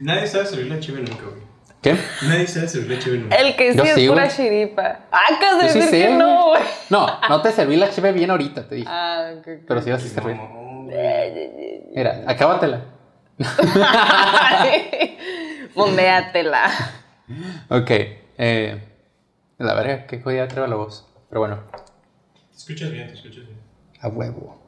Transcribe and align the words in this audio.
Nadie 0.00 0.26
sabe 0.26 0.46
servir 0.46 0.66
la 0.72 0.80
chive 0.80 0.98
nunca, 1.00 1.22
güey. 1.24 1.44
¿Qué? 1.82 1.96
Nadie 2.22 2.46
sabe 2.46 2.68
servir 2.68 2.90
la 2.90 2.98
chive 2.98 3.18
nunca. 3.18 3.36
El 3.36 3.56
que 3.56 3.72
sí 3.72 3.78
Yo 3.78 3.84
es 3.84 3.94
sí, 3.94 4.08
pura 4.08 4.24
güey. 4.24 4.36
chiripa. 4.36 5.00
Ah, 5.12 5.20
acabas 5.36 5.58
de 5.60 5.66
Yo 5.66 5.72
sí 5.72 5.78
decir 5.80 6.00
sé, 6.02 6.08
que 6.08 6.14
no, 6.16 6.48
güey. 6.48 6.62
No, 6.90 7.06
no 7.28 7.42
te 7.42 7.52
serví 7.52 7.76
la 7.76 7.90
chive 7.90 8.12
bien 8.12 8.30
ahorita, 8.30 8.68
te 8.68 8.74
dije. 8.76 8.88
Ah, 8.90 9.32
ok, 9.34 9.38
ok. 9.40 9.46
Pero 9.68 9.82
sí 9.82 9.90
vas 9.90 10.04
a 10.04 10.08
servir. 10.08 10.36
No, 10.36 10.84
güey. 10.84 11.82
Mira, 11.94 12.22
acábatela. 12.26 12.80
Bombéatela. 15.74 16.70
Ok. 17.68 17.90
Eh, 18.38 18.82
la 19.58 19.74
verga, 19.74 20.06
qué 20.06 20.20
jodida 20.20 20.48
traigo 20.48 20.66
la 20.66 20.76
voz. 20.76 21.06
Pero 21.28 21.40
bueno, 21.40 21.58
Te 22.50 22.56
escuchas 22.56 22.90
bien, 22.90 23.08
te 23.08 23.14
escuchas 23.14 23.46
bien. 23.46 23.58
a 24.00 24.08
huevo. 24.08 24.60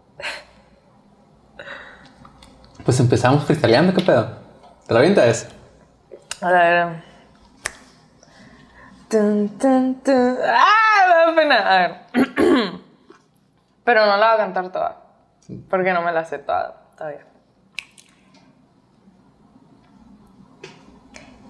Pues 2.84 3.00
empezamos 3.00 3.44
cristaleando, 3.44 3.92
¿qué 3.94 4.02
pedo? 4.02 4.45
¿Te 4.86 4.94
la 4.94 5.00
avientas? 5.00 5.48
A 6.40 6.52
ver. 6.52 6.86
Tun, 9.08 9.58
tun, 9.58 10.00
tun. 10.02 10.38
¡Ah! 10.44 11.06
Me 11.08 11.14
da 11.14 11.34
pena. 11.34 11.74
A 11.74 11.78
ver. 11.78 11.96
Pero 13.84 14.06
no 14.06 14.16
la 14.16 14.26
voy 14.26 14.34
a 14.34 14.38
cantar 14.38 14.70
toda. 14.70 14.96
Porque 15.68 15.92
no 15.92 16.02
me 16.02 16.12
la 16.12 16.24
sé 16.24 16.38
toda 16.38 16.82
todavía. 16.96 17.26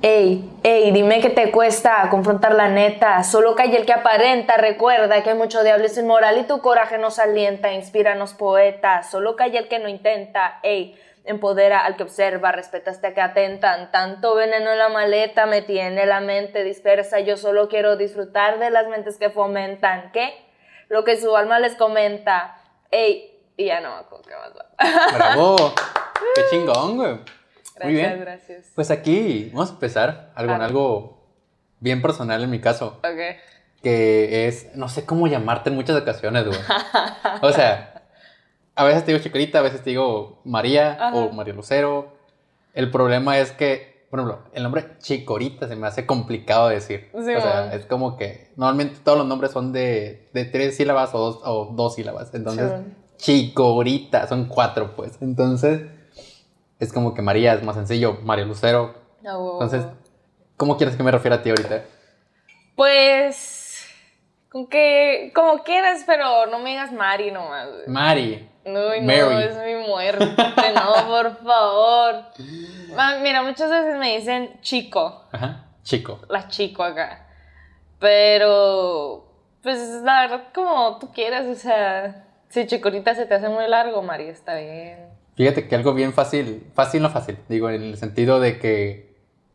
Ey, 0.02 0.50
ey, 0.62 0.92
dime 0.92 1.20
qué 1.20 1.30
te 1.30 1.50
cuesta 1.50 2.08
confrontar 2.10 2.54
la 2.54 2.68
neta. 2.68 3.22
Solo 3.22 3.54
calla 3.54 3.76
el 3.76 3.84
que 3.84 3.92
aparenta. 3.92 4.56
Recuerda 4.56 5.22
que 5.22 5.30
hay 5.30 5.36
mucho 5.36 5.62
diablo 5.62 5.88
sin 5.88 6.06
moral 6.06 6.38
y 6.38 6.44
tu 6.44 6.60
coraje 6.60 6.96
nos 6.96 7.18
alienta. 7.18 7.72
Inspíranos, 7.72 8.32
poeta. 8.32 9.02
Solo 9.02 9.36
calla 9.36 9.58
el 9.58 9.68
que 9.68 9.78
no 9.78 9.88
intenta. 9.88 10.60
Ey, 10.62 10.98
empodera 11.26 11.80
al 11.84 11.96
que 11.96 12.02
observa. 12.04 12.52
Respeta 12.52 12.90
hasta 12.90 13.12
que 13.14 13.20
atentan. 13.20 13.90
Tanto 13.90 14.34
veneno 14.34 14.72
en 14.72 14.78
la 14.78 14.88
maleta 14.88 15.46
me 15.46 15.62
tiene 15.62 16.06
la 16.06 16.20
mente 16.20 16.64
dispersa. 16.64 17.20
Yo 17.20 17.36
solo 17.36 17.68
quiero 17.68 17.96
disfrutar 17.96 18.58
de 18.58 18.70
las 18.70 18.86
mentes 18.88 19.16
que 19.18 19.30
fomentan. 19.30 20.10
¿Qué? 20.12 20.34
Lo 20.88 21.04
que 21.04 21.16
su 21.20 21.36
alma 21.36 21.58
les 21.58 21.74
comenta. 21.74 22.56
Ey, 22.90 23.40
y 23.56 23.66
ya 23.66 23.80
no 23.80 23.90
me 23.94 24.00
acuerdo 24.00 24.24
qué 24.28 24.34
más 24.36 24.52
va. 24.56 25.16
¡Bravo! 25.16 25.56
¡Qué 26.34 26.42
chingón, 26.50 26.96
güey! 26.96 27.12
Muy 27.12 27.24
Gracias, 27.74 27.92
bien. 27.92 28.20
gracias. 28.20 28.66
Pues 28.74 28.90
aquí 28.90 29.50
vamos 29.52 29.70
a 29.70 29.72
empezar 29.74 30.30
algo, 30.34 30.54
en 30.54 30.62
Ah. 30.62 30.64
algo 30.64 31.26
bien 31.80 32.00
personal 32.00 32.42
en 32.42 32.50
mi 32.50 32.60
caso. 32.60 33.00
Ok. 33.04 33.36
Que 33.82 34.48
es, 34.48 34.74
no 34.74 34.88
sé 34.88 35.04
cómo 35.04 35.26
llamarte 35.26 35.68
en 35.70 35.76
muchas 35.76 35.96
ocasiones, 36.00 36.46
güey. 36.46 36.58
O 37.42 37.52
sea, 37.52 37.95
a 38.76 38.84
veces 38.84 39.04
te 39.04 39.12
digo 39.12 39.22
Chicorita, 39.22 39.58
a 39.58 39.62
veces 39.62 39.82
te 39.82 39.90
digo 39.90 40.38
María 40.44 40.92
Ajá. 40.92 41.16
o 41.16 41.32
María 41.32 41.54
Lucero. 41.54 42.12
El 42.74 42.90
problema 42.90 43.38
es 43.38 43.50
que, 43.52 44.06
por 44.10 44.20
ejemplo, 44.20 44.44
el 44.52 44.62
nombre 44.62 44.98
Chicorita 44.98 45.66
se 45.66 45.76
me 45.76 45.86
hace 45.86 46.04
complicado 46.06 46.68
de 46.68 46.74
decir. 46.76 47.08
Sí, 47.12 47.18
o 47.34 47.40
sea, 47.40 47.72
es 47.74 47.86
como 47.86 48.16
que 48.16 48.52
normalmente 48.56 49.00
todos 49.02 49.16
los 49.18 49.26
nombres 49.26 49.50
son 49.52 49.72
de, 49.72 50.28
de 50.32 50.44
tres 50.44 50.76
sílabas 50.76 51.14
o 51.14 51.18
dos, 51.18 51.40
o 51.44 51.72
dos 51.74 51.94
sílabas. 51.94 52.32
Entonces, 52.34 52.70
Sí. 53.16 53.48
Chicorita, 53.48 54.26
son 54.28 54.44
cuatro, 54.46 54.94
pues. 54.94 55.12
Entonces, 55.22 55.80
es 56.78 56.92
como 56.92 57.14
que 57.14 57.22
María 57.22 57.54
es 57.54 57.62
más 57.62 57.76
sencillo, 57.76 58.18
María 58.22 58.44
Lucero. 58.44 58.94
Ah, 59.24 59.38
huevo, 59.38 59.54
Entonces. 59.62 59.86
¿cómo 60.58 60.76
quieres 60.76 60.96
que 60.96 61.02
me 61.02 61.10
refiera 61.10 61.36
a 61.36 61.42
ti 61.42 61.48
ahorita? 61.48 61.82
Pues. 62.76 63.55
Con 64.48 64.66
que. 64.68 65.32
Como 65.34 65.62
quieras, 65.64 66.04
pero 66.06 66.46
no 66.46 66.58
me 66.58 66.70
digas 66.70 66.92
Mari 66.92 67.30
nomás. 67.30 67.68
güey. 67.68 67.86
Mari. 67.88 68.48
No, 68.64 68.80
Mary. 69.02 69.44
es 69.44 69.56
mi 69.64 69.86
muerte. 69.86 70.26
No, 70.74 71.06
por 71.08 71.36
favor. 71.44 72.24
Mira, 73.22 73.42
muchas 73.42 73.70
veces 73.70 73.96
me 73.98 74.16
dicen 74.16 74.58
chico. 74.60 75.24
Ajá. 75.32 75.66
Chico. 75.82 76.20
La 76.28 76.48
chico 76.48 76.82
acá. 76.82 77.26
Pero. 77.98 79.24
Pues 79.62 79.78
la 80.02 80.22
verdad, 80.22 80.44
como 80.54 80.98
tú 80.98 81.12
quieras. 81.12 81.46
O 81.46 81.54
sea. 81.54 82.22
Si 82.48 82.66
chicorita 82.66 83.14
se 83.14 83.26
te 83.26 83.34
hace 83.34 83.48
muy 83.48 83.66
largo, 83.66 84.02
Mari, 84.02 84.28
está 84.28 84.54
bien. 84.54 85.10
Fíjate 85.36 85.68
que 85.68 85.74
algo 85.74 85.92
bien 85.92 86.12
fácil, 86.14 86.66
fácil 86.74 87.02
no 87.02 87.10
fácil, 87.10 87.36
digo, 87.48 87.68
en 87.68 87.82
el 87.82 87.96
sentido 87.98 88.40
de 88.40 88.58
que 88.58 89.05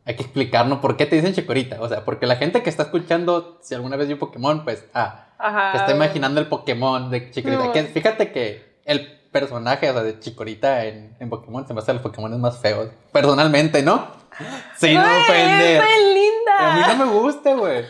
hay 0.05 0.15
que 0.15 0.23
explicarnos 0.23 0.79
por 0.79 0.97
qué 0.97 1.05
te 1.05 1.15
dicen 1.15 1.33
chicorita. 1.33 1.77
O 1.81 1.87
sea, 1.87 2.03
porque 2.03 2.25
la 2.25 2.35
gente 2.37 2.63
que 2.63 2.69
está 2.69 2.83
escuchando, 2.83 3.59
si 3.61 3.75
alguna 3.75 3.97
vez 3.97 4.07
vio 4.07 4.17
Pokémon, 4.19 4.63
pues, 4.63 4.85
ah, 4.93 5.27
Ajá. 5.37 5.73
está 5.77 5.91
imaginando 5.91 6.39
el 6.39 6.47
Pokémon 6.47 7.09
de. 7.11 7.31
No. 7.45 7.71
Que, 7.71 7.83
fíjate 7.83 8.31
que 8.31 8.79
el 8.85 9.19
personaje, 9.31 9.89
o 9.89 9.93
sea, 9.93 10.03
de 10.03 10.19
chicorita 10.19 10.85
en, 10.85 11.15
en 11.19 11.29
Pokémon 11.29 11.67
se 11.67 11.73
me 11.73 11.79
hace 11.81 11.93
los 11.93 12.01
Pokémon 12.01 12.39
más 12.41 12.59
feos. 12.59 12.89
Personalmente, 13.11 13.83
¿no? 13.83 14.07
Sí, 14.77 14.93
no 14.93 15.01
ofender. 15.01 15.83
¡Es 15.83 16.13
linda! 16.13 16.57
A 16.59 16.75
mí 16.75 16.81
no 16.97 17.05
me 17.05 17.11
gusta, 17.11 17.53
güey. 17.53 17.85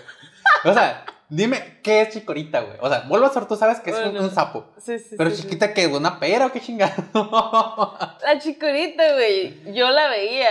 O 0.65 0.73
sea, 0.73 1.05
dime, 1.29 1.79
¿qué 1.81 2.01
es 2.01 2.09
chicorita, 2.09 2.61
güey? 2.61 2.77
O 2.81 2.89
sea, 2.89 3.01
Bulbasaur, 3.07 3.47
tú 3.47 3.55
sabes 3.55 3.79
que 3.79 3.91
es 3.91 3.97
un, 3.97 4.03
Bueno. 4.11 4.21
un 4.23 4.31
sapo. 4.31 4.67
Sí, 4.77 4.99
sí, 4.99 5.15
Pero 5.17 5.29
sí, 5.29 5.37
sí. 5.37 5.41
chiquita, 5.43 5.73
que 5.73 5.87
¿Una 5.87 6.19
pera 6.19 6.47
o 6.47 6.51
qué 6.51 6.59
chingado? 6.59 6.93
La 7.13 8.37
chicorita, 8.39 9.13
güey, 9.13 9.73
yo 9.73 9.89
la 9.91 10.09
veía. 10.09 10.49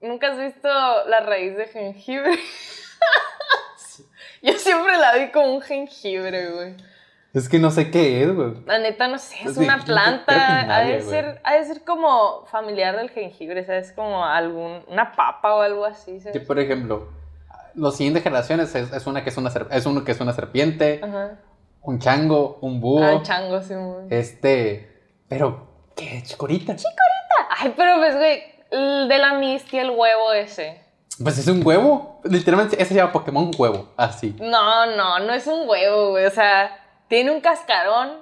¿Nunca 0.00 0.28
has 0.32 0.38
visto 0.38 0.68
la 0.68 1.20
raíz 1.20 1.56
de 1.56 1.66
jengibre? 1.66 2.32
yo 4.42 4.52
siempre 4.54 4.96
la 4.98 5.14
vi 5.16 5.30
como 5.30 5.54
un 5.54 5.60
jengibre, 5.60 6.50
güey. 6.50 6.74
Es 7.34 7.48
que 7.48 7.58
no 7.58 7.70
sé 7.70 7.90
qué 7.90 8.22
es, 8.22 8.34
güey. 8.34 8.54
La 8.64 8.78
neta, 8.78 9.06
no 9.08 9.18
sé, 9.18 9.36
es 9.44 9.54
Sí, 9.54 9.60
una 9.64 9.78
planta. 9.84 10.76
Ha 10.76 10.80
de, 10.84 11.02
ser, 11.02 11.40
ha 11.44 11.54
de 11.54 11.64
ser 11.64 11.84
como 11.84 12.46
familiar 12.46 12.96
del 12.96 13.10
jengibre, 13.10 13.64
¿sabes? 13.64 13.92
Como 13.92 14.24
algún, 14.24 14.82
una 14.88 15.12
papa 15.12 15.54
o 15.54 15.60
algo 15.60 15.84
así, 15.84 16.14
Que, 16.14 16.20
¿sabes? 16.20 16.46
por 16.46 16.58
ejemplo, 16.58 17.08
los 17.74 17.96
siguientes 17.96 18.22
generaciones 18.22 18.74
es, 18.74 18.92
es 18.92 19.06
una 19.06 19.22
que 19.24 19.30
es 19.30 19.36
una 19.36 19.50
es 19.70 19.86
uno 19.86 20.04
que 20.04 20.12
es 20.12 20.20
una 20.20 20.32
serpiente, 20.32 21.00
Ajá. 21.02 21.38
un 21.82 21.98
chango, 21.98 22.58
un 22.62 22.80
búho, 22.80 23.04
Ah, 23.04 23.22
chango, 23.22 23.60
sí, 23.62 23.74
muy. 23.74 24.06
este, 24.10 24.88
pero 25.28 25.68
¿qué 25.96 26.22
chicorita? 26.24 26.76
Ay, 27.50 27.74
pero 27.76 27.96
pues, 27.98 28.16
güey, 28.16 28.42
de 28.70 29.18
la 29.18 29.34
mistia, 29.34 29.82
el 29.82 29.90
huevo 29.90 30.32
ese. 30.32 30.82
Pues 31.22 31.36
es 31.38 31.48
un 31.48 31.66
huevo, 31.66 32.20
literalmente 32.24 32.76
ese 32.76 32.90
se 32.90 32.94
llama 32.94 33.12
Pokémon 33.12 33.50
huevo, 33.58 33.92
así. 33.96 34.36
No, 34.40 34.86
no, 34.96 35.18
no 35.20 35.32
es 35.32 35.46
un 35.46 35.68
huevo, 35.68 36.10
güey. 36.10 36.26
O 36.26 36.30
sea, 36.30 36.78
tiene 37.08 37.30
un 37.32 37.40
cascarón, 37.40 38.18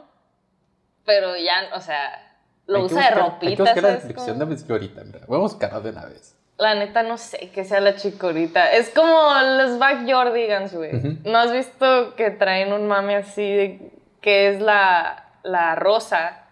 pero 1.04 1.36
ya, 1.36 1.74
o 1.74 1.80
sea, 1.80 2.38
lo 2.66 2.78
Hay 2.78 2.86
que 2.86 2.94
usa 2.94 2.96
de 2.96 3.08
buscar- 3.10 3.22
Hay 3.22 3.28
ropita, 3.30 3.56
que 3.56 3.62
buscar 3.62 3.82
la 3.82 3.88
descripción 3.90 4.38
Como- 4.38 4.50
de 4.50 4.56
chicorita, 4.56 5.04
mira, 5.04 5.20
voy 5.26 5.36
a 5.36 5.40
buscarla 5.40 5.80
de 5.80 5.90
una 5.90 6.04
vez. 6.06 6.32
La 6.58 6.74
neta 6.74 7.02
no 7.02 7.18
sé 7.18 7.50
qué 7.50 7.64
sea 7.64 7.80
la 7.80 7.96
chicorita. 7.96 8.72
Es 8.72 8.88
como 8.88 9.12
los 9.58 9.78
backyardigans, 9.78 10.74
güey. 10.74 10.96
Ujú. 10.96 11.16
¿No 11.30 11.36
has 11.38 11.52
visto 11.52 12.14
que 12.16 12.30
traen 12.30 12.72
un 12.72 12.86
mame 12.88 13.16
así 13.16 13.42
de 13.42 13.92
que 14.22 14.48
es 14.48 14.62
la, 14.62 15.26
la 15.42 15.74
rosa? 15.74 16.44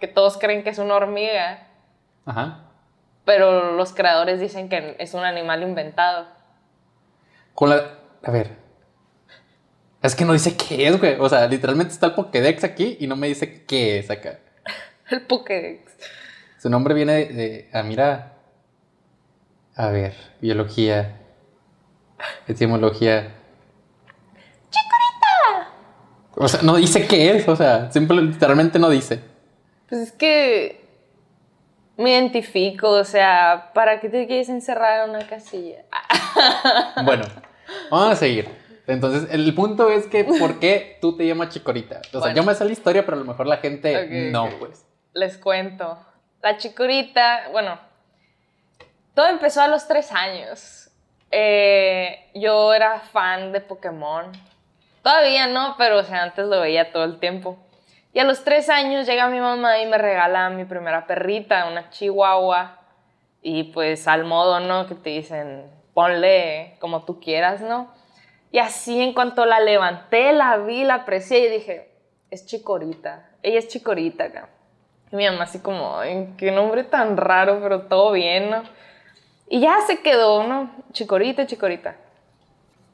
Que 0.00 0.08
todos 0.08 0.38
creen 0.38 0.64
que 0.64 0.70
es 0.70 0.78
una 0.78 0.96
hormiga, 0.96 1.68
Ajá. 2.26 2.63
Pero 3.24 3.72
los 3.72 3.92
creadores 3.92 4.40
dicen 4.40 4.68
que 4.68 4.96
es 4.98 5.14
un 5.14 5.24
animal 5.24 5.62
inventado. 5.62 6.26
Con 7.54 7.70
la, 7.70 7.98
a 8.22 8.30
ver. 8.30 8.50
Es 10.02 10.14
que 10.14 10.24
no 10.24 10.32
dice 10.34 10.56
qué 10.56 10.88
es, 10.88 10.98
güey. 11.00 11.16
O 11.18 11.28
sea, 11.28 11.46
literalmente 11.46 11.92
está 11.94 12.06
el 12.06 12.12
Pokédex 12.14 12.62
aquí 12.64 12.96
y 13.00 13.06
no 13.06 13.16
me 13.16 13.26
dice 13.28 13.64
qué 13.64 13.98
es 13.98 14.10
acá. 14.10 14.38
El 15.10 15.22
Pokédex. 15.22 15.92
Su 16.58 16.68
nombre 16.68 16.94
viene 16.94 17.12
de, 17.14 17.24
de- 17.32 17.70
ah, 17.72 17.82
mira. 17.82 18.32
A 19.76 19.88
ver, 19.88 20.14
biología. 20.40 21.16
Etimología. 22.46 23.34
¡Chicorita! 24.70 25.70
O 26.36 26.48
sea, 26.48 26.62
no 26.62 26.76
dice 26.76 27.06
qué 27.06 27.36
es, 27.36 27.48
o 27.48 27.56
sea, 27.56 27.90
simple, 27.92 28.20
literalmente 28.22 28.78
no 28.78 28.88
dice. 28.90 29.20
Pues 29.88 30.00
es 30.02 30.12
que 30.12 30.83
me 31.96 32.10
identifico, 32.10 32.90
o 32.90 33.04
sea, 33.04 33.70
¿para 33.74 34.00
qué 34.00 34.08
te 34.08 34.26
quieres 34.26 34.48
encerrar 34.48 35.04
en 35.04 35.10
una 35.14 35.26
casilla? 35.26 35.82
Bueno, 37.04 37.24
vamos 37.90 38.12
a 38.12 38.16
seguir. 38.16 38.48
Entonces, 38.86 39.28
el 39.32 39.54
punto 39.54 39.88
es 39.90 40.06
que, 40.06 40.24
¿por 40.24 40.58
qué 40.58 40.98
tú 41.00 41.16
te 41.16 41.26
llamas 41.26 41.50
Chicorita? 41.50 42.00
O 42.08 42.10
sea, 42.10 42.20
Bueno. 42.20 42.36
yo 42.36 42.42
me 42.42 42.54
sé 42.54 42.64
la 42.64 42.72
historia, 42.72 43.04
pero 43.04 43.16
a 43.16 43.20
lo 43.20 43.26
mejor 43.26 43.46
la 43.46 43.58
gente 43.58 44.30
no, 44.30 44.48
pues. 44.58 44.84
Les 45.14 45.38
cuento. 45.38 45.98
La 46.42 46.58
chicorita, 46.58 47.48
bueno, 47.52 47.78
todo 49.14 49.28
empezó 49.28 49.62
a 49.62 49.68
los 49.68 49.86
tres 49.88 50.12
años. 50.12 50.90
Eh, 51.30 52.30
yo 52.34 52.74
era 52.74 53.00
fan 53.00 53.52
de 53.52 53.60
Pokémon. 53.62 54.30
Todavía 55.02 55.46
no, 55.46 55.76
pero 55.78 55.98
o 55.98 56.02
sea, 56.02 56.22
antes 56.24 56.44
lo 56.46 56.60
veía 56.60 56.92
todo 56.92 57.04
el 57.04 57.18
tiempo. 57.18 57.56
Y 58.14 58.20
a 58.20 58.24
los 58.24 58.44
tres 58.44 58.70
años 58.70 59.06
llega 59.06 59.28
mi 59.28 59.40
mamá 59.40 59.80
y 59.80 59.86
me 59.86 59.98
regala 59.98 60.48
mi 60.48 60.64
primera 60.64 61.04
perrita, 61.06 61.66
una 61.66 61.90
chihuahua. 61.90 62.78
Y 63.42 63.64
pues 63.64 64.06
al 64.06 64.24
modo, 64.24 64.60
¿no? 64.60 64.86
Que 64.86 64.94
te 64.94 65.10
dicen, 65.10 65.68
ponle 65.94 66.76
como 66.78 67.04
tú 67.04 67.18
quieras, 67.18 67.60
¿no? 67.60 67.92
Y 68.52 68.60
así 68.60 69.02
en 69.02 69.14
cuanto 69.14 69.44
la 69.44 69.58
levanté, 69.58 70.32
la 70.32 70.56
vi, 70.58 70.84
la 70.84 70.94
aprecié 70.94 71.40
y 71.40 71.50
dije, 71.50 71.90
es 72.30 72.46
chicorita. 72.46 73.30
Ella 73.42 73.58
es 73.58 73.66
chicorita 73.66 74.24
acá. 74.24 74.48
Y 75.10 75.16
mi 75.16 75.26
mamá 75.26 75.42
así 75.42 75.58
como, 75.58 75.98
"Ay, 75.98 76.34
qué 76.38 76.52
nombre 76.52 76.84
tan 76.84 77.16
raro, 77.16 77.58
pero 77.60 77.82
todo 77.82 78.12
bien, 78.12 78.48
¿no? 78.48 78.62
Y 79.48 79.58
ya 79.60 79.80
se 79.88 80.02
quedó, 80.02 80.44
¿no? 80.44 80.70
Chicorita, 80.92 81.46
chicorita. 81.46 81.96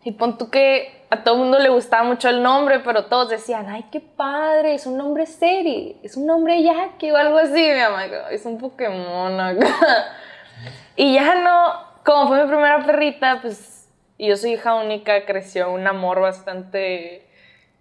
Y 0.02 0.12
pon 0.12 0.38
tú 0.38 0.48
que 0.48 1.04
a 1.10 1.22
todo 1.22 1.34
el 1.34 1.40
mundo 1.40 1.58
le 1.58 1.68
gustaba 1.68 2.04
mucho 2.04 2.28
el 2.28 2.42
nombre, 2.42 2.80
pero 2.80 3.06
todos 3.06 3.28
decían, 3.28 3.68
ay, 3.68 3.84
qué 3.90 4.00
padre, 4.00 4.74
es 4.74 4.86
un 4.86 4.96
nombre 4.96 5.26
serio, 5.26 5.96
es 6.02 6.16
un 6.16 6.26
nombre 6.26 6.62
Jackie 6.62 7.10
o 7.10 7.16
algo 7.16 7.36
así. 7.36 7.60
Mi 7.60 7.80
mamá, 7.80 8.06
es 8.30 8.46
un 8.46 8.58
Pokémon 8.58 9.38
acá. 9.38 9.66
y 10.96 11.14
ya 11.14 11.34
no, 11.34 11.74
como 12.04 12.28
fue 12.28 12.42
mi 12.42 12.48
primera 12.48 12.84
perrita, 12.86 13.40
pues, 13.42 13.90
y 14.16 14.28
yo 14.28 14.36
soy 14.36 14.52
hija 14.52 14.74
única, 14.74 15.26
creció 15.26 15.70
un 15.70 15.86
amor 15.86 16.20
bastante 16.20 17.26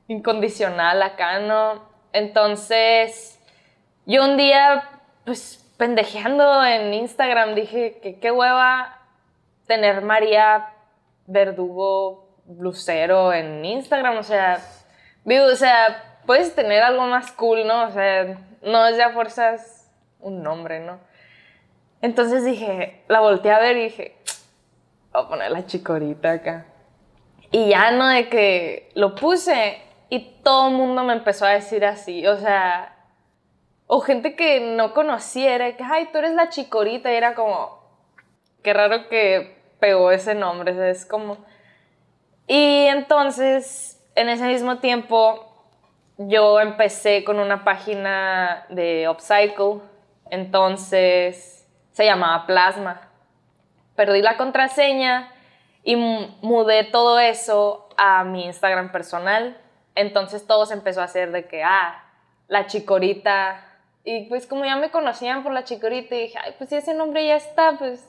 incondicional 0.08 1.02
acá, 1.04 1.40
¿no? 1.40 1.84
Entonces, 2.12 3.40
yo 4.06 4.26
un 4.26 4.36
día, 4.38 4.90
pues, 5.24 5.66
pendejeando 5.78 6.66
en 6.66 6.94
Instagram, 6.94 7.56
dije 7.56 8.00
que 8.02 8.20
qué 8.20 8.32
hueva 8.32 9.00
tener 9.68 10.02
María 10.02 10.74
Verdugo 11.30 12.28
Lucero 12.58 13.32
en 13.32 13.64
Instagram, 13.64 14.18
o 14.18 14.24
sea, 14.24 14.60
digo, 15.24 15.46
o 15.46 15.56
sea, 15.56 16.20
puedes 16.26 16.56
tener 16.56 16.82
algo 16.82 17.06
más 17.06 17.32
cool, 17.34 17.66
¿no? 17.68 17.86
O 17.88 17.92
sea, 17.92 18.38
no 18.64 18.88
es 18.88 18.98
ya 18.98 19.12
fuerzas 19.12 19.92
un 20.20 20.42
nombre, 20.42 20.80
¿no? 20.80 21.00
Entonces 22.02 22.44
dije, 22.44 23.04
la 23.08 23.20
volteé 23.20 23.52
a 23.52 23.60
ver 23.60 23.78
y 23.78 23.84
dije, 23.84 24.18
voy 25.14 25.24
a 25.24 25.28
poner 25.28 25.52
la 25.52 25.66
chicorita 25.66 26.32
acá. 26.32 26.66
Y 27.52 27.70
ya 27.70 27.92
no 27.92 28.08
de 28.08 28.30
que 28.30 28.90
lo 28.96 29.16
puse 29.16 29.82
y 30.10 30.42
todo 30.44 30.70
el 30.70 30.76
mundo 30.76 31.04
me 31.04 31.14
empezó 31.14 31.46
a 31.46 31.52
decir 31.52 31.86
así, 31.86 32.26
o 32.26 32.38
sea, 32.38 32.96
o 33.86 34.02
gente 34.02 34.36
que 34.36 34.60
no 34.76 34.94
conociera, 34.94 35.76
que, 35.76 35.84
ay, 35.84 36.10
tú 36.12 36.18
eres 36.20 36.34
la 36.34 36.50
chicorita, 36.50 37.12
y 37.12 37.16
era 37.16 37.36
como, 37.36 37.80
qué 38.64 38.74
raro 38.74 39.08
que 39.10 39.59
pegó 39.80 40.12
ese 40.12 40.36
nombre, 40.36 40.90
es 40.90 41.06
como... 41.06 41.38
Y 42.48 42.88
entonces, 42.88 44.04
en 44.16 44.30
ese 44.30 44.46
mismo 44.46 44.80
tiempo, 44.80 45.50
yo 46.18 46.60
empecé 46.60 47.24
con 47.24 47.40
una 47.40 47.64
página 47.64 48.66
de 48.70 49.08
Upcycle, 49.08 49.82
entonces 50.30 51.68
se 51.92 52.06
llamaba 52.06 52.46
Plasma. 52.46 53.02
Perdí 53.96 54.22
la 54.22 54.36
contraseña 54.36 55.32
y 55.84 55.96
mudé 55.96 56.84
todo 56.86 57.20
eso 57.20 57.90
a 57.98 58.24
mi 58.24 58.46
Instagram 58.46 58.92
personal. 58.92 59.58
Entonces 59.96 60.48
todo 60.48 60.66
se 60.66 60.74
empezó 60.74 61.02
a 61.02 61.06
hacer 61.06 61.32
de 61.32 61.48
que, 61.48 61.64
ah, 61.64 62.04
la 62.48 62.68
chicorita. 62.68 63.64
Y 64.04 64.26
pues 64.26 64.48
como 64.48 64.66
ya 64.66 64.76
me 64.76 64.92
conocían 64.92 65.44
por 65.44 65.52
la 65.52 65.64
chicorita, 65.64 66.16
y 66.16 66.22
dije, 66.22 66.40
ay, 66.42 66.56
pues 66.58 66.72
ese 66.72 66.94
nombre 66.94 67.26
ya 67.28 67.36
está, 67.36 67.78
pues 67.78 68.09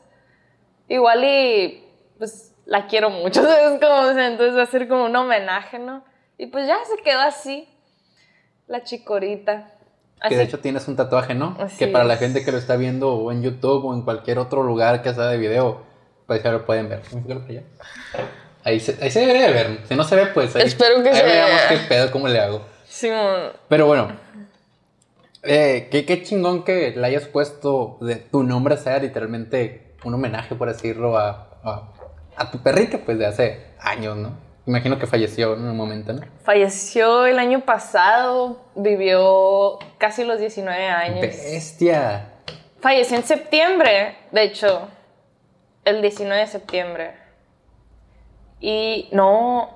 igual 0.90 1.24
y 1.24 1.84
pues 2.18 2.52
la 2.66 2.86
quiero 2.86 3.10
mucho, 3.10 3.42
¿sabes? 3.42 3.80
Como, 3.80 4.20
entonces 4.20 4.56
va 4.56 4.62
a 4.62 4.66
ser 4.66 4.88
como 4.88 5.06
un 5.06 5.16
homenaje, 5.16 5.78
¿no? 5.78 6.04
Y 6.36 6.46
pues 6.46 6.66
ya 6.66 6.76
se 6.84 7.02
quedó 7.02 7.20
así, 7.20 7.68
la 8.66 8.82
chicorita. 8.82 9.72
Que 10.28 10.36
de 10.36 10.42
hecho 10.42 10.58
tienes 10.58 10.86
un 10.86 10.96
tatuaje, 10.96 11.34
¿no? 11.34 11.56
que 11.78 11.88
para 11.88 12.04
la 12.04 12.18
gente 12.18 12.44
que 12.44 12.52
lo 12.52 12.58
está 12.58 12.76
viendo 12.76 13.14
o 13.14 13.32
en 13.32 13.42
YouTube 13.42 13.86
o 13.86 13.94
en 13.94 14.02
cualquier 14.02 14.38
otro 14.38 14.62
lugar 14.62 15.00
que 15.02 15.14
sea 15.14 15.28
de 15.28 15.38
video, 15.38 15.82
pues 16.26 16.42
ya 16.42 16.52
lo 16.52 16.66
pueden 16.66 16.90
ver. 16.90 17.00
Ahí 18.62 18.80
se, 18.80 19.02
ahí 19.02 19.10
se 19.10 19.20
debería 19.20 19.50
ver. 19.50 19.78
Si 19.88 19.94
no 19.94 20.04
se 20.04 20.16
ve, 20.16 20.26
pues 20.26 20.54
ahí, 20.56 20.64
Espero 20.64 21.02
que 21.02 21.08
ahí 21.08 21.16
se 21.16 21.24
veamos 21.24 21.56
vea. 21.56 21.68
qué 21.68 21.76
pedo, 21.88 22.10
cómo 22.10 22.28
le 22.28 22.38
hago. 22.38 22.62
Pero 23.68 23.86
bueno, 23.86 24.12
eh, 25.42 25.88
qué, 25.90 26.04
qué 26.04 26.22
chingón 26.22 26.64
que 26.64 26.90
le 26.90 27.06
hayas 27.06 27.26
puesto 27.26 27.96
de 28.02 28.16
tu 28.16 28.42
nombre 28.42 28.76
sea 28.76 28.98
literalmente 28.98 29.89
un 30.04 30.14
homenaje, 30.14 30.54
por 30.54 30.68
decirlo, 30.68 31.16
a, 31.16 31.48
a, 31.62 31.88
a 32.36 32.50
tu 32.50 32.58
perrita, 32.58 32.98
pues 32.98 33.18
de 33.18 33.26
hace 33.26 33.74
años, 33.80 34.16
¿no? 34.16 34.50
Imagino 34.66 34.98
que 34.98 35.06
falleció 35.06 35.54
en 35.54 35.64
un 35.64 35.76
momento, 35.76 36.12
¿no? 36.12 36.22
Falleció 36.44 37.26
el 37.26 37.38
año 37.38 37.60
pasado, 37.60 38.60
vivió 38.76 39.78
casi 39.98 40.24
los 40.24 40.38
19 40.38 40.86
años. 40.86 41.20
Bestia. 41.20 42.34
Falleció 42.80 43.16
en 43.16 43.24
septiembre, 43.24 44.16
de 44.30 44.42
hecho, 44.42 44.88
el 45.84 46.00
19 46.02 46.40
de 46.40 46.46
septiembre. 46.46 47.14
Y 48.60 49.08
no, 49.12 49.70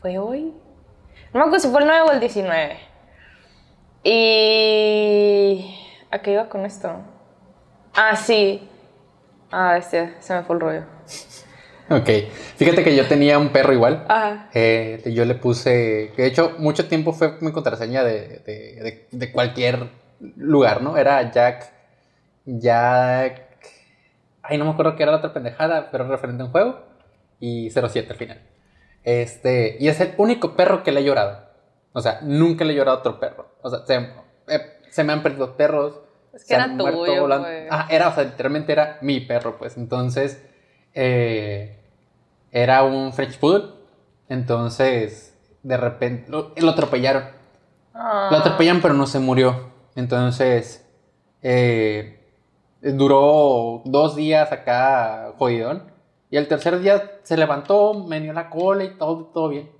fue 0.00 0.18
hoy. 0.18 0.54
No 1.32 1.40
me 1.40 1.40
acuerdo 1.40 1.60
si 1.60 1.68
fue 1.68 1.80
el 1.80 1.86
9 1.86 2.02
o 2.08 2.12
el 2.12 2.20
19. 2.20 2.78
Y... 4.04 5.76
¿A 6.10 6.18
qué 6.20 6.32
iba 6.32 6.48
con 6.48 6.64
esto? 6.64 6.92
Ah, 7.94 8.16
sí. 8.16 8.68
Ah, 9.50 9.76
este, 9.76 10.14
se 10.20 10.34
me 10.34 10.42
fue 10.42 10.56
el 10.56 10.60
rollo. 10.60 10.82
Ok, 11.90 12.08
fíjate 12.56 12.84
que 12.84 12.94
yo 12.94 13.06
tenía 13.08 13.38
un 13.38 13.48
perro 13.48 13.72
igual. 13.72 14.04
Ajá. 14.08 14.48
Eh, 14.54 15.02
yo 15.12 15.24
le 15.24 15.34
puse, 15.34 16.12
de 16.16 16.26
hecho 16.26 16.54
mucho 16.58 16.86
tiempo 16.86 17.12
fue 17.12 17.36
mi 17.40 17.50
contraseña 17.50 18.04
de, 18.04 18.38
de, 18.46 18.82
de, 18.82 19.08
de 19.10 19.32
cualquier 19.32 19.88
lugar, 20.36 20.82
¿no? 20.82 20.96
Era 20.96 21.30
Jack, 21.32 21.72
Jack, 22.44 23.42
ay 24.42 24.58
no 24.58 24.64
me 24.64 24.70
acuerdo 24.70 24.96
qué 24.96 25.02
era 25.02 25.12
la 25.12 25.18
otra 25.18 25.32
pendejada, 25.32 25.90
pero 25.90 26.06
referente 26.08 26.42
a 26.42 26.46
un 26.46 26.52
juego, 26.52 26.80
y 27.40 27.70
07 27.70 28.12
al 28.12 28.16
final. 28.16 28.40
Este, 29.02 29.76
y 29.80 29.88
es 29.88 30.00
el 30.00 30.14
único 30.18 30.54
perro 30.54 30.82
que 30.82 30.92
le 30.92 31.00
he 31.00 31.04
llorado. 31.04 31.48
O 31.92 32.00
sea, 32.00 32.20
nunca 32.22 32.64
le 32.64 32.72
he 32.72 32.76
llorado 32.76 32.98
a 32.98 33.00
otro 33.00 33.18
perro. 33.18 33.48
O 33.62 33.70
sea, 33.70 33.80
se, 33.86 33.96
eh, 34.48 34.78
se 34.90 35.04
me 35.04 35.12
han 35.12 35.22
perdido 35.22 35.56
perros. 35.56 36.00
Es 36.32 36.44
que 36.44 36.54
era 36.54 36.76
tuyo, 36.76 37.26
pues. 37.26 37.68
Ah, 37.70 37.88
era, 37.90 38.08
o 38.08 38.14
sea, 38.14 38.24
literalmente 38.24 38.72
era 38.72 38.98
mi 39.02 39.20
perro, 39.20 39.58
pues. 39.58 39.76
Entonces, 39.76 40.44
eh, 40.94 41.78
era 42.50 42.84
un 42.84 43.12
French 43.12 43.38
Poodle. 43.38 43.72
Entonces, 44.28 45.36
de 45.62 45.76
repente, 45.76 46.30
lo, 46.30 46.52
lo 46.56 46.70
atropellaron. 46.70 47.24
Ah. 47.94 48.28
Lo 48.30 48.38
atropellaron, 48.38 48.80
pero 48.80 48.94
no 48.94 49.06
se 49.06 49.18
murió. 49.18 49.70
Entonces, 49.96 50.86
eh, 51.42 52.20
duró 52.80 53.82
dos 53.84 54.16
días 54.16 54.52
acá 54.52 55.32
jodidón. 55.38 55.90
Y 56.30 56.36
el 56.36 56.46
tercer 56.46 56.78
día 56.78 57.18
se 57.22 57.36
levantó, 57.36 57.94
me 57.94 58.20
dio 58.20 58.32
la 58.32 58.50
cola 58.50 58.84
y 58.84 58.96
todo, 58.96 59.26
todo 59.26 59.48
bien. 59.48 59.70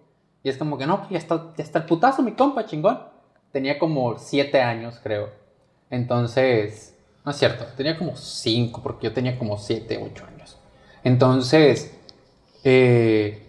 Y 0.43 0.49
es 0.49 0.57
como 0.57 0.79
que 0.79 0.87
no, 0.87 1.07
ya 1.11 1.19
está, 1.19 1.53
ya 1.57 1.63
está 1.63 1.81
el 1.81 1.85
putazo, 1.85 2.23
mi 2.23 2.33
compa, 2.33 2.65
chingón. 2.67 2.99
Tenía 3.53 3.79
como 3.79 4.19
siete 4.19 4.61
años, 4.61 4.99
creo. 5.03 5.40
Entonces, 5.91 6.97
no 7.25 7.33
es 7.33 7.37
cierto, 7.37 7.65
tenía 7.77 7.99
como 7.99 8.17
cinco, 8.17 8.81
porque 8.83 9.09
yo 9.09 9.13
tenía 9.13 9.39
como 9.39 9.59
siete, 9.59 10.01
ocho 10.03 10.25
años. 10.27 10.57
Entonces, 11.05 11.95
eh, 12.65 13.43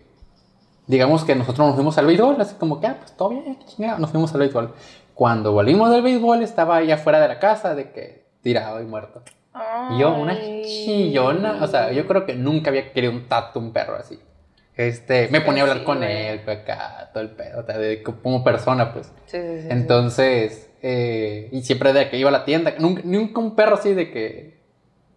digamos 0.87 1.23
que 1.23 1.35
nosotros 1.35 1.67
nos 1.67 1.75
fuimos 1.75 1.97
al 1.97 2.05
béisbol, 2.07 2.39
así 2.39 2.55
como 2.55 2.79
que, 2.79 2.87
ah, 2.87 2.97
pues 2.99 3.11
todo 3.15 3.29
bien, 3.29 3.55
qué 3.55 3.65
chingada, 3.65 3.97
nos 3.99 4.09
fuimos 4.11 4.33
al 4.33 4.39
béisbol. 4.41 4.73
Cuando 5.13 5.51
volvimos 5.51 5.91
del 5.91 6.01
béisbol, 6.01 6.41
estaba 6.41 6.77
ahí 6.77 6.91
afuera 6.91 7.19
de 7.21 7.27
la 7.27 7.39
casa, 7.39 7.75
de 7.75 7.91
que 7.91 8.25
tirado 8.41 8.81
y 8.81 8.85
muerto. 8.85 9.21
Y 9.91 9.99
yo, 9.99 10.13
una 10.15 10.33
Ay. 10.33 10.61
chillona, 10.63 11.59
o 11.61 11.67
sea, 11.67 11.91
yo 11.91 12.07
creo 12.07 12.25
que 12.25 12.33
nunca 12.35 12.69
había 12.69 12.91
querido 12.93 13.11
un 13.13 13.27
tato, 13.27 13.59
un 13.59 13.73
perro 13.73 13.97
así. 13.97 14.19
Este, 14.75 15.27
me 15.29 15.41
ponía 15.41 15.63
a 15.63 15.65
hablar 15.65 15.79
sí, 15.79 15.83
con 15.83 15.97
güey. 15.97 16.27
él, 16.27 16.49
acá, 16.49 17.09
todo 17.13 17.21
el 17.21 17.29
pedo, 17.31 17.59
o 17.61 17.65
sea, 17.65 17.77
de- 17.77 18.01
como 18.01 18.43
persona, 18.43 18.93
pues. 18.93 19.07
Sí, 19.25 19.37
sí, 19.37 19.55
sí, 19.57 19.61
sí. 19.63 19.67
Entonces, 19.69 20.70
eh, 20.81 21.49
y 21.51 21.61
siempre 21.63 21.93
de 21.93 22.09
que 22.09 22.17
iba 22.17 22.29
a 22.29 22.31
la 22.33 22.45
tienda, 22.45 22.73
nunca, 22.79 23.01
nunca 23.05 23.39
un 23.39 23.55
perro 23.55 23.75
así 23.75 23.93
de 23.93 24.11
que 24.11 24.61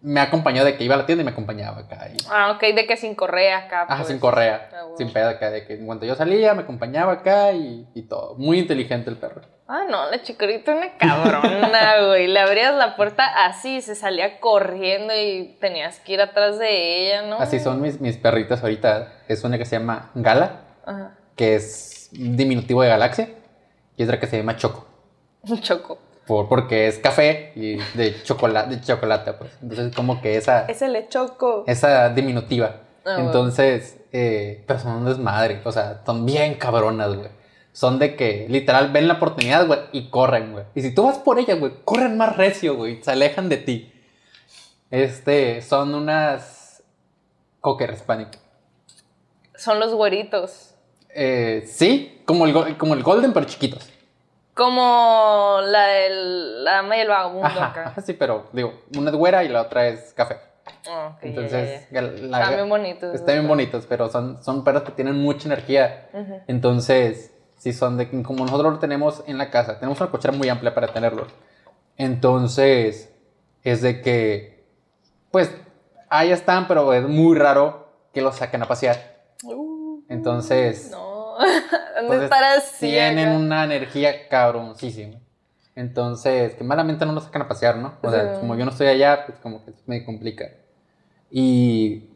me 0.01 0.19
acompañó 0.19 0.63
de 0.63 0.77
que 0.77 0.83
iba 0.83 0.93
a 0.93 0.99
la 0.99 1.07
tienda 1.07 1.23
y 1.23 1.25
me 1.25 1.31
acompañaba 1.31 1.79
acá. 1.79 2.07
Y, 2.13 2.17
Ah, 2.29 2.51
ok, 2.51 2.61
de 2.75 2.85
que 2.85 2.95
sin 2.95 3.15
correa 3.15 3.57
acá. 3.57 3.83
ajá, 3.83 3.95
pues. 3.97 4.07
sin 4.09 4.19
correa, 4.19 4.69
Ah, 4.71 4.81
bueno. 4.83 4.97
sin 4.97 5.11
pedo 5.11 5.29
acá, 5.29 5.49
de 5.49 5.65
que 5.65 5.73
en 5.73 5.85
cuanto 5.87 6.05
yo 6.05 6.13
salía 6.15 6.53
me 6.53 6.61
acompañaba 6.61 7.13
acá 7.13 7.51
y, 7.53 7.87
y 7.95 8.03
todo. 8.03 8.35
Muy 8.35 8.59
inteligente 8.59 9.09
el 9.09 9.17
perro. 9.17 9.41
Ah, 9.67 9.85
no, 9.89 10.07
la 10.11 10.21
chicorita 10.21 10.75
una 10.75 10.95
cabrona, 10.99 12.05
güey. 12.07 12.27
Le 12.27 12.39
abrías 12.39 12.75
la 12.75 12.95
puerta 12.95 13.25
así, 13.47 13.81
se 13.81 13.95
salía 13.95 14.39
corriendo 14.39 15.11
y 15.19 15.57
tenías 15.59 15.99
que 16.01 16.13
ir 16.13 16.21
atrás 16.21 16.59
de 16.59 17.07
ella, 17.07 17.23
¿no? 17.23 17.39
Así 17.39 17.59
son 17.59 17.81
mis, 17.81 17.99
mis 17.99 18.15
perritas 18.17 18.61
ahorita. 18.61 19.11
Es 19.27 19.43
una 19.43 19.57
que 19.57 19.65
se 19.65 19.79
llama 19.79 20.11
Gala, 20.13 20.61
Ajá. 20.85 21.15
que 21.35 21.55
es 21.55 22.09
diminutivo 22.11 22.83
de 22.83 22.89
galaxia, 22.89 23.29
y 23.97 24.03
otra 24.03 24.19
que 24.19 24.27
se 24.27 24.37
llama 24.37 24.55
Choco. 24.55 24.85
Un 25.47 25.61
choco. 25.61 25.97
Por, 26.27 26.47
porque 26.49 26.87
es 26.87 26.97
café 26.97 27.51
y 27.55 27.77
de 27.95 28.21
chocolate, 28.23 28.75
de 28.75 28.81
chocolate, 28.81 29.33
pues. 29.33 29.51
Entonces, 29.61 29.95
como 29.95 30.21
que 30.21 30.37
esa, 30.37 30.65
Ese 30.65 30.87
le 30.87 31.07
choco. 31.07 31.63
esa 31.67 32.09
diminutiva. 32.09 32.77
Ah. 33.05 33.17
Entonces, 33.19 33.99
eh, 34.11 34.63
pero 34.65 34.79
son 34.79 34.93
un 34.97 35.05
desmadre. 35.05 35.61
O 35.63 35.71
sea, 35.71 36.01
son 36.05 36.25
bien 36.25 36.55
cabronas, 36.55 37.15
güey. 37.15 37.29
Son 37.73 37.99
de 37.99 38.15
que 38.15 38.47
literal 38.49 38.91
ven 38.91 39.07
la 39.07 39.15
oportunidad, 39.15 39.67
güey, 39.67 39.81
y 39.91 40.09
corren, 40.09 40.53
güey. 40.53 40.65
Y 40.75 40.81
si 40.81 40.95
tú 40.95 41.03
vas 41.03 41.17
por 41.19 41.37
ellas, 41.39 41.59
güey, 41.59 41.73
corren 41.83 42.17
más 42.17 42.35
recio, 42.35 42.75
güey. 42.75 43.03
Se 43.03 43.11
alejan 43.11 43.49
de 43.49 43.57
ti. 43.57 43.91
Este, 44.91 45.61
son 45.61 45.93
unas 45.93 46.81
cocker 47.59 47.95
spaniel. 47.97 48.29
Son 49.55 49.79
los 49.79 49.93
güeritos. 49.93 50.73
Eh, 51.13 51.65
sí, 51.67 52.21
como 52.25 52.45
el, 52.45 52.77
como 52.77 52.93
el 52.93 53.03
golden, 53.03 53.33
pero 53.33 53.45
chiquitos. 53.45 53.89
Como 54.55 55.59
la 55.63 55.83
del 55.87 56.63
la 56.63 56.71
dama 56.77 56.97
y 56.97 57.01
el 57.01 57.07
vagabundo 57.09 57.47
Ajá, 57.47 57.65
acá. 57.91 58.01
sí, 58.05 58.13
pero 58.13 58.45
digo, 58.53 58.73
una 58.97 59.11
es 59.11 59.15
güera 59.15 59.43
y 59.43 59.49
la 59.49 59.61
otra 59.61 59.87
es 59.87 60.13
café. 60.13 60.37
Oh, 60.89 61.07
ok, 61.15 61.19
ya, 61.21 61.27
Entonces, 61.27 61.89
ya, 61.91 62.01
ya. 62.01 62.07
la- 62.07 62.39
Están 62.39 62.55
bien 62.55 62.69
bonitos. 62.69 63.13
están 63.15 63.35
bien 63.35 63.47
bonitos, 63.47 63.85
pero 63.87 64.09
son, 64.09 64.41
son 64.43 64.63
perros 64.63 64.83
que 64.83 64.91
tienen 64.93 65.15
mucha 65.21 65.47
energía. 65.47 66.09
Ujú. 66.13 66.41
Entonces, 66.47 67.33
si 67.57 67.73
son 67.73 67.97
de 67.97 68.09
como 68.23 68.45
nosotros 68.45 68.73
lo 68.73 68.79
tenemos 68.79 69.23
en 69.27 69.37
la 69.37 69.51
casa, 69.51 69.77
tenemos 69.77 69.99
una 69.99 70.09
cochera 70.09 70.33
muy 70.35 70.47
amplia 70.49 70.73
para 70.73 70.87
tenerlos. 70.87 71.27
Entonces, 71.97 73.13
es 73.63 73.81
de 73.81 74.01
que, 74.01 74.65
pues, 75.31 75.51
ahí 76.09 76.31
están, 76.31 76.67
pero 76.67 76.93
es 76.93 77.03
muy 77.07 77.37
raro 77.37 77.89
que 78.13 78.21
los 78.21 78.35
saquen 78.37 78.61
a 78.63 78.67
pasear. 78.67 79.25
Uh, 79.43 80.01
Entonces, 80.07 80.89
no. 80.91 81.35
¿Dónde 81.95 82.25
entonces, 82.25 82.77
tienen 82.79 83.29
una 83.29 83.63
energía 83.63 84.27
cabroncísima. 84.27 85.19
Entonces, 85.75 86.55
que 86.55 86.63
malamente 86.63 87.05
no 87.05 87.13
los 87.13 87.25
sacan 87.25 87.43
a 87.43 87.47
pasear, 87.47 87.77
¿no? 87.77 87.97
O 88.01 88.09
sea, 88.09 88.39
como 88.39 88.55
yo 88.55 88.65
no 88.65 88.71
estoy 88.71 88.87
allá, 88.87 89.25
pues 89.25 89.37
como 89.39 89.63
que 89.65 89.73
me 89.85 90.05
complica. 90.05 90.45
Y. 91.29 92.09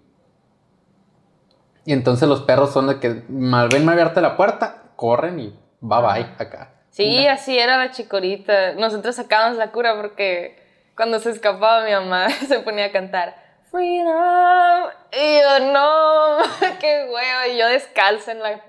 Y 1.85 1.93
entonces 1.93 2.29
los 2.29 2.41
perros 2.41 2.71
son 2.71 2.87
de 2.87 2.99
que 2.99 3.23
mal 3.29 3.69
ven 3.69 3.87
abierta 3.89 4.21
la 4.21 4.37
puerta, 4.37 4.83
corren 4.95 5.39
y 5.39 5.59
bye 5.81 6.01
bye 6.01 6.35
acá. 6.37 6.73
Sí, 6.91 7.25
así 7.27 7.57
era 7.57 7.77
la 7.77 7.91
chicorita. 7.91 8.73
Nosotros 8.73 9.15
sacábamos 9.15 9.57
la 9.57 9.71
cura 9.71 9.95
porque 9.95 10.61
cuando 10.95 11.19
se 11.19 11.31
escapaba 11.31 11.85
mi 11.85 11.91
mamá 11.91 12.29
se 12.47 12.59
ponía 12.59 12.85
a 12.85 12.91
cantar 12.91 13.35
Freedom. 13.71 14.89
Y 15.11 15.41
yo, 15.41 15.71
no, 15.71 16.37
qué 16.79 17.07
huevo. 17.09 17.53
Y 17.53 17.57
yo 17.57 17.67
descalza 17.67 18.31
en 18.31 18.39
la 18.39 18.61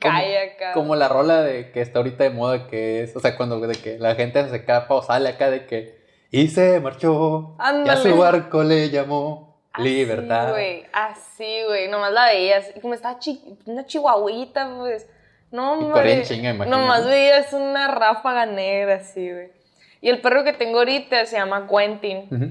calle 0.00 0.38
acá. 0.38 0.72
Como 0.72 0.96
la 0.96 1.08
rola 1.08 1.42
de 1.42 1.70
que 1.70 1.80
está 1.80 1.98
ahorita 1.98 2.24
de 2.24 2.30
moda, 2.30 2.66
que 2.66 3.02
es, 3.02 3.14
o 3.16 3.20
sea, 3.20 3.36
cuando 3.36 3.60
de 3.60 3.74
que 3.76 3.98
la 3.98 4.14
gente 4.14 4.48
se 4.48 4.56
escapa 4.56 4.94
o 4.94 5.02
sale 5.02 5.28
acá 5.28 5.50
de 5.50 5.66
que. 5.66 6.02
Y 6.30 6.48
se 6.48 6.80
marchó. 6.80 7.54
Y 7.58 7.62
a 7.62 7.68
Ándale. 7.68 8.00
su 8.10 8.16
barco 8.16 8.64
le 8.64 8.90
llamó 8.90 9.60
Así, 9.72 9.84
Libertad. 9.84 10.50
güey, 10.50 10.84
así, 10.92 11.62
güey. 11.66 11.88
Nomás 11.88 12.12
la 12.12 12.26
veías. 12.26 12.70
Y 12.76 12.80
como 12.80 12.94
estaba 12.94 13.18
chi- 13.18 13.56
una 13.66 13.86
chihuahuita, 13.86 14.74
pues. 14.78 15.08
No, 15.52 15.96
en 16.02 16.22
chinga, 16.24 16.52
Nomás 16.52 17.02
¿no? 17.04 17.08
veías 17.10 17.52
una 17.52 17.86
ráfaga 17.86 18.44
negra, 18.46 18.96
así, 18.96 19.30
güey. 19.30 19.48
Y 20.00 20.08
el 20.08 20.20
perro 20.20 20.42
que 20.42 20.52
tengo 20.52 20.78
ahorita 20.78 21.24
se 21.26 21.36
llama 21.36 21.68
Quentin. 21.68 22.26
Ujú. 22.30 22.50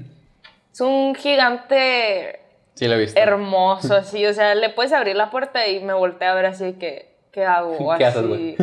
Es 0.72 0.80
un 0.80 1.14
gigante 1.14 2.40
Sí, 2.74 2.88
lo 2.88 2.94
he 2.94 2.98
visto. 2.98 3.18
hermoso, 3.18 3.94
así. 3.96 4.26
O 4.26 4.32
sea, 4.32 4.54
le 4.54 4.70
puedes 4.70 4.92
abrir 4.92 5.16
la 5.16 5.30
puerta 5.30 5.66
y 5.66 5.80
me 5.80 5.92
voltea 5.92 6.32
a 6.32 6.34
ver 6.34 6.46
así 6.46 6.74
que, 6.74 7.16
¿qué 7.32 7.44
hago? 7.44 7.76
¿Qué 7.98 8.04
así. 8.04 8.18
haces, 8.18 8.28
güey? 8.28 8.56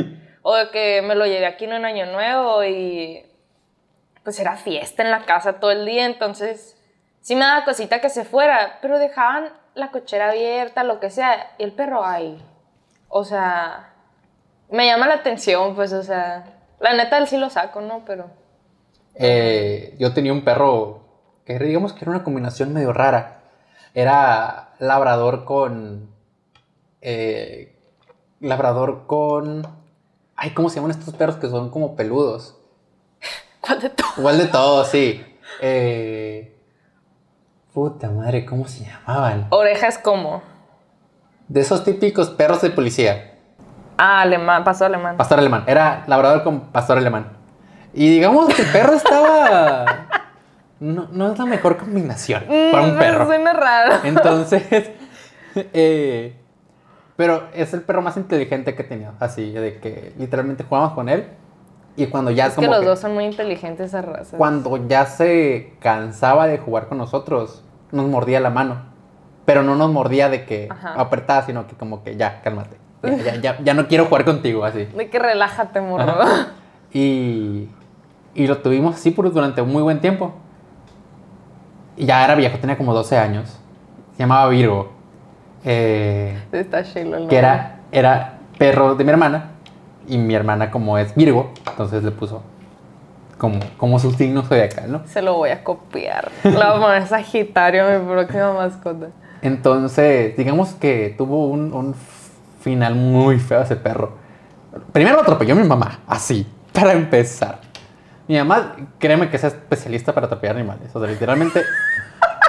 O 0.44 0.56
que 0.72 1.02
me 1.02 1.16
lo 1.16 1.26
llevé 1.26 1.46
aquí 1.46 1.66
en 1.66 1.74
un 1.74 1.86
año 1.86 2.08
nuevo 2.08 2.64
y 2.64 3.24
pues 4.24 4.40
era 4.40 4.56
fiesta 4.58 5.04
en 5.04 5.12
la 5.12 5.26
casa 5.26 5.54
todo 5.60 5.72
el 5.72 5.86
día, 5.86 6.06
entonces 6.06 6.78
sí 7.22 7.36
me 7.36 7.46
daba 7.46 7.66
cosita 7.66 8.02
que 8.02 8.10
se 8.10 8.26
fuera, 8.26 8.80
pero 8.82 9.00
dejaban 9.00 9.50
la 9.74 9.92
cochera 9.92 10.30
abierta, 10.30 10.84
lo 10.84 11.00
que 11.00 11.10
sea, 11.10 11.52
y 11.58 11.64
el 11.64 11.72
perro 11.72 12.06
ahí. 12.06 12.44
O 13.08 13.24
sea, 13.24 13.94
me 14.70 14.86
llama 14.86 15.08
la 15.08 15.16
atención, 15.16 15.76
pues, 15.76 15.94
o 15.94 16.04
sea, 16.04 16.46
la 16.80 16.94
neta 16.94 17.18
él 17.18 17.28
sí 17.28 17.38
lo 17.38 17.50
saco, 17.50 17.82
¿no? 17.82 18.04
Pero... 18.06 18.30
Eh, 19.16 19.96
yo 20.00 20.14
tenía 20.14 20.32
un 20.34 20.44
perro 20.44 21.02
que 21.46 21.60
digamos 21.60 21.94
que 21.94 22.06
era 22.06 22.12
una 22.12 22.24
combinación 22.24 22.74
medio 22.74 22.94
rara. 22.94 23.41
Era 23.94 24.70
labrador 24.80 25.46
con. 25.46 26.10
eh, 27.02 27.76
labrador 28.40 29.06
con. 29.08 29.68
Ay, 30.36 30.52
¿cómo 30.52 30.70
se 30.70 30.76
llaman 30.76 30.92
estos 30.92 31.14
perros 31.14 31.36
que 31.36 31.50
son 31.50 31.70
como 31.70 31.96
peludos? 31.96 32.58
¿Cuál 33.60 33.80
de 33.80 33.90
todo? 33.90 34.08
Igual 34.18 34.38
de 34.40 34.48
todo, 34.48 34.84
sí. 34.86 35.24
Eh, 35.62 36.58
puta 37.74 38.10
madre, 38.10 38.46
¿cómo 38.46 38.68
se 38.68 38.86
llamaban? 38.86 39.48
Orejas 39.52 39.98
como... 40.00 40.42
De 41.48 41.62
esos 41.62 41.84
típicos 41.84 42.30
perros 42.30 42.62
de 42.62 42.72
policía. 42.72 43.38
Ah, 43.98 44.22
alemán, 44.22 44.64
pasó 44.64 44.86
alemán. 44.86 45.18
Pastor 45.18 45.38
alemán. 45.38 45.64
Era 45.68 46.04
labrador 46.08 46.44
con 46.44 46.72
pastor 46.72 46.98
alemán. 46.98 47.38
Y 47.94 48.10
digamos 48.10 48.52
que 48.54 48.62
el 48.64 48.72
perro 48.72 48.94
estaba. 48.94 50.01
No, 50.82 51.08
no 51.12 51.32
es 51.32 51.38
la 51.40 51.46
mejor 51.46 51.78
combinación 51.78 52.44
para 52.72 52.84
un 52.84 52.96
Mm, 52.96 53.00
perro. 53.00 53.26
Suena 53.28 53.54
raro. 53.54 53.96
Entonces. 54.04 54.64
eh, 55.56 56.36
pero 57.16 57.44
es 57.54 57.74
el 57.74 57.82
perro 57.84 58.02
más 58.02 58.18
inteligente 58.18 58.74
que 58.76 58.82
he 58.82 58.86
tenido. 58.86 59.14
Así, 59.20 59.52
de 59.52 59.78
que 59.80 60.14
literalmente 60.18 60.64
jugamos 60.64 60.94
con 60.94 61.08
él. 61.08 61.28
Y 61.96 62.08
cuando 62.08 62.32
ya 62.32 62.48
Es 62.48 62.56
que 62.56 62.66
los 62.68 62.80
que- 62.80 62.86
dos 62.86 63.00
son 63.00 63.14
muy 63.14 63.26
inteligentes 63.26 63.88
esas 63.90 64.04
razas. 64.06 64.34
Cuando 64.38 64.88
ya 64.88 65.06
se 65.06 65.74
cansaba 65.80 66.48
de 66.48 66.58
jugar 66.58 66.88
con 66.88 66.98
nosotros, 66.98 67.64
nos 67.92 68.08
mordía 68.08 68.40
la 68.40 68.50
mano. 68.50 68.90
Pero 69.46 69.62
no 69.64 69.76
nos 69.76 69.92
mordía 69.92 70.30
de 70.30 70.46
que 70.46 70.68
Ajá. 70.72 70.94
apretada, 70.94 71.44
sino 71.46 71.68
que 71.68 71.76
como 71.76 72.04
que 72.04 72.16
ya, 72.16 72.42
cálmate. 72.42 72.78
Ya, 73.04 73.18
ya, 73.18 73.36
ya, 73.36 73.58
ya 73.64 73.74
no 73.76 73.88
quiero 73.88 74.06
jugar 74.06 74.26
contigo, 74.26 74.64
así. 74.66 74.86
De 74.86 75.10
que 75.10 75.20
relájate, 75.20 75.80
morro. 75.82 76.16
Y, 76.94 77.68
y 78.34 78.48
lo 78.48 78.58
tuvimos 78.60 78.96
así 78.96 79.12
por 79.12 79.32
durante 79.32 79.62
un 79.62 79.72
muy 79.72 79.84
buen 79.84 80.00
tiempo. 80.02 80.34
Y 81.98 82.06
ya 82.06 82.24
era 82.24 82.36
viejo, 82.36 82.58
tenía 82.60 82.78
como 82.78 82.94
12 82.94 83.18
años. 83.18 83.58
Se 84.14 84.20
llamaba 84.20 84.50
Virgo. 84.50 84.92
Eh, 85.64 86.40
Está 86.52 86.84
chilo 86.84 87.18
el 87.18 87.28
que 87.28 87.38
era, 87.38 87.80
era 87.92 88.40
perro 88.58 88.96
de 88.96 89.04
mi 89.04 89.12
hermana. 89.12 89.52
Y 90.08 90.18
mi 90.18 90.34
hermana, 90.34 90.72
como 90.72 90.98
es 90.98 91.14
Virgo, 91.16 91.52
entonces 91.70 92.04
le 92.04 92.12
puso 92.12 92.42
como, 93.38 93.60
como 93.78 94.00
su 94.00 94.12
signo 94.12 94.42
zodiacal, 94.44 94.92
¿no? 94.92 95.02
Se 95.06 95.22
lo 95.22 95.36
voy 95.36 95.50
a 95.52 95.64
copiar. 95.64 96.32
Le 96.44 96.52
voy 96.52 96.62
a 96.64 96.74
poner 96.80 97.08
Sagitario 97.08 97.84
mi 98.00 98.12
próxima 98.12 98.54
mascota. 98.54 99.08
Entonces, 99.42 100.36
digamos 100.38 100.74
que 100.74 101.14
tuvo 101.18 101.48
un, 101.48 101.74
un 101.74 101.96
final 102.62 102.96
muy 102.96 103.40
feo 103.40 103.62
ese 103.62 103.76
perro. 103.76 104.14
Primero 104.92 105.16
lo 105.18 105.22
atropelló 105.22 105.56
mi 105.56 105.64
mamá, 105.64 106.00
así, 106.08 106.48
para 106.72 106.94
empezar. 106.94 107.60
Mi 108.28 108.38
mamá, 108.38 108.76
créeme 109.00 109.30
que 109.30 109.38
es 109.38 109.44
especialista 109.44 110.14
para 110.14 110.28
atropellar 110.28 110.56
animales. 110.56 110.96
O 110.96 111.00
sea, 111.00 111.10
literalmente. 111.10 111.64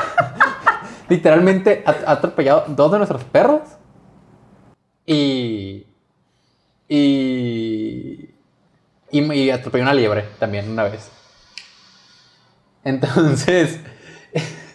literalmente 1.08 1.82
ha, 1.86 2.12
atropellado 2.12 2.64
dos 2.68 2.92
de 2.92 2.98
nuestros 2.98 3.24
perros. 3.24 3.62
Y. 5.06 5.86
Y. 6.88 8.30
Y, 9.10 9.32
y 9.32 9.50
atropelló 9.50 9.84
una 9.84 9.94
liebre 9.94 10.24
también 10.38 10.70
una 10.70 10.84
vez. 10.84 11.10
Entonces. 12.84 13.80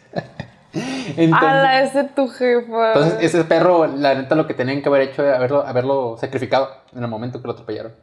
entonces 1.18 1.34
¡Hala, 1.34 1.82
ese 1.82 2.04
tu 2.04 2.28
jefa! 2.28 2.94
entonces, 2.94 3.18
ese 3.22 3.44
perro, 3.46 3.88
la 3.88 4.16
neta, 4.16 4.36
lo 4.36 4.46
que 4.46 4.54
tenían 4.54 4.82
que 4.82 4.90
haber 4.90 5.02
hecho 5.04 5.24
era 5.24 5.38
haberlo, 5.38 5.66
haberlo 5.66 6.18
sacrificado 6.18 6.70
en 6.94 7.04
el 7.04 7.10
momento 7.10 7.42
que 7.42 7.48
lo 7.48 7.54
atropellaron. 7.54 7.94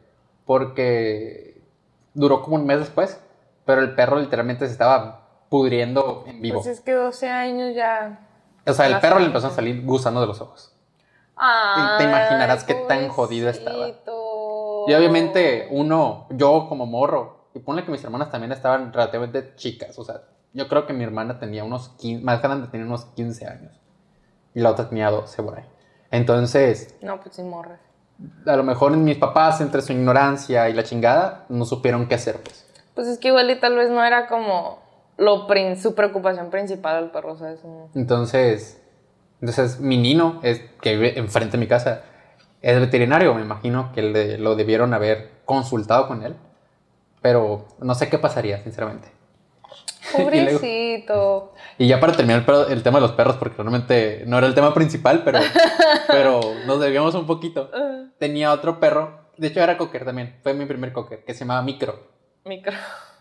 Porque 0.45 1.54
duró 2.15 2.41
como 2.41 2.55
un 2.55 2.65
mes 2.65 2.79
después, 2.79 3.21
pero 3.65 3.81
el 3.81 3.93
perro 3.93 4.19
literalmente 4.19 4.65
se 4.65 4.71
estaba 4.71 5.45
pudriendo 5.49 6.23
en 6.25 6.41
vivo. 6.41 6.61
Pues 6.63 6.79
es 6.79 6.81
que 6.81 6.93
12 6.93 7.29
años 7.29 7.75
ya. 7.75 8.27
o 8.65 8.73
sea, 8.73 8.87
el 8.87 8.99
perro 8.99 9.19
le 9.19 9.27
empezó 9.27 9.47
a 9.47 9.51
salir 9.51 9.85
gusano 9.85 10.21
de 10.21 10.27
los 10.27 10.41
ojos. 10.41 10.71
Ay, 11.35 11.97
te 11.97 12.03
imaginarás 12.05 12.63
qué 12.63 12.73
tan 12.73 13.09
jodido 13.09 13.49
estaba. 13.49 13.89
Y 14.87 14.93
obviamente, 14.93 15.67
uno, 15.71 16.27
yo 16.29 16.67
como 16.69 16.85
morro, 16.85 17.49
y 17.53 17.59
ponle 17.59 17.83
que 17.83 17.91
mis 17.91 18.03
hermanas 18.03 18.31
también 18.31 18.51
estaban 18.51 18.93
relativamente 18.93 19.53
chicas. 19.55 19.97
O 19.99 20.03
sea, 20.03 20.21
yo 20.53 20.67
creo 20.67 20.85
que 20.85 20.93
mi 20.93 21.03
hermana 21.03 21.39
tenía 21.39 21.63
unos 21.63 21.89
15, 21.97 22.23
más 22.23 22.41
grande 22.41 22.67
tenía 22.67 22.85
unos 22.85 23.05
15 23.05 23.47
años. 23.47 23.79
Y 24.53 24.61
la 24.61 24.71
otra 24.71 24.87
tenía 24.87 25.09
12 25.09 25.43
por 25.43 25.57
ahí. 25.57 25.65
Entonces, 26.11 26.95
No, 27.01 27.19
pues 27.19 27.35
sin 27.35 27.49
morra. 27.49 27.79
A 28.45 28.55
lo 28.55 28.63
mejor 28.63 28.91
mis 28.97 29.17
papás, 29.17 29.61
entre 29.61 29.81
su 29.81 29.91
ignorancia 29.93 30.69
y 30.69 30.73
la 30.73 30.83
chingada, 30.83 31.45
no 31.49 31.65
supieron 31.65 32.07
qué 32.07 32.15
hacer, 32.15 32.41
pues. 32.41 32.65
Pues 32.93 33.07
es 33.07 33.17
que 33.17 33.27
igual 33.29 33.49
y 33.51 33.59
tal 33.59 33.75
vez 33.75 33.89
no 33.89 34.03
era 34.03 34.27
como 34.27 34.79
lo 35.17 35.47
su 35.77 35.95
preocupación 35.95 36.49
principal 36.49 37.03
el 37.03 37.09
perro, 37.11 37.37
¿sabes? 37.37 37.59
Entonces, 37.93 38.81
entonces 39.41 39.79
mi 39.79 39.97
nino, 39.97 40.39
es, 40.43 40.61
que 40.81 40.95
vive 40.95 41.19
enfrente 41.19 41.53
de 41.53 41.57
mi 41.57 41.67
casa, 41.67 42.01
es 42.61 42.79
veterinario, 42.79 43.33
me 43.33 43.41
imagino 43.41 43.91
que 43.93 44.01
le- 44.01 44.37
lo 44.37 44.55
debieron 44.55 44.93
haber 44.93 45.31
consultado 45.45 46.07
con 46.07 46.23
él. 46.23 46.35
Pero 47.21 47.65
no 47.79 47.95
sé 47.95 48.07
qué 48.09 48.17
pasaría, 48.19 48.61
sinceramente. 48.61 49.07
Y 50.13 50.17
luego- 50.17 50.29
Pobrecito. 50.29 51.53
Y 51.77 51.87
ya 51.87 51.99
para 51.99 52.13
terminar 52.13 52.39
el, 52.41 52.45
perro- 52.45 52.67
el 52.69 52.83
tema 52.83 52.97
de 52.99 53.01
los 53.07 53.11
perros, 53.13 53.35
porque 53.37 53.57
realmente 53.61 54.23
no 54.27 54.37
era 54.37 54.47
el 54.47 54.53
tema 54.55 54.73
principal, 54.73 55.23
pero, 55.23 55.39
pero 56.07 56.39
nos 56.65 56.79
debíamos 56.79 57.15
un 57.15 57.25
poquito. 57.25 57.69
Ah, 57.73 58.05
Tenía 58.19 58.51
otro 58.53 58.79
perro, 58.79 59.29
de 59.37 59.47
hecho 59.47 59.59
era 59.61 59.77
cocker 59.77 60.05
también, 60.05 60.35
fue 60.43 60.53
mi 60.53 60.65
primer 60.65 60.93
cocker, 60.93 61.23
que 61.25 61.33
se 61.33 61.41
llamaba 61.41 61.61
Micro. 61.63 61.99
Micro. 62.45 62.73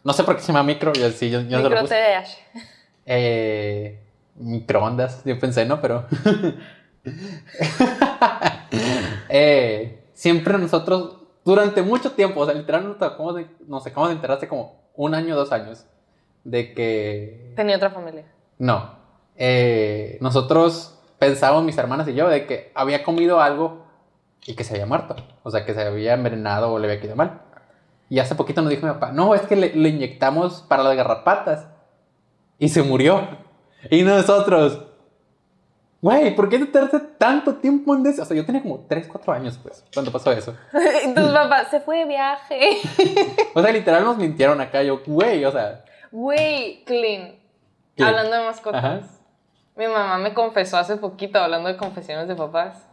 No 0.04 0.12
sé 0.12 0.23
por 0.25 0.37
qué 0.37 0.42
se 0.42 0.49
llama 0.49 0.62
Micro, 0.62 0.92
yo 0.92 1.11
sí, 1.11 1.30
yo, 1.30 1.40
yo 1.40 1.56
se 1.58 1.62
lo 1.62 1.70
Micro 1.70 1.80
puse. 1.80 1.94
TDAH. 1.96 2.61
Eh, 3.06 4.00
microondas, 4.37 5.23
yo 5.25 5.38
pensé, 5.38 5.64
¿no? 5.66 5.80
Pero. 5.80 6.06
Eh, 9.28 10.04
siempre 10.12 10.58
nosotros, 10.58 11.16
durante 11.44 11.82
mucho 11.82 12.12
tiempo, 12.12 12.40
o 12.40 12.46
sea, 12.46 12.54
literalmente 12.54 12.99
nos 13.00 13.12
acabamos 13.12 13.34
de, 13.37 13.46
nos 13.66 13.87
acabamos 13.87 14.08
de 14.11 14.14
enterar 14.16 14.37
hace 14.38 14.49
como 14.49 14.90
un 14.94 15.14
año, 15.14 15.34
dos 15.37 15.52
años, 15.52 15.87
de 16.44 16.74
que. 16.74 17.52
Tenía 17.56 17.76
otra 17.76 17.90
familia. 17.90 18.24
No, 18.58 18.90
eh, 19.36 20.18
nosotros 20.20 20.98
pensábamos, 21.18 21.64
mis 21.64 21.78
hermanas 21.78 22.06
y 22.08 22.14
yo, 22.14 22.28
de 22.28 22.46
que 22.46 22.70
había 22.74 23.02
comido 23.02 23.40
algo 23.40 23.84
y 24.46 24.54
que 24.54 24.64
se 24.64 24.74
había 24.74 24.86
muerto. 24.86 25.16
O 25.42 25.50
sea, 25.50 25.64
que 25.64 25.74
se 25.74 25.82
había 25.82 26.14
envenenado 26.14 26.72
o 26.72 26.78
le 26.78 26.86
había 26.86 27.00
quedado 27.00 27.16
mal. 27.16 27.40
Y 28.08 28.18
hace 28.18 28.34
poquito 28.34 28.60
nos 28.60 28.70
dijo 28.70 28.86
mi 28.86 28.92
papá, 28.92 29.12
no, 29.12 29.34
es 29.34 29.42
que 29.42 29.56
le, 29.56 29.74
le 29.74 29.88
inyectamos 29.88 30.62
para 30.68 30.82
las 30.82 30.96
garrapatas. 30.96 31.68
Y 32.58 32.68
se 32.68 32.82
murió. 32.82 33.26
Y 33.90 34.02
nosotros, 34.02 34.82
güey, 36.00 36.34
¿por 36.36 36.48
qué 36.48 36.58
te 36.58 36.66
tardaste 36.66 37.00
tanto 37.18 37.56
tiempo 37.56 37.94
en 37.94 38.06
eso? 38.06 38.22
O 38.22 38.24
sea, 38.24 38.36
yo 38.36 38.44
tenía 38.44 38.62
como 38.62 38.84
3, 38.88 39.08
4 39.08 39.32
años, 39.32 39.58
pues, 39.62 39.84
cuando 39.92 40.12
pasó 40.12 40.30
eso. 40.32 40.54
Entonces 41.04 41.32
papá 41.32 41.64
se 41.70 41.80
fue 41.80 41.98
de 41.98 42.04
viaje. 42.06 42.78
O 43.56 43.62
sea, 43.62 43.72
literal 43.72 44.04
nos 44.04 44.16
mintieron 44.16 44.60
acá. 44.60 44.82
Yo, 44.82 45.00
güey, 45.06 45.44
o 45.44 45.52
sea, 45.52 45.83
Güey, 46.14 46.85
clean. 46.85 47.35
¿Qué? 47.97 48.04
Hablando 48.04 48.37
de 48.37 48.44
mascotas. 48.44 48.85
Ajá. 48.85 49.00
Mi 49.75 49.88
mamá 49.88 50.16
me 50.18 50.33
confesó 50.33 50.76
hace 50.76 50.97
poquito, 50.97 51.40
hablando 51.40 51.68
de 51.68 51.76
confesiones 51.76 52.28
de 52.28 52.37
papás, 52.37 52.87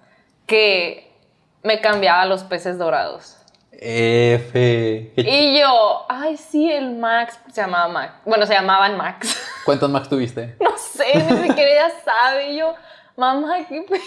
que 0.48 1.14
me 1.62 1.80
cambiaba 1.82 2.26
los 2.26 2.44
peces 2.44 2.80
dorados. 2.80 3.38
F. 3.74 5.14
Y 5.16 5.60
yo, 5.60 6.06
ay, 6.10 6.36
sí, 6.36 6.72
el 6.72 6.96
Max, 6.98 7.40
se 7.54 7.62
llamaba 7.62 7.88
Max. 7.90 8.14
Bueno, 8.26 8.48
se 8.48 8.54
llamaban 8.56 8.98
Max. 8.98 9.40
¿Cuántos 9.66 9.92
Max 9.92 10.10
tuviste? 10.10 10.56
No 10.60 10.76
sé, 10.76 11.06
ni 11.14 11.48
siquiera 11.48 11.72
ella 11.72 11.92
sabe. 12.04 12.54
Y 12.54 12.58
yo, 12.58 12.74
mamá, 13.16 13.58
¿qué 13.70 13.84
pe-?" 13.84 14.02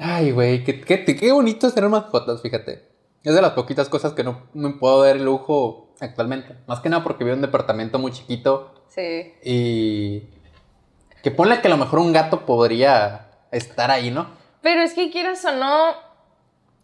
Ay, 0.00 0.30
güey, 0.30 0.64
qué, 0.64 0.80
qué, 0.80 1.04
qué 1.04 1.30
bonito 1.30 1.66
es 1.66 1.74
tener 1.74 1.90
mascotas, 1.90 2.40
fíjate. 2.40 2.93
Es 3.24 3.34
de 3.34 3.40
las 3.42 3.52
poquitas 3.52 3.88
cosas 3.88 4.12
que 4.12 4.22
no 4.22 4.42
me 4.52 4.70
puedo 4.74 5.02
dar 5.02 5.16
el 5.16 5.24
lujo 5.24 5.88
actualmente. 6.00 6.56
Más 6.66 6.80
que 6.80 6.88
nada 6.90 7.02
porque 7.02 7.24
vivo 7.24 7.32
en 7.32 7.38
un 7.38 7.46
departamento 7.46 7.98
muy 7.98 8.12
chiquito 8.12 8.74
Sí. 8.88 9.34
y 9.42 10.28
que 11.22 11.30
ponle 11.30 11.60
que 11.60 11.68
a 11.68 11.70
lo 11.70 11.78
mejor 11.78 11.98
un 12.00 12.12
gato 12.12 12.44
podría 12.44 13.28
estar 13.50 13.90
ahí, 13.90 14.10
¿no? 14.10 14.26
Pero 14.60 14.82
es 14.82 14.92
que 14.94 15.10
quieras 15.10 15.44
o 15.46 15.52
no, 15.52 15.92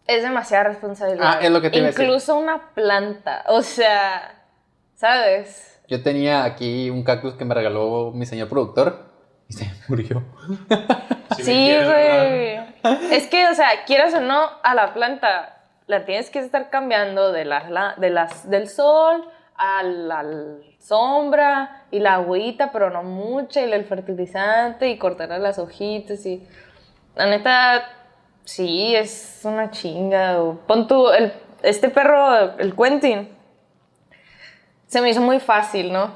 es 0.07 0.23
demasiada 0.23 0.63
responsabilidad. 0.65 1.25
Ah, 1.25 1.39
es 1.41 1.51
lo 1.51 1.61
que 1.61 1.69
te 1.69 1.77
iba 1.77 1.85
a 1.85 1.91
decir. 1.91 2.03
Incluso 2.05 2.35
una 2.37 2.73
planta. 2.73 3.43
O 3.47 3.61
sea, 3.61 4.43
¿sabes? 4.95 5.79
Yo 5.87 6.01
tenía 6.01 6.43
aquí 6.43 6.89
un 6.89 7.03
cactus 7.03 7.35
que 7.35 7.45
me 7.45 7.53
regaló 7.53 8.11
mi 8.15 8.25
señor 8.25 8.49
productor 8.49 9.05
y 9.47 9.53
se 9.53 9.69
murió. 9.87 10.23
Sí, 11.37 11.71
güey. 11.83 12.59
Es 13.11 13.27
que, 13.27 13.47
o 13.47 13.53
sea, 13.53 13.69
quieras 13.85 14.13
o 14.15 14.21
no, 14.21 14.49
a 14.63 14.73
la 14.75 14.93
planta 14.93 15.60
la 15.91 16.05
tienes 16.05 16.29
que 16.29 16.39
estar 16.39 16.69
cambiando 16.69 17.33
de 17.33 17.43
la, 17.43 17.95
de 17.97 18.09
las, 18.09 18.49
del 18.49 18.69
sol 18.69 19.29
a 19.55 19.83
la 19.83 20.23
sombra 20.79 21.85
y 21.91 21.99
la 21.99 22.15
agüita, 22.15 22.71
pero 22.71 22.89
no 22.89 23.03
mucha, 23.03 23.61
y 23.61 23.71
el 23.71 23.83
fertilizante 23.83 24.89
y 24.89 24.97
cortarle 24.97 25.37
las 25.39 25.59
hojitas 25.59 26.25
y... 26.25 26.47
La 27.13 27.25
neta, 27.25 27.89
sí, 28.45 28.95
es 28.95 29.41
una 29.43 29.69
chinga. 29.69 30.37
Pon 30.65 30.87
el, 31.17 31.33
este 31.61 31.89
perro, 31.89 32.57
el 32.57 32.73
Quentin, 32.73 33.27
se 34.87 35.01
me 35.01 35.09
hizo 35.09 35.19
muy 35.19 35.41
fácil, 35.41 35.91
¿no? 35.91 36.13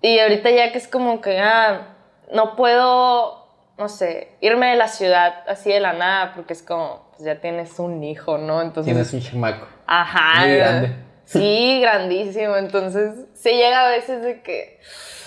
Y 0.00 0.20
ahorita 0.20 0.48
ya 0.50 0.70
que 0.70 0.78
es 0.78 0.86
como 0.86 1.20
que, 1.20 1.40
ah, 1.40 1.96
no 2.32 2.54
puedo, 2.54 3.48
no 3.76 3.88
sé, 3.88 4.36
irme 4.40 4.70
de 4.70 4.76
la 4.76 4.86
ciudad 4.86 5.42
así 5.48 5.72
de 5.72 5.80
la 5.80 5.92
nada, 5.92 6.34
porque 6.36 6.52
es 6.52 6.62
como, 6.62 7.07
pues 7.18 7.26
ya 7.26 7.40
tienes 7.40 7.76
un 7.80 8.02
hijo, 8.04 8.38
¿no? 8.38 8.62
Entonces, 8.62 8.92
Tienes 8.92 9.12
un 9.12 9.20
chamaco. 9.20 9.66
ajá. 9.86 10.40
muy 10.46 10.56
grande. 10.56 10.96
Sí, 11.24 11.80
grandísimo. 11.82 12.56
Entonces, 12.56 13.26
se 13.34 13.52
llega 13.54 13.86
a 13.86 13.88
veces 13.90 14.22
de 14.22 14.40
que 14.40 14.78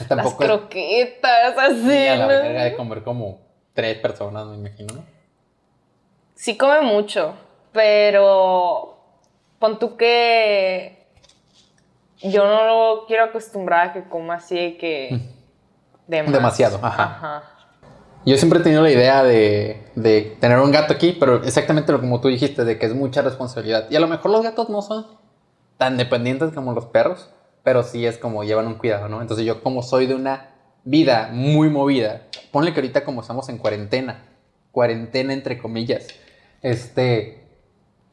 Tampoco 0.07 0.37
las 0.45 0.49
croquetas, 0.49 1.57
así, 1.57 1.81
Sí, 1.91 2.07
a 2.07 2.15
la 2.15 2.23
¿no? 2.23 2.27
verga 2.29 2.63
de 2.63 2.75
comer 2.77 3.03
como 3.03 3.41
tres 3.73 3.97
personas, 3.99 4.47
me 4.47 4.55
imagino, 4.55 4.95
¿no? 4.95 5.03
Sí 6.33 6.57
come 6.57 6.81
mucho, 6.81 7.35
pero 7.73 8.97
pon 9.59 9.77
tú 9.77 9.95
que 9.97 11.05
yo 12.23 12.45
no 12.45 12.65
lo 12.65 13.05
quiero 13.05 13.25
acostumbrar 13.25 13.89
a 13.89 13.93
que 13.93 14.03
coma 14.05 14.35
así 14.35 14.55
de 14.55 14.77
que... 14.77 15.19
de 16.07 16.23
más. 16.23 16.31
Demasiado, 16.31 16.79
ajá. 16.81 17.43
Yo 18.23 18.37
siempre 18.37 18.59
he 18.59 18.63
tenido 18.63 18.83
la 18.83 18.91
idea 18.91 19.23
de, 19.23 19.83
de 19.95 20.37
tener 20.39 20.59
un 20.59 20.71
gato 20.71 20.93
aquí, 20.93 21.17
pero 21.19 21.43
exactamente 21.43 21.91
lo 21.91 21.99
como 21.99 22.21
tú 22.21 22.27
dijiste, 22.27 22.63
de 22.63 22.77
que 22.77 22.85
es 22.85 22.93
mucha 22.93 23.23
responsabilidad. 23.23 23.87
Y 23.89 23.95
a 23.95 23.99
lo 23.99 24.07
mejor 24.07 24.29
los 24.29 24.43
gatos 24.43 24.69
no 24.69 24.83
son 24.83 25.07
tan 25.77 25.97
dependientes 25.97 26.51
como 26.53 26.73
los 26.73 26.85
perros, 26.85 27.29
pero 27.63 27.81
sí 27.81 28.05
es 28.05 28.19
como 28.19 28.43
llevan 28.43 28.67
un 28.67 28.75
cuidado, 28.75 29.07
¿no? 29.07 29.21
Entonces 29.21 29.43
yo 29.43 29.63
como 29.63 29.81
soy 29.81 30.05
de 30.05 30.13
una 30.13 30.51
vida 30.83 31.29
muy 31.31 31.69
movida, 31.69 32.21
ponle 32.51 32.73
que 32.73 32.79
ahorita 32.79 33.03
como 33.03 33.21
estamos 33.21 33.49
en 33.49 33.57
cuarentena, 33.57 34.23
cuarentena 34.71 35.33
entre 35.33 35.57
comillas, 35.57 36.07
este, 36.61 37.47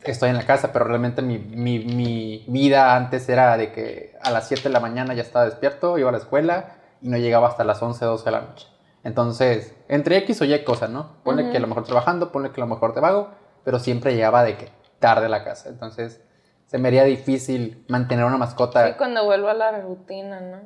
estoy 0.04 0.30
en 0.30 0.36
la 0.36 0.46
casa, 0.46 0.72
pero 0.72 0.86
realmente 0.86 1.20
mi, 1.20 1.38
mi, 1.38 1.80
mi 1.80 2.44
vida 2.48 2.96
antes 2.96 3.28
era 3.28 3.58
de 3.58 3.72
que 3.72 4.16
a 4.22 4.30
las 4.30 4.48
7 4.48 4.62
de 4.64 4.70
la 4.70 4.80
mañana 4.80 5.12
ya 5.12 5.22
estaba 5.22 5.44
despierto, 5.44 5.98
iba 5.98 6.08
a 6.08 6.12
la 6.12 6.18
escuela 6.18 6.76
y 7.02 7.10
no 7.10 7.18
llegaba 7.18 7.48
hasta 7.48 7.64
las 7.64 7.82
11, 7.82 8.02
12 8.04 8.24
de 8.24 8.30
la 8.30 8.40
noche. 8.40 8.66
Entonces, 9.08 9.74
entre 9.88 10.18
X 10.18 10.42
o 10.42 10.44
Y 10.44 10.64
cosas, 10.64 10.90
¿no? 10.90 11.14
Ponle 11.24 11.50
que 11.50 11.56
a 11.56 11.60
lo 11.60 11.66
mejor 11.66 11.84
trabajando, 11.84 12.30
ponle 12.30 12.50
que 12.50 12.60
a 12.60 12.64
lo 12.66 12.74
mejor 12.74 12.92
te 12.92 13.00
vago, 13.00 13.30
pero 13.64 13.78
siempre 13.78 14.14
llegaba 14.14 14.44
de 14.44 14.58
que 14.58 14.68
tarde 14.98 15.24
a 15.24 15.28
la 15.30 15.44
casa. 15.44 15.70
Entonces, 15.70 16.20
se 16.66 16.76
me 16.76 16.88
haría 16.88 17.04
difícil 17.04 17.86
mantener 17.88 18.26
una 18.26 18.36
mascota. 18.36 18.86
Sí, 18.86 18.92
cuando 18.98 19.24
vuelvo 19.24 19.48
a 19.48 19.54
la 19.54 19.80
rutina, 19.80 20.42
¿no? 20.42 20.58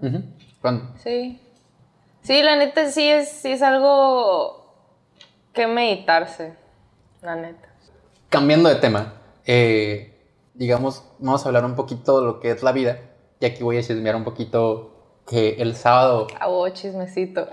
Sí. 0.97 1.41
Sí, 2.23 2.43
la 2.43 2.57
neta 2.57 2.91
sí 2.91 3.09
es, 3.09 3.31
sí 3.31 3.53
es 3.53 3.63
algo 3.63 4.75
que 5.53 5.69
meditarse, 5.69 6.57
la 7.21 7.37
neta. 7.37 7.69
Cambiando 8.29 8.69
de 8.69 8.75
tema, 8.75 9.13
eh, 9.47 10.21
digamos, 10.55 11.05
vamos 11.21 11.45
a 11.45 11.49
hablar 11.49 11.65
un 11.65 11.77
poquito 11.77 12.19
de 12.19 12.27
lo 12.27 12.41
que 12.41 12.51
es 12.51 12.65
la 12.65 12.73
vida. 12.73 12.99
Y 13.39 13.47
aquí 13.47 13.63
voy 13.63 13.79
a 13.79 13.83
chismear 13.83 14.17
un 14.17 14.25
poquito 14.25 14.92
que 15.27 15.57
el 15.61 15.77
sábado, 15.77 16.27
Ah, 16.39 16.49
oh, 16.49 16.69
chismecito. 16.71 17.49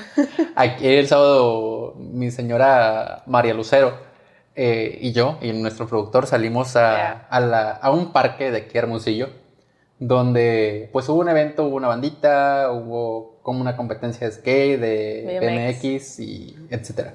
aquí 0.56 0.86
el 0.86 1.06
sábado, 1.08 1.94
mi 1.96 2.30
señora 2.30 3.22
María 3.26 3.54
Lucero 3.54 3.94
eh, 4.56 4.98
y 5.00 5.12
yo 5.12 5.38
y 5.40 5.52
nuestro 5.52 5.86
productor 5.86 6.26
salimos 6.26 6.76
a, 6.76 6.80
Yeah. 6.96 7.26
a 7.30 7.40
la- 7.40 7.70
a 7.72 7.90
un 7.90 8.12
parque 8.12 8.50
de 8.50 8.58
aquí 8.58 8.78
Hermosillo, 8.78 9.28
donde 9.98 10.88
pues 10.92 11.08
hubo 11.08 11.20
un 11.20 11.28
evento, 11.28 11.64
hubo 11.64 11.76
una 11.76 11.88
bandita, 11.88 12.70
hubo 12.72 13.38
como 13.42 13.60
una 13.60 13.76
competencia 13.76 14.26
de 14.26 14.32
skate, 14.32 14.80
de 14.80 15.38
BMX. 15.40 15.82
BMX 15.82 16.20
y 16.20 16.56
etcétera. 16.70 17.14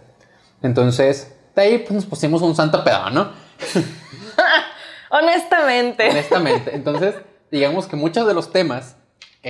Entonces, 0.61 1.35
de 1.55 1.61
ahí 1.61 1.77
pues 1.79 1.91
nos 1.91 2.05
pusimos 2.05 2.41
un 2.41 2.55
santo 2.55 2.83
pedo, 2.83 3.09
¿no? 3.09 3.31
Honestamente. 5.09 6.09
Honestamente. 6.09 6.75
Entonces, 6.75 7.15
digamos 7.51 7.87
que 7.87 7.95
muchos 7.95 8.27
de 8.27 8.33
los 8.33 8.51
temas 8.51 8.97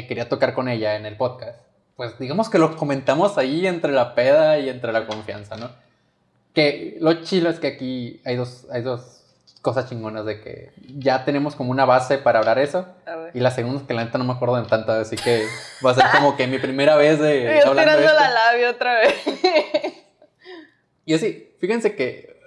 que 0.02 0.08
quería 0.08 0.28
tocar 0.28 0.54
con 0.54 0.68
ella 0.68 0.98
en 0.98 1.06
el 1.06 1.16
podcast, 1.16 1.58
pues 1.96 2.20
digamos 2.20 2.50
que 2.50 2.58
los 2.58 2.76
comentamos 2.76 3.38
ahí 3.38 3.66
entre 3.66 3.94
la 3.94 4.14
peda 4.14 4.60
y 4.60 4.68
entre 4.68 4.92
la 4.92 5.08
confianza, 5.08 5.56
¿no? 5.56 5.70
Que 6.54 6.98
lo 7.00 7.24
chilo 7.24 7.50
es 7.50 7.60
que 7.60 7.68
aquí 7.68 8.22
hay 8.26 8.36
dos, 8.36 8.68
hay 8.72 8.82
dos 8.82 9.24
cosas 9.62 9.90
chingonas 9.90 10.26
de 10.26 10.42
que 10.42 10.72
ya 10.98 11.24
tenemos 11.24 11.56
como 11.56 11.72
una 11.72 11.86
base 11.86 12.18
para 12.18 12.40
hablar 12.40 12.60
eso. 12.60 12.86
Y 13.34 13.40
la 13.40 13.52
segunda 13.52 13.82
es 13.82 13.88
que 13.88 13.94
la 13.94 14.04
neta 14.04 14.18
no 14.18 14.26
me 14.26 14.34
acuerdo 14.34 14.58
de 14.58 14.68
tanto, 14.68 14.92
así 14.92 15.16
que 15.16 15.46
va 15.84 15.92
a 15.92 15.96
ser 15.96 16.06
como 16.14 16.36
que 16.36 16.46
mi 16.46 16.60
primera 16.60 16.98
vez 16.98 17.20
de 17.20 17.62
Yo 17.64 17.70
hablando 17.70 17.98
tirando 17.98 18.20
la 18.20 18.30
labia 18.30 18.70
otra 18.70 19.00
vez. 19.00 19.16
Y 21.06 21.14
así, 21.14 21.54
fíjense 21.60 21.96
que 21.96 22.38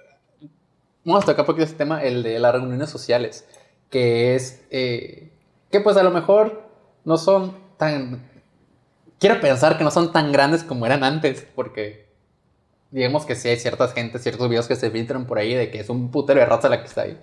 vamos 1.03 1.23
a 1.23 1.25
tocar 1.25 1.41
un 1.41 1.47
poquito 1.47 1.65
este 1.65 1.77
tema, 1.77 2.03
el 2.03 2.21
de 2.21 2.37
las 2.39 2.53
reuniones 2.53 2.89
sociales, 2.89 3.47
que 3.89 4.35
es 4.35 4.61
eh, 4.69 5.31
que 5.71 5.81
pues 5.81 5.97
a 5.97 6.03
lo 6.03 6.11
mejor 6.11 6.68
no 7.09 7.17
son 7.17 7.57
tan... 7.77 8.29
Quiero 9.19 9.41
pensar 9.41 9.79
que 9.79 9.83
no 9.83 9.89
son 9.89 10.13
tan 10.13 10.31
grandes 10.31 10.63
como 10.63 10.85
eran 10.85 11.03
antes, 11.03 11.43
porque 11.55 12.07
digamos 12.91 13.25
que 13.25 13.33
sí 13.33 13.49
hay 13.49 13.57
ciertas 13.57 13.93
gentes, 13.93 14.21
ciertos 14.21 14.47
videos 14.47 14.67
que 14.67 14.75
se 14.75 14.91
filtran 14.91 15.25
por 15.25 15.39
ahí 15.39 15.55
de 15.55 15.71
que 15.71 15.79
es 15.79 15.89
un 15.89 16.11
putero 16.11 16.39
de 16.39 16.45
raza 16.45 16.69
la 16.69 16.81
que 16.81 16.87
está 16.87 17.01
ahí. 17.01 17.19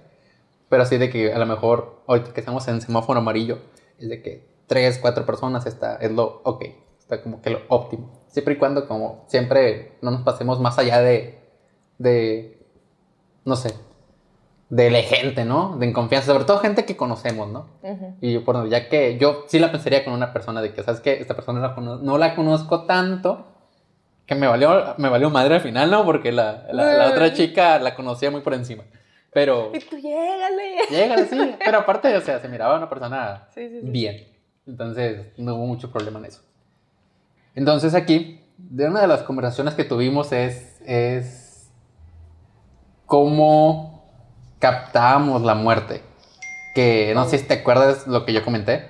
Pero 0.69 0.83
así 0.83 0.99
de 0.99 1.09
que 1.09 1.33
a 1.33 1.39
lo 1.39 1.47
mejor, 1.47 2.03
ahorita 2.09 2.33
que 2.33 2.41
estamos 2.41 2.67
en 2.67 2.81
semáforo 2.81 3.21
amarillo, 3.21 3.61
es 3.97 4.09
de 4.09 4.23
que 4.23 4.49
tres, 4.67 4.99
cuatro 4.99 5.25
personas 5.25 5.67
está, 5.67 5.95
es 5.99 6.11
lo 6.11 6.41
ok, 6.43 6.65
está 6.99 7.23
como 7.23 7.41
que 7.41 7.51
lo 7.51 7.61
óptimo. 7.69 8.25
Siempre 8.27 8.55
y 8.55 8.57
cuando, 8.57 8.89
como 8.89 9.25
siempre, 9.29 9.99
no 10.03 10.11
nos 10.11 10.23
pasemos 10.23 10.59
más 10.59 10.81
allá 10.81 11.01
de, 11.01 11.39
de 11.99 12.59
no 13.45 13.55
sé, 13.55 13.73
de 14.69 14.91
la 14.91 15.01
gente, 15.03 15.45
¿no? 15.45 15.77
De 15.79 15.93
confianza, 15.93 16.33
sobre 16.33 16.45
todo 16.45 16.59
gente 16.59 16.85
que 16.85 16.97
conocemos, 16.97 17.49
¿no? 17.49 17.67
Y 18.21 18.33
yo, 18.33 18.67
ya 18.67 18.89
que 18.89 19.17
yo 19.19 19.45
sí 19.47 19.59
la 19.59 19.71
pensaría 19.71 20.05
con 20.05 20.13
una 20.13 20.33
persona 20.33 20.61
de 20.61 20.73
que, 20.73 20.83
¿sabes 20.83 21.01
qué? 21.01 21.21
Esta 21.21 21.35
persona 21.35 21.61
la 21.61 21.75
no 21.77 22.19
la 22.19 22.35
conozco 22.35 22.85
tanto, 22.85 23.47
que 24.27 24.35
me 24.35 24.49
valió, 24.49 24.95
me 24.99 25.09
valió 25.09 25.31
madre 25.31 25.55
al 25.55 25.61
final, 25.61 25.91
¿no? 25.91 26.05
Porque 26.05 26.33
la, 26.33 26.67
la, 26.73 26.95
la 26.95 27.09
otra 27.11 27.33
chica 27.33 27.79
la 27.79 27.95
conocía 27.95 28.31
muy 28.31 28.41
por 28.41 28.55
encima. 28.55 28.83
Pero, 29.33 29.71
Y 29.75 29.79
tú 29.81 29.97
llégale. 29.99 30.77
llega, 30.91 31.17
sí. 31.27 31.55
Pero 31.65 31.79
aparte, 31.79 32.17
o 32.17 32.21
sea, 32.21 32.41
se 32.41 32.49
miraba 32.49 32.77
una 32.77 32.89
persona 32.89 33.47
Sí, 33.55 33.69
sí, 33.69 33.81
sí. 33.83 33.91
bien. 33.91 34.27
Entonces, 34.67 35.27
no 35.37 35.55
hubo 35.55 35.67
mucho 35.67 35.93
problema 35.93 36.19
en 36.19 36.25
eso. 36.25 36.41
Entonces 37.55 37.95
aquí, 37.95 38.41
de 38.59 38.89
una 38.89 39.01
de 39.03 39.07
las 39.07 39.23
conversaciones 39.23 39.75
que 39.75 39.85
tuvimos 39.85 40.33
es, 40.33 40.81
es 40.85 41.71
cómo 43.07 43.96
captábamos 44.59 45.43
la 45.43 45.55
muerte. 45.55 46.03
Que 46.75 47.13
no 47.15 47.25
sé 47.27 47.39
si 47.39 47.45
te 47.45 47.55
acuerdas 47.55 48.07
lo 48.07 48.25
que 48.25 48.33
yo 48.33 48.45
comenté. 48.45 48.87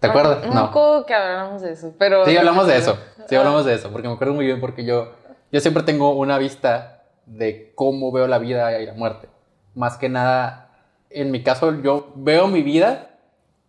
¿Te 0.00 0.06
acuerdas? 0.06 0.46
No, 0.46 0.54
me 0.54 0.60
acuerdo 0.60 1.06
que 1.06 1.14
hablamos 1.14 1.62
de 1.62 1.72
eso, 1.72 1.92
pero... 1.98 2.24
Sí, 2.24 2.36
hablamos 2.36 2.66
de 2.66 2.76
eso. 2.78 2.98
Sí, 3.28 3.34
hablamos 3.34 3.64
de 3.64 3.74
eso, 3.74 3.90
porque 3.90 4.08
me 4.08 4.14
acuerdo 4.14 4.34
muy 4.34 4.46
bien 4.46 4.60
porque 4.60 4.84
yo, 4.84 5.12
yo 5.50 5.60
siempre 5.60 5.82
tengo 5.82 6.12
una 6.12 6.38
vista 6.38 7.02
de 7.26 7.72
cómo 7.74 8.12
veo 8.12 8.26
la 8.26 8.38
vida 8.38 8.80
y 8.80 8.86
la 8.86 8.94
muerte. 8.94 9.28
Más 9.74 9.96
que 9.96 10.08
nada, 10.08 10.70
en 11.10 11.30
mi 11.30 11.42
caso, 11.42 11.82
yo 11.82 12.12
veo 12.14 12.46
mi 12.46 12.62
vida 12.62 13.10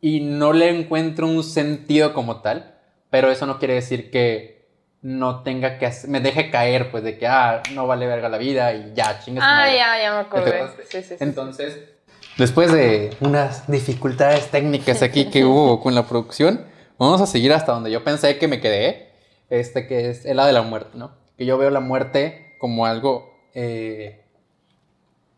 y 0.02 0.22
no 0.22 0.54
le 0.54 0.70
encuentro 0.70 1.26
un 1.26 1.44
sentido 1.44 2.14
como 2.14 2.42
tal, 2.42 2.76
pero 3.10 3.32
eso 3.32 3.46
no 3.46 3.60
quiere 3.60 3.74
decir 3.74 4.12
que 4.12 4.59
no 5.02 5.44
tenga 5.44 5.78
que 5.78 5.86
hacer- 5.86 6.10
me 6.10 6.20
deje 6.20 6.50
caer, 6.52 6.92
pues 6.92 7.04
de 7.04 7.18
que, 7.18 7.28
ah, 7.28 7.64
no 7.74 7.88
vale 7.88 8.06
verga 8.06 8.28
la 8.30 8.38
vida 8.38 8.74
y 8.74 8.94
ya, 8.94 9.20
chingas. 9.20 9.44
Ah, 9.48 9.56
madre. 9.56 9.78
ya, 9.78 10.02
ya 10.02 10.14
me 10.14 10.20
acordé. 10.20 10.52
¿Te 10.52 10.84
Sí, 10.84 11.02
sí, 11.02 11.16
sí. 11.18 11.24
Entonces, 11.24 11.80
después 12.38 12.72
de 12.72 13.16
unas 13.22 13.70
dificultades 13.72 14.48
técnicas 14.52 15.02
aquí 15.02 15.26
que 15.30 15.46
hubo 15.46 15.80
con 15.82 15.96
la 15.96 16.04
producción, 16.06 16.66
vamos 16.98 17.22
a 17.22 17.28
seguir 17.28 17.54
hasta 17.54 17.72
donde 17.72 17.92
yo 17.92 18.04
pensé 18.04 18.38
que 18.38 18.48
me 18.48 18.60
quedé, 18.60 19.10
este 19.50 19.88
que 19.88 20.10
es 20.10 20.26
el 20.26 20.38
lado 20.38 20.48
de 20.48 20.54
la 20.54 20.62
muerte, 20.64 20.92
¿no? 20.98 21.12
Que 21.38 21.46
yo 21.46 21.58
veo 21.58 21.70
la 21.70 21.80
muerte 21.80 22.56
como 22.60 22.86
algo 22.86 23.34
eh, 23.54 24.22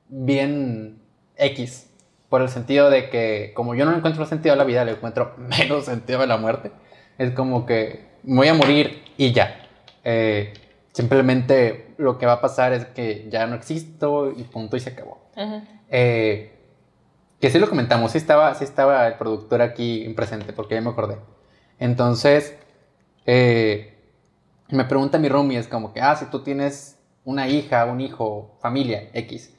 bien 0.09 1.01
X, 1.37 1.87
por 2.29 2.41
el 2.41 2.49
sentido 2.49 2.89
de 2.89 3.09
que 3.09 3.51
como 3.55 3.75
yo 3.75 3.85
no 3.85 3.95
encuentro 3.95 4.25
sentido 4.25 4.53
a 4.53 4.57
la 4.57 4.63
vida, 4.63 4.83
le 4.85 4.93
encuentro 4.93 5.35
menos 5.37 5.85
sentido 5.85 6.21
a 6.21 6.25
la 6.25 6.37
muerte. 6.37 6.71
Es 7.17 7.31
como 7.31 7.65
que 7.65 8.09
voy 8.23 8.47
a 8.47 8.53
morir 8.53 9.03
y 9.17 9.31
ya. 9.31 9.67
Eh, 10.03 10.53
simplemente 10.91 11.93
lo 11.97 12.17
que 12.17 12.25
va 12.25 12.33
a 12.33 12.41
pasar 12.41 12.73
es 12.73 12.85
que 12.85 13.27
ya 13.29 13.45
no 13.47 13.55
existo 13.55 14.31
y 14.31 14.43
punto 14.43 14.77
y 14.77 14.79
se 14.79 14.91
acabó. 14.91 15.21
Eh, 15.89 16.57
que 17.39 17.49
sí 17.49 17.59
lo 17.59 17.67
comentamos, 17.67 18.11
sí 18.11 18.17
estaba, 18.17 18.53
sí 18.55 18.63
estaba 18.63 19.07
el 19.07 19.15
productor 19.15 19.61
aquí 19.61 20.07
presente, 20.15 20.53
porque 20.53 20.75
ya 20.75 20.81
me 20.81 20.91
acordé. 20.91 21.17
Entonces, 21.79 22.55
eh, 23.25 23.97
me 24.69 24.85
pregunta 24.85 25.17
mi 25.17 25.27
roomie, 25.27 25.57
es 25.57 25.67
como 25.67 25.93
que, 25.93 26.01
ah, 26.01 26.15
si 26.15 26.25
tú 26.25 26.43
tienes 26.43 26.99
una 27.25 27.47
hija, 27.47 27.85
un 27.85 27.99
hijo, 28.01 28.57
familia, 28.61 29.09
X, 29.13 29.53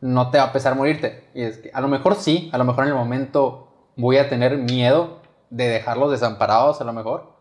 no 0.00 0.30
te 0.30 0.38
va 0.38 0.44
a 0.44 0.52
pesar 0.52 0.74
morirte. 0.74 1.24
Y 1.34 1.42
es 1.42 1.58
que 1.58 1.70
a 1.72 1.80
lo 1.80 1.88
mejor 1.88 2.16
sí, 2.16 2.50
a 2.52 2.58
lo 2.58 2.64
mejor 2.64 2.84
en 2.84 2.90
el 2.90 2.96
momento 2.96 3.68
voy 3.96 4.16
a 4.16 4.28
tener 4.28 4.58
miedo 4.58 5.22
de 5.50 5.68
dejarlos 5.68 6.10
desamparados, 6.10 6.80
a 6.80 6.84
lo 6.84 6.92
mejor. 6.92 7.37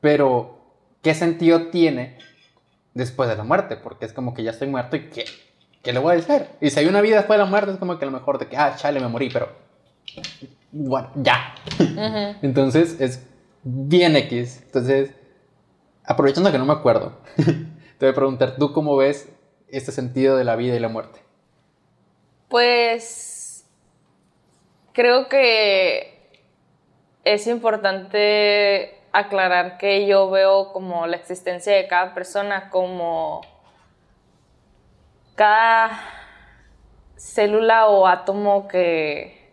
Pero, 0.00 0.58
¿qué 1.02 1.14
sentido 1.14 1.68
tiene 1.68 2.18
después 2.94 3.28
de 3.28 3.36
la 3.36 3.44
muerte? 3.44 3.76
Porque 3.76 4.06
es 4.06 4.12
como 4.12 4.34
que 4.34 4.42
ya 4.42 4.50
estoy 4.50 4.68
muerto 4.68 4.96
y 4.96 5.08
¿qué? 5.10 5.24
¿Qué 5.82 5.92
le 5.92 5.98
voy 5.98 6.12
a 6.12 6.16
decir? 6.16 6.46
Y 6.60 6.70
si 6.70 6.80
hay 6.80 6.86
una 6.86 7.00
vida 7.00 7.16
después 7.16 7.38
de 7.38 7.44
la 7.44 7.50
muerte, 7.50 7.72
es 7.72 7.78
como 7.78 7.98
que 7.98 8.04
a 8.04 8.10
lo 8.10 8.12
mejor 8.12 8.38
de 8.38 8.48
que, 8.48 8.56
ah, 8.56 8.74
chale, 8.76 9.00
me 9.00 9.08
morí, 9.08 9.30
pero. 9.30 9.48
Bueno, 10.72 11.10
ya. 11.16 11.54
Entonces 12.42 13.00
es 13.00 13.26
bien 13.62 14.16
X. 14.16 14.62
Entonces, 14.66 15.14
aprovechando 16.04 16.52
que 16.52 16.58
no 16.58 16.66
me 16.66 16.72
acuerdo, 16.72 17.18
te 17.36 18.06
voy 18.06 18.08
a 18.10 18.14
preguntar, 18.14 18.56
¿tú 18.56 18.72
cómo 18.72 18.96
ves 18.96 19.30
este 19.68 19.92
sentido 19.92 20.36
de 20.36 20.44
la 20.44 20.56
vida 20.56 20.76
y 20.76 20.80
la 20.80 20.88
muerte? 20.88 21.20
Pues 22.48 23.64
creo 24.92 25.28
que 25.28 26.42
es 27.24 27.46
importante 27.46 28.99
aclarar 29.12 29.78
que 29.78 30.06
yo 30.06 30.30
veo 30.30 30.72
como 30.72 31.06
la 31.06 31.16
existencia 31.16 31.74
de 31.74 31.88
cada 31.88 32.14
persona 32.14 32.70
como 32.70 33.40
cada 35.34 35.90
célula 37.16 37.86
o 37.88 38.06
átomo 38.06 38.68
que, 38.68 39.50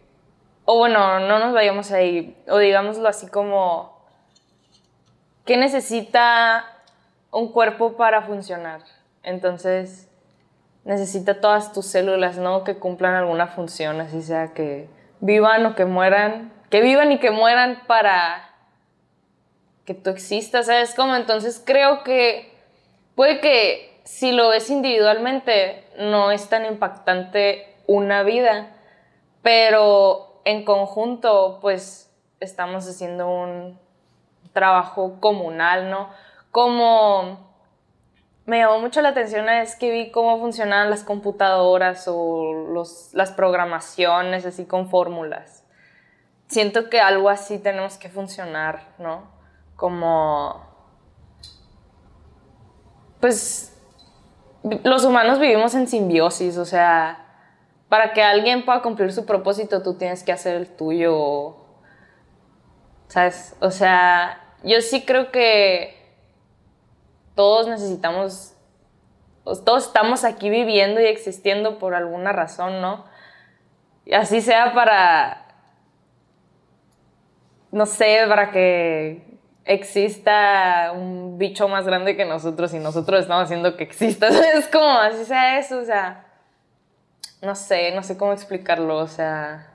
o 0.66 0.78
bueno, 0.78 1.20
no 1.20 1.40
nos 1.40 1.54
vayamos 1.54 1.92
ahí, 1.92 2.38
o 2.48 2.58
digámoslo 2.58 3.08
así 3.08 3.28
como, 3.28 3.98
que 5.46 5.58
necesita 5.58 6.66
un 7.32 7.52
cuerpo 7.52 7.96
para 7.98 8.22
funcionar. 8.22 8.82
Entonces, 9.24 10.10
necesita 10.84 11.42
todas 11.42 11.74
tus 11.74 11.86
células, 11.86 12.38
¿no? 12.38 12.64
Que 12.64 12.78
cumplan 12.78 13.16
alguna 13.16 13.48
función, 13.48 14.00
así 14.02 14.22
sea 14.22 14.54
que 14.54 14.90
vivan 15.20 15.66
o 15.66 15.76
que 15.76 15.86
mueran, 15.86 16.54
que 16.70 16.82
vivan 16.82 17.12
y 17.12 17.20
que 17.20 17.32
mueran 17.32 17.82
para 17.88 18.47
que 19.88 19.94
tú 19.94 20.10
existas, 20.10 20.66
¿sabes? 20.66 20.94
Como 20.94 21.16
entonces 21.16 21.64
creo 21.66 22.04
que 22.04 22.54
puede 23.16 23.40
que 23.40 24.02
si 24.04 24.34
lo 24.34 24.50
ves 24.50 24.70
individualmente 24.70 25.86
no 25.98 26.30
es 26.32 26.50
tan 26.50 26.66
impactante 26.66 27.74
una 27.88 28.24
vida, 28.24 28.76
pero 29.42 30.42
en 30.44 30.66
conjunto 30.66 31.60
pues 31.62 32.14
estamos 32.42 32.86
haciendo 32.86 33.30
un 33.30 33.80
trabajo 34.52 35.22
comunal, 35.22 35.90
¿no? 35.90 36.10
Como 36.52 37.48
me 38.46 38.60
llamó 38.60 38.80
mucho 38.80 39.02
la 39.02 39.10
atención 39.10 39.48
es 39.48 39.78
que 39.78 39.90
vi 39.90 40.12
cómo 40.12 40.38
funcionaban 40.38 40.90
las 40.90 41.04
computadoras 41.04 42.10
o 42.10 42.68
los, 42.74 43.14
las 43.14 43.32
programaciones 43.32 44.46
así 44.46 44.66
con 44.66 44.90
fórmulas. 44.90 45.64
Siento 46.48 46.90
que 46.90 47.00
algo 47.00 47.30
así 47.30 47.58
tenemos 47.58 47.98
que 47.98 48.10
funcionar, 48.10 48.82
¿no? 48.98 49.37
Como... 49.78 50.68
Pues 53.22 53.74
los 54.84 55.06
humanos 55.06 55.40
vivimos 55.40 55.74
en 55.76 55.88
simbiosis, 55.88 56.58
o 56.58 56.66
sea, 56.66 57.26
para 57.90 58.14
que 58.14 58.22
alguien 58.22 58.66
pueda 58.66 58.82
cumplir 58.82 59.14
su 59.14 59.26
propósito 59.26 59.82
tú 59.82 59.94
tienes 59.94 60.24
que 60.24 60.32
hacer 60.32 60.56
el 60.56 60.68
tuyo, 60.68 61.56
¿sabes? 63.08 63.56
O 63.62 63.72
sea, 63.72 64.42
yo 64.64 64.82
sí 64.82 65.06
creo 65.06 65.32
que 65.32 65.96
todos 67.36 67.68
necesitamos, 67.68 68.56
todos 69.44 69.88
estamos 69.88 70.24
aquí 70.24 70.50
viviendo 70.50 71.00
y 71.00 71.06
existiendo 71.06 71.78
por 71.80 71.96
alguna 71.96 72.34
razón, 72.34 72.82
¿no? 72.82 73.06
Y 74.06 74.14
así 74.14 74.42
sea 74.42 74.74
para, 74.74 75.46
no 77.72 77.86
sé, 77.86 78.26
para 78.28 78.52
que 78.52 79.27
exista 79.68 80.92
un 80.96 81.38
bicho 81.38 81.68
más 81.68 81.86
grande 81.86 82.16
que 82.16 82.26
nosotros 82.26 82.74
y 82.74 82.80
nosotros 82.80 83.22
estamos 83.22 83.44
haciendo 83.44 83.76
que 83.76 83.84
exista, 83.84 84.28
es 84.56 84.68
como, 84.68 84.90
así 84.90 85.26
sea 85.26 85.60
eso, 85.60 85.80
o 85.80 85.86
sea, 85.86 86.26
no 87.42 87.56
sé, 87.56 87.94
no 87.94 88.04
sé 88.04 88.18
cómo 88.18 88.34
explicarlo, 88.34 88.98
o 88.98 89.08
sea... 89.08 89.74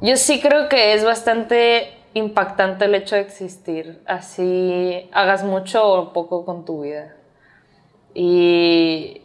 Yo 0.00 0.16
sí 0.16 0.40
creo 0.40 0.68
que 0.68 0.94
es 0.94 1.04
bastante 1.04 1.92
impactante 2.14 2.84
el 2.84 2.94
hecho 2.94 3.16
de 3.16 3.22
existir, 3.22 4.00
así 4.06 5.10
hagas 5.12 5.42
mucho 5.42 5.84
o 5.84 6.12
poco 6.12 6.44
con 6.44 6.64
tu 6.64 6.82
vida. 6.82 7.16
Y 8.14 9.22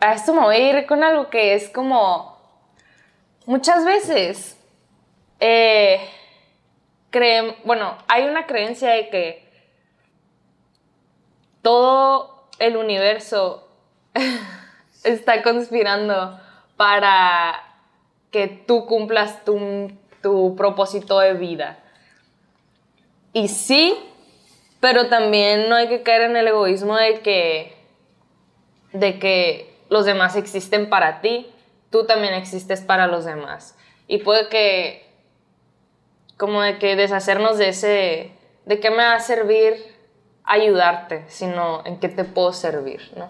a 0.00 0.12
esto 0.12 0.32
me 0.32 0.42
voy 0.42 0.56
a 0.56 0.78
ir 0.78 0.86
con 0.86 1.02
algo 1.02 1.28
que 1.28 1.54
es 1.54 1.68
como, 1.68 2.38
muchas 3.46 3.84
veces, 3.84 4.56
eh, 5.40 6.00
bueno, 7.64 7.96
hay 8.08 8.24
una 8.24 8.46
creencia 8.46 8.90
de 8.90 9.08
que 9.08 9.48
todo 11.62 12.48
el 12.58 12.76
universo 12.76 13.68
está 15.04 15.42
conspirando 15.42 16.38
para 16.76 17.62
que 18.30 18.48
tú 18.48 18.86
cumplas 18.86 19.44
tu, 19.44 19.90
tu 20.22 20.56
propósito 20.56 21.20
de 21.20 21.34
vida. 21.34 21.78
Y 23.32 23.48
sí, 23.48 23.96
pero 24.80 25.08
también 25.08 25.68
no 25.68 25.76
hay 25.76 25.88
que 25.88 26.02
caer 26.02 26.22
en 26.22 26.36
el 26.36 26.48
egoísmo 26.48 26.96
de 26.96 27.20
que, 27.20 27.76
de 28.92 29.18
que 29.18 29.74
los 29.88 30.04
demás 30.04 30.36
existen 30.36 30.88
para 30.88 31.20
ti, 31.20 31.46
tú 31.90 32.06
también 32.06 32.34
existes 32.34 32.80
para 32.80 33.06
los 33.06 33.24
demás. 33.24 33.76
Y 34.08 34.18
puede 34.18 34.48
que, 34.48 35.03
como 36.36 36.62
de 36.62 36.78
que 36.78 36.96
deshacernos 36.96 37.58
de 37.58 37.68
ese, 37.68 38.32
de 38.66 38.80
qué 38.80 38.90
me 38.90 38.98
va 38.98 39.14
a 39.14 39.20
servir 39.20 39.74
ayudarte, 40.44 41.24
sino 41.28 41.84
en 41.86 41.98
qué 41.98 42.08
te 42.08 42.24
puedo 42.24 42.52
servir, 42.52 43.00
¿no? 43.16 43.28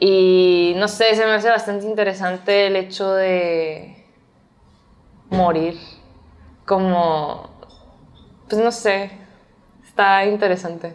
Y 0.00 0.74
no 0.76 0.88
sé, 0.88 1.14
se 1.14 1.24
me 1.24 1.32
hace 1.32 1.48
bastante 1.48 1.86
interesante 1.86 2.66
el 2.66 2.76
hecho 2.76 3.12
de 3.14 4.04
morir. 5.30 5.78
Como, 6.66 7.48
pues 8.48 8.62
no 8.62 8.72
sé, 8.72 9.10
está 9.86 10.24
interesante. 10.26 10.94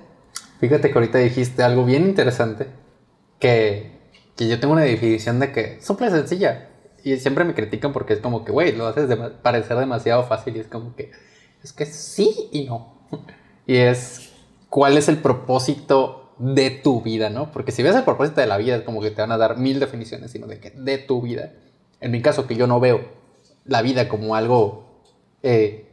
Fíjate 0.60 0.90
que 0.90 0.98
ahorita 0.98 1.20
dijiste 1.20 1.64
algo 1.64 1.86
bien 1.86 2.04
interesante, 2.04 2.68
que, 3.40 3.92
que 4.36 4.48
yo 4.48 4.60
tengo 4.60 4.74
una 4.74 4.84
definición 4.84 5.40
de 5.40 5.52
que 5.52 5.82
súper 5.82 6.12
sencilla. 6.12 6.68
Y 7.04 7.18
siempre 7.18 7.44
me 7.46 7.54
critican 7.54 7.94
porque 7.94 8.14
es 8.14 8.20
como 8.20 8.44
que, 8.46 8.52
güey, 8.52 8.76
lo 8.76 8.88
haces 8.88 9.10
dema- 9.10 9.32
parecer 9.42 9.78
demasiado 9.78 10.24
fácil 10.24 10.56
y 10.58 10.60
es 10.60 10.68
como 10.68 10.96
que 10.96 11.12
es 11.64 11.74
que 11.74 11.86
sí 11.86 12.50
y 12.52 12.66
no. 12.66 12.94
Y 13.68 13.76
es 13.76 14.32
cuál 14.70 14.98
es 14.98 15.10
el 15.10 15.18
propósito 15.18 16.34
de 16.40 16.72
tu 16.72 17.02
vida, 17.02 17.30
¿no? 17.30 17.52
Porque 17.52 17.72
si 17.72 17.84
ves 17.84 17.96
el 17.96 18.04
propósito 18.04 18.42
de 18.42 18.48
la 18.48 18.58
vida, 18.58 18.76
es 18.78 18.82
como 18.82 19.00
que 19.02 19.12
te 19.12 19.22
van 19.22 19.32
a 19.32 19.38
dar 19.38 19.58
mil 19.58 19.80
definiciones, 19.80 20.32
sino 20.32 20.48
de 20.48 20.60
que 20.60 20.72
de 20.72 20.98
tu 20.98 21.22
vida. 21.22 21.52
En 22.02 22.10
mi 22.12 22.22
caso, 22.22 22.48
que 22.48 22.56
yo 22.56 22.66
no 22.66 22.80
veo 22.80 23.02
la 23.66 23.84
vida 23.84 24.10
como 24.10 24.36
algo 24.36 24.86
eh, 25.44 25.86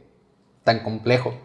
tan 0.63 0.79
complejo. 0.79 1.35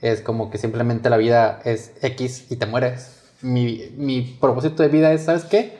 Es 0.00 0.20
como 0.22 0.50
que 0.50 0.56
simplemente 0.58 1.10
la 1.10 1.16
vida 1.18 1.60
es 1.64 1.92
X 2.00 2.46
y 2.50 2.56
te 2.56 2.64
mueres. 2.66 3.20
Mi, 3.42 3.90
mi 3.96 4.22
propósito 4.22 4.82
de 4.82 4.88
vida 4.88 5.12
es, 5.12 5.24
¿sabes 5.24 5.44
qué? 5.44 5.76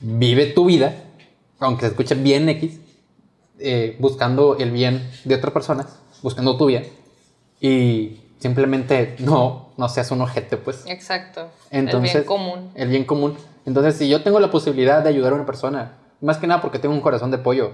Vive 0.00 0.46
tu 0.46 0.66
vida, 0.66 0.94
aunque 1.66 1.82
se 1.82 1.88
escuche 1.88 2.14
bien 2.14 2.48
X, 2.48 2.80
eh, 3.58 3.96
buscando 4.00 4.56
el 4.56 4.70
bien 4.70 5.08
de 5.24 5.34
otras 5.34 5.52
personas, 5.52 5.98
buscando 6.22 6.56
tu 6.56 6.66
bien. 6.66 6.86
Y 7.60 8.20
simplemente 8.38 9.14
no, 9.20 9.72
no 9.76 9.88
seas 9.88 10.10
un 10.10 10.20
ojete, 10.20 10.56
pues. 10.56 10.84
Exacto. 10.86 11.48
Entonces, 11.70 12.14
el 12.14 12.20
bien 12.22 12.26
común. 12.26 12.70
El 12.74 12.88
bien 12.88 13.04
común. 13.04 13.36
Entonces, 13.64 13.96
si 13.96 14.08
yo 14.08 14.22
tengo 14.22 14.40
la 14.40 14.50
posibilidad 14.50 15.02
de 15.02 15.08
ayudar 15.08 15.32
a 15.32 15.36
una 15.36 15.46
persona, 15.46 15.98
más 16.20 16.38
que 16.38 16.46
nada 16.46 16.60
porque 16.60 16.78
tengo 16.78 16.94
un 16.94 17.00
corazón 17.00 17.30
de 17.30 17.38
pollo, 17.38 17.72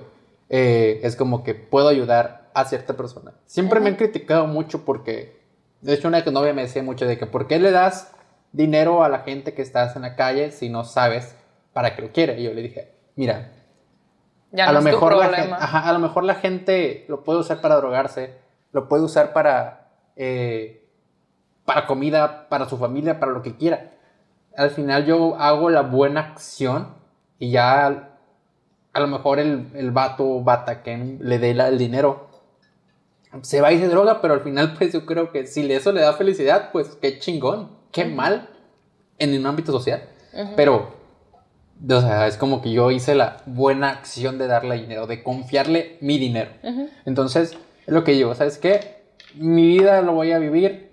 eh, 0.50 1.00
es 1.02 1.16
como 1.16 1.42
que 1.42 1.54
puedo 1.54 1.88
ayudar 1.88 2.50
a 2.54 2.64
cierta 2.64 2.96
persona. 2.96 3.32
Siempre 3.46 3.80
me 3.80 3.88
han 3.88 3.96
criticado 3.96 4.46
mucho 4.46 4.84
porque, 4.84 5.40
de 5.80 5.94
hecho, 5.94 6.08
una 6.08 6.20
novia 6.20 6.52
me 6.52 6.62
decía 6.62 6.82
mucho 6.82 7.06
de 7.06 7.18
que, 7.18 7.26
¿por 7.26 7.46
qué 7.46 7.58
le 7.58 7.70
das 7.70 8.10
dinero 8.52 9.04
a 9.04 9.08
la 9.08 9.20
gente 9.20 9.54
que 9.54 9.62
estás 9.62 9.96
en 9.96 10.02
la 10.02 10.16
calle 10.16 10.50
si 10.50 10.68
no 10.68 10.84
sabes 10.84 11.34
para 11.72 11.94
qué 11.94 12.02
lo 12.02 12.12
quiere? 12.12 12.40
Y 12.40 12.44
yo 12.44 12.52
le 12.52 12.62
dije, 12.62 12.92
mira, 13.16 13.52
Ya 14.52 14.64
a 14.64 14.66
no 14.68 14.72
lo 14.74 14.78
es 14.80 14.84
tu 14.86 14.90
mejor 14.90 15.16
la 15.16 15.24
gente, 15.24 15.36
problema. 15.36 15.56
ajá, 15.58 15.88
a 15.88 15.92
lo 15.92 15.98
mejor 15.98 16.24
la 16.24 16.34
gente 16.36 17.04
lo 17.08 17.22
puede 17.24 17.38
usar 17.40 17.60
para 17.60 17.76
drogarse, 17.76 18.34
lo 18.72 18.88
puede 18.88 19.02
usar 19.02 19.32
para 19.32 19.90
eh, 20.16 20.84
para 21.64 21.86
comida, 21.86 22.48
para 22.48 22.68
su 22.68 22.78
familia, 22.78 23.20
para 23.20 23.32
lo 23.32 23.42
que 23.42 23.56
quiera. 23.56 23.92
Al 24.56 24.70
final 24.70 25.04
yo 25.04 25.36
hago 25.36 25.68
la 25.70 25.82
buena 25.82 26.20
acción 26.20 26.94
y 27.38 27.50
ya 27.50 27.86
a 28.94 29.00
lo 29.00 29.06
mejor 29.06 29.38
el, 29.38 29.70
el 29.74 29.90
vato 29.90 30.24
o 30.28 30.42
bata 30.42 30.82
que 30.82 30.96
le 31.20 31.38
dé 31.38 31.52
la- 31.54 31.68
el 31.68 31.78
dinero 31.78 32.26
se 33.42 33.60
va 33.60 33.70
y 33.72 33.78
se 33.78 33.88
droga, 33.88 34.20
pero 34.22 34.34
al 34.34 34.40
final 34.40 34.74
pues 34.78 34.92
yo 34.92 35.04
creo 35.04 35.30
que 35.30 35.46
si 35.46 35.70
eso 35.72 35.92
le 35.92 36.00
da 36.00 36.14
felicidad, 36.14 36.70
pues 36.72 36.96
qué 37.00 37.18
chingón, 37.18 37.70
qué 37.92 38.06
mal 38.06 38.48
en 39.18 39.38
un 39.38 39.46
ámbito 39.46 39.72
social. 39.72 40.08
Ujú. 40.32 40.52
Pero, 40.56 40.94
o 41.88 42.00
sea, 42.00 42.26
es 42.26 42.36
como 42.36 42.60
que 42.62 42.72
yo 42.72 42.90
hice 42.90 43.14
la 43.14 43.38
buena 43.46 43.90
acción 43.90 44.38
de 44.38 44.46
darle 44.46 44.76
dinero, 44.76 45.06
de 45.06 45.22
confiarle 45.22 45.96
mi 46.00 46.18
dinero. 46.18 46.50
Ujú. 46.62 46.88
Entonces, 47.04 47.56
es 47.86 47.94
lo 47.94 48.04
que 48.04 48.12
digo, 48.12 48.34
¿sabes 48.34 48.58
qué? 48.58 49.02
Mi 49.34 49.66
vida 49.66 50.00
lo 50.02 50.12
voy 50.12 50.32
a 50.32 50.38
vivir 50.38 50.90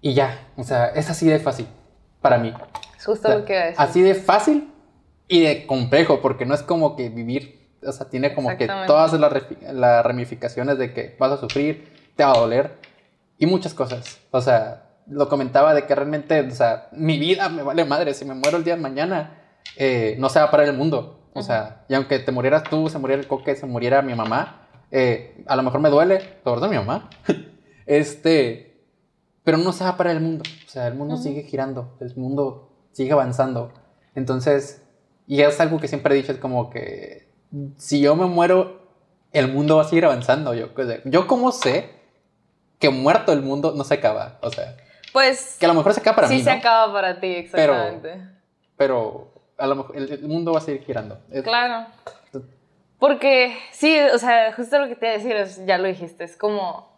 y 0.00 0.14
ya. 0.14 0.48
O 0.56 0.64
sea, 0.64 0.86
es 0.86 1.10
así 1.10 1.26
de 1.26 1.38
fácil 1.38 1.66
para 2.20 2.38
mí. 2.38 2.52
Es 2.96 3.04
justo 3.04 3.28
O 3.28 3.30
sea, 3.30 3.38
lo 3.40 3.44
que 3.44 3.52
iba 3.52 3.62
a 3.62 3.66
decir. 3.66 3.80
así 3.80 4.02
de 4.02 4.14
fácil 4.14 4.72
y 5.28 5.42
de 5.42 5.66
complejo, 5.66 6.20
porque 6.20 6.46
no 6.46 6.54
es 6.54 6.62
como 6.62 6.96
que 6.96 7.08
vivir, 7.08 7.68
o 7.86 7.92
sea, 7.92 8.08
tiene 8.08 8.34
como 8.34 8.56
que 8.56 8.66
todas 8.86 9.12
las, 9.12 9.32
las 9.72 10.04
ramificaciones 10.04 10.78
de 10.78 10.92
que 10.92 11.16
vas 11.18 11.32
a 11.32 11.36
sufrir, 11.38 11.92
te 12.16 12.24
va 12.24 12.32
a 12.32 12.38
doler 12.38 12.72
y 13.38 13.46
muchas 13.46 13.74
cosas. 13.74 14.18
O 14.30 14.40
sea, 14.40 14.86
lo 15.06 15.28
comentaba 15.28 15.74
de 15.74 15.86
que 15.86 15.94
realmente, 15.94 16.40
o 16.40 16.50
sea, 16.50 16.88
mi 16.92 17.18
vida 17.18 17.48
me 17.48 17.62
vale 17.62 17.84
madre, 17.84 18.12
si 18.14 18.24
me 18.24 18.34
muero 18.34 18.56
el 18.58 18.64
día 18.64 18.76
de 18.76 18.82
mañana, 18.82 19.36
eh, 19.76 20.16
no 20.18 20.28
se 20.28 20.38
va 20.40 20.46
a 20.46 20.50
parar 20.50 20.66
el 20.68 20.76
mundo. 20.76 21.28
O 21.32 21.42
sea, 21.42 21.84
y 21.88 21.94
aunque 21.94 22.18
te 22.18 22.32
murieras 22.32 22.64
tú, 22.64 22.88
se 22.88 22.98
muriera 22.98 23.20
el 23.22 23.28
coque, 23.28 23.54
se 23.54 23.66
muriera 23.66 24.02
mi 24.02 24.14
mamá, 24.14 24.66
eh, 24.90 25.44
a 25.46 25.54
lo 25.56 25.62
mejor 25.62 25.80
me 25.80 25.88
duele, 25.90 26.18
sobre 26.44 26.60
todo 26.60 26.68
mi 26.68 26.76
mamá, 26.76 27.08
este, 27.86 28.82
pero 29.44 29.56
no 29.58 29.72
se 29.72 29.84
va 29.84 29.90
a 29.90 29.96
parar 29.96 30.16
el 30.16 30.22
mundo. 30.22 30.44
O 30.66 30.68
sea, 30.70 30.86
el 30.86 30.94
mundo 30.94 31.14
Ujú. 31.14 31.22
sigue 31.22 31.42
girando, 31.42 31.96
el 32.00 32.14
mundo 32.16 32.70
sigue 32.92 33.12
avanzando. 33.12 33.72
Entonces, 34.14 34.82
y 35.26 35.40
es 35.42 35.60
algo 35.60 35.78
que 35.78 35.88
siempre 35.88 36.14
he 36.14 36.16
dicho, 36.18 36.32
es 36.32 36.38
como 36.38 36.70
que 36.70 37.28
si 37.76 38.00
yo 38.00 38.16
me 38.16 38.26
muero, 38.26 38.80
el 39.32 39.52
mundo 39.52 39.76
va 39.76 39.82
a 39.82 39.88
seguir 39.88 40.04
avanzando. 40.04 40.54
Yo, 40.54 40.68
yo 41.04 41.26
como 41.26 41.52
sé 41.52 41.90
que 42.78 42.90
muerto 42.90 43.32
el 43.32 43.42
mundo 43.42 43.72
no 43.76 43.84
se 43.84 43.94
acaba. 43.94 44.38
O 44.42 44.50
sea, 44.50 44.76
Pues 45.12 45.56
que 45.60 45.66
a 45.66 45.68
lo 45.68 45.74
mejor 45.74 45.94
se 45.94 46.00
acaba 46.00 46.16
para 46.16 46.28
sí 46.28 46.34
mí, 46.34 46.42
se 46.42 46.50
¿no? 46.50 46.56
acaba 46.58 46.92
para 46.92 47.14
ti, 47.20 47.46
Pero- 47.52 47.72
exactamente. 47.74 48.26
Pero 48.76 49.29
a 49.60 49.66
lo 49.66 49.76
mejor 49.76 49.96
el, 49.96 50.12
el 50.12 50.22
mundo 50.28 50.52
va 50.52 50.58
a 50.58 50.62
seguir 50.62 50.82
girando. 50.82 51.18
Claro. 51.44 51.86
Porque 52.98 53.56
sí, 53.72 53.98
o 54.12 54.18
sea, 54.18 54.52
justo 54.52 54.78
lo 54.78 54.88
que 54.88 54.94
te 54.96 55.06
iba 55.06 55.14
a 55.14 55.18
decir, 55.18 55.36
es- 55.36 55.64
ya 55.66 55.78
lo 55.78 55.88
dijiste, 55.88 56.24
es 56.24 56.36
como 56.36 56.90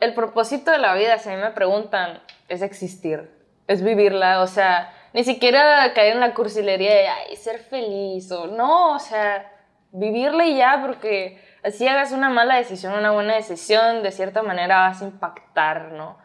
el 0.00 0.14
propósito 0.14 0.70
de 0.70 0.78
la 0.78 0.94
vida, 0.94 1.18
si 1.18 1.28
a 1.30 1.36
mí 1.36 1.40
me 1.42 1.50
preguntan, 1.52 2.20
es 2.48 2.60
existir, 2.62 3.30
es 3.68 3.82
vivirla, 3.82 4.40
o 4.42 4.46
sea, 4.46 4.92
ni 5.12 5.22
siquiera 5.24 5.92
caer 5.94 6.14
en 6.14 6.20
la 6.20 6.34
cursilería 6.34 6.92
de, 6.92 7.06
ay, 7.08 7.36
ser 7.36 7.58
feliz, 7.60 8.30
o 8.32 8.46
no, 8.48 8.94
o 8.94 8.98
sea, 8.98 9.50
vivirla 9.92 10.44
y 10.44 10.56
ya, 10.56 10.82
porque 10.84 11.40
así 11.62 11.86
hagas 11.86 12.10
una 12.12 12.28
mala 12.28 12.56
decisión, 12.56 12.94
una 12.94 13.12
buena 13.12 13.36
decisión, 13.36 14.02
de 14.02 14.10
cierta 14.10 14.42
manera 14.42 14.78
vas 14.88 15.00
a 15.02 15.04
impactar, 15.06 15.92
¿no? 15.92 16.18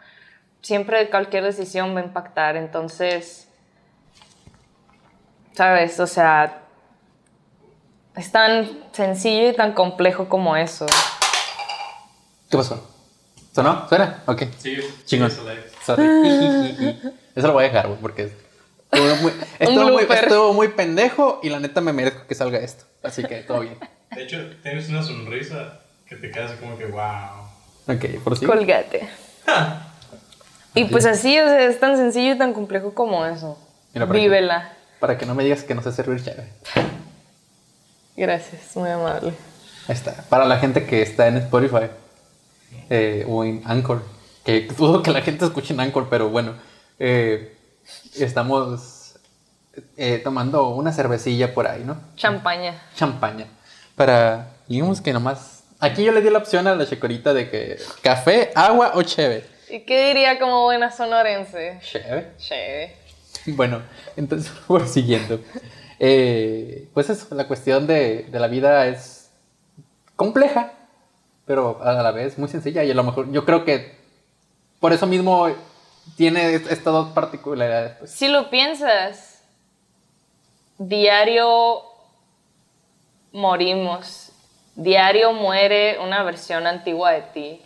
Siempre 0.62 1.10
cualquier 1.10 1.44
decisión 1.44 1.96
va 1.96 2.00
a 2.02 2.04
impactar, 2.04 2.58
entonces, 2.58 3.49
¿sabes? 5.60 6.00
O 6.00 6.08
sea, 6.08 6.62
es 8.16 8.32
tan 8.32 8.70
sencillo 8.94 9.50
y 9.50 9.54
tan 9.54 9.74
complejo 9.74 10.30
como 10.30 10.56
eso. 10.56 10.86
¿Qué 12.50 12.56
pasó? 12.56 12.82
¿Sonó? 13.54 13.86
¿Suena? 13.90 14.24
Ok. 14.26 14.44
Sí, 14.58 14.78
Chingón. 15.04 15.30
sí, 15.30 15.36
eso 15.36 15.46
de- 15.46 15.70
Sorry. 15.84 17.12
Eso 17.36 17.48
lo 17.48 17.54
voy 17.54 17.66
a 17.66 17.68
dejar, 17.68 17.88
güey, 17.88 18.00
porque 18.00 18.32
estuvo 18.92 19.16
muy, 19.18 19.34
estuvo, 19.60 19.90
muy, 19.90 20.04
estuvo 20.10 20.54
muy 20.54 20.68
pendejo 20.70 21.40
y 21.44 21.50
la 21.50 21.60
neta 21.60 21.82
me 21.82 21.92
merezco 21.92 22.26
que 22.26 22.36
salga 22.36 22.60
esto. 22.60 22.86
Así 23.04 23.24
que 23.24 23.42
todo 23.44 23.60
bien. 23.60 23.78
De 24.12 24.24
hecho, 24.24 24.38
tienes 24.64 24.88
una 24.90 25.04
sonrisa 25.04 25.80
que 26.08 26.16
te 26.16 26.32
quedas 26.32 26.54
como 26.54 26.78
que 26.78 26.86
wow. 26.86 27.48
Ok, 27.88 28.24
por 28.24 28.38
si. 28.38 28.46
Colgate. 28.46 29.10
Y 30.76 30.86
pues 30.86 31.06
así, 31.08 31.38
o 31.40 31.46
sea, 31.46 31.66
es 31.66 31.80
tan 31.80 31.98
sencillo 31.98 32.36
y 32.36 32.38
tan 32.38 32.54
complejo 32.54 32.94
como 32.94 33.26
eso. 33.26 33.58
Mira. 33.94 34.06
Vívela. 34.06 34.74
Para 35.00 35.18
que 35.18 35.26
no 35.26 35.36
me 35.36 35.44
digas 35.44 35.64
que 35.64 35.76
no 35.76 35.82
sé 35.82 35.92
servir 35.92 36.24
chévere. 36.24 36.50
Gracias, 38.16 38.76
muy 38.76 38.90
amable. 38.90 39.34
Ahí 39.88 39.96
está. 39.96 40.14
Para 40.30 40.46
la 40.46 40.58
gente 40.58 40.86
que 40.86 41.02
está 41.02 41.28
en 41.28 41.38
Spotify 41.38 41.88
eh, 42.90 43.26
o 43.28 43.44
en 43.44 43.62
Anchor, 43.66 44.04
que 44.44 44.62
dudo 44.78 45.02
que 45.02 45.12
la 45.12 45.22
gente 45.22 45.46
escuche 45.46 45.74
en 45.74 45.80
Anchor, 45.80 46.08
pero 46.10 46.30
bueno, 46.30 46.56
eh, 47.00 47.56
estamos 48.18 49.16
eh, 49.96 50.20
tomando 50.24 50.70
una 50.70 50.92
cervecilla 50.92 51.54
por 51.54 51.68
ahí, 51.68 51.84
¿no? 51.86 51.98
Champaña. 52.16 52.82
Champaña. 52.96 53.46
Para, 53.96 54.52
digamos 54.68 55.02
que 55.02 55.14
nomás. 55.14 55.64
Aquí 55.80 56.04
yo 56.04 56.12
le 56.12 56.22
di 56.22 56.30
la 56.30 56.40
opción 56.40 56.68
a 56.68 56.76
la 56.76 56.86
checorita 56.86 57.34
de 57.34 57.50
que 57.50 57.78
café, 58.02 58.52
agua 58.54 58.92
o 58.96 59.02
cheve. 59.04 59.46
¿Y 59.70 59.82
qué 59.82 60.08
diría 60.08 60.40
como 60.40 60.64
buena 60.64 60.92
sonorense? 60.92 61.80
Cheve. 61.82 62.32
Chévere. 62.38 62.96
Bueno, 63.56 63.82
entonces, 64.16 64.52
siguiendo. 64.92 65.40
Eh, 66.00 66.88
pues 66.94 67.10
eso, 67.10 67.34
la 67.36 67.48
cuestión 67.48 67.88
de, 67.88 68.24
de 68.24 68.40
la 68.40 68.48
vida 68.48 68.88
es 68.88 69.32
compleja, 70.16 70.72
pero 71.46 71.82
a 71.84 71.94
la 71.94 72.12
vez 72.12 72.38
muy 72.38 72.48
sencilla. 72.50 72.84
Y 72.84 72.92
a 72.92 72.96
lo 72.96 73.04
mejor 73.04 73.32
yo 73.32 73.46
creo 73.46 73.66
que 73.66 73.98
por 74.80 74.94
eso 74.94 75.08
mismo 75.08 75.48
tiene 76.16 76.54
est- 76.54 76.72
estas 76.72 76.94
dos 76.94 77.10
particularidades. 77.10 77.98
pues. 77.98 78.12
Si 78.12 78.28
lo 78.28 78.50
piensas, 78.50 79.42
diario 80.78 81.82
morimos. 83.32 84.32
Diario 84.76 85.34
muere 85.34 86.00
una 86.00 86.24
versión 86.24 86.66
antigua 86.68 87.12
de 87.12 87.22
ti. 87.34 87.62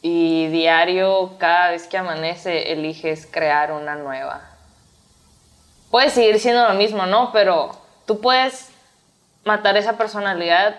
Y 0.00 0.46
diario, 0.48 1.32
cada 1.38 1.70
vez 1.72 1.88
que 1.88 1.98
amanece, 1.98 2.72
eliges 2.72 3.26
crear 3.28 3.72
una 3.72 3.96
nueva. 3.96 4.47
Puede 5.90 6.10
seguir 6.10 6.38
siendo 6.38 6.66
lo 6.68 6.74
mismo, 6.74 7.06
¿no? 7.06 7.32
Pero 7.32 7.70
tú 8.06 8.20
puedes 8.20 8.68
matar 9.44 9.76
esa 9.76 9.96
personalidad 9.96 10.76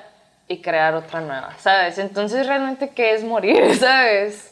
y 0.48 0.62
crear 0.62 0.96
otra 0.96 1.22
nueva, 1.22 1.56
¿sabes? 1.60 1.98
Entonces, 1.98 2.46
realmente, 2.48 2.90
¿qué 2.90 3.14
es 3.14 3.24
morir, 3.24 3.76
¿sabes? 3.80 4.52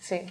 Sí. 0.00 0.22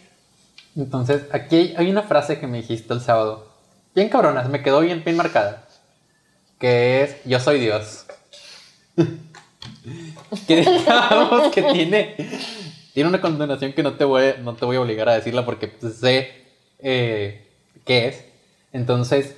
Entonces, 0.76 1.24
aquí 1.32 1.74
hay- 1.78 1.90
una 1.90 2.04
frase 2.04 2.40
que 2.40 2.48
me 2.48 2.58
dijiste 2.58 2.94
el 2.94 3.02
sábado. 3.02 3.52
Bien 3.94 4.10
cabrona, 4.10 4.44
me 4.44 4.62
quedó 4.62 4.82
bien, 4.82 5.04
bien 5.04 5.16
marcada. 5.16 5.66
Que 6.60 7.04
es, 7.04 7.24
yo 7.26 7.40
soy 7.40 7.60
Dios. 7.60 8.06
que 10.48 10.66
que 11.54 11.64
tiene, 11.74 12.16
tiene 12.94 13.10
una 13.10 13.22
condenación 13.22 13.74
que 13.74 13.84
no 13.84 13.94
te, 13.94 14.04
voy, 14.06 14.36
no 14.42 14.56
te 14.56 14.66
voy 14.66 14.78
a 14.78 14.82
obligar 14.82 15.10
a 15.10 15.16
decirla 15.16 15.46
porque 15.46 15.72
sé 15.98 16.46
eh, 16.80 17.48
qué 17.86 18.08
es. 18.08 18.26
Entonces, 18.76 19.38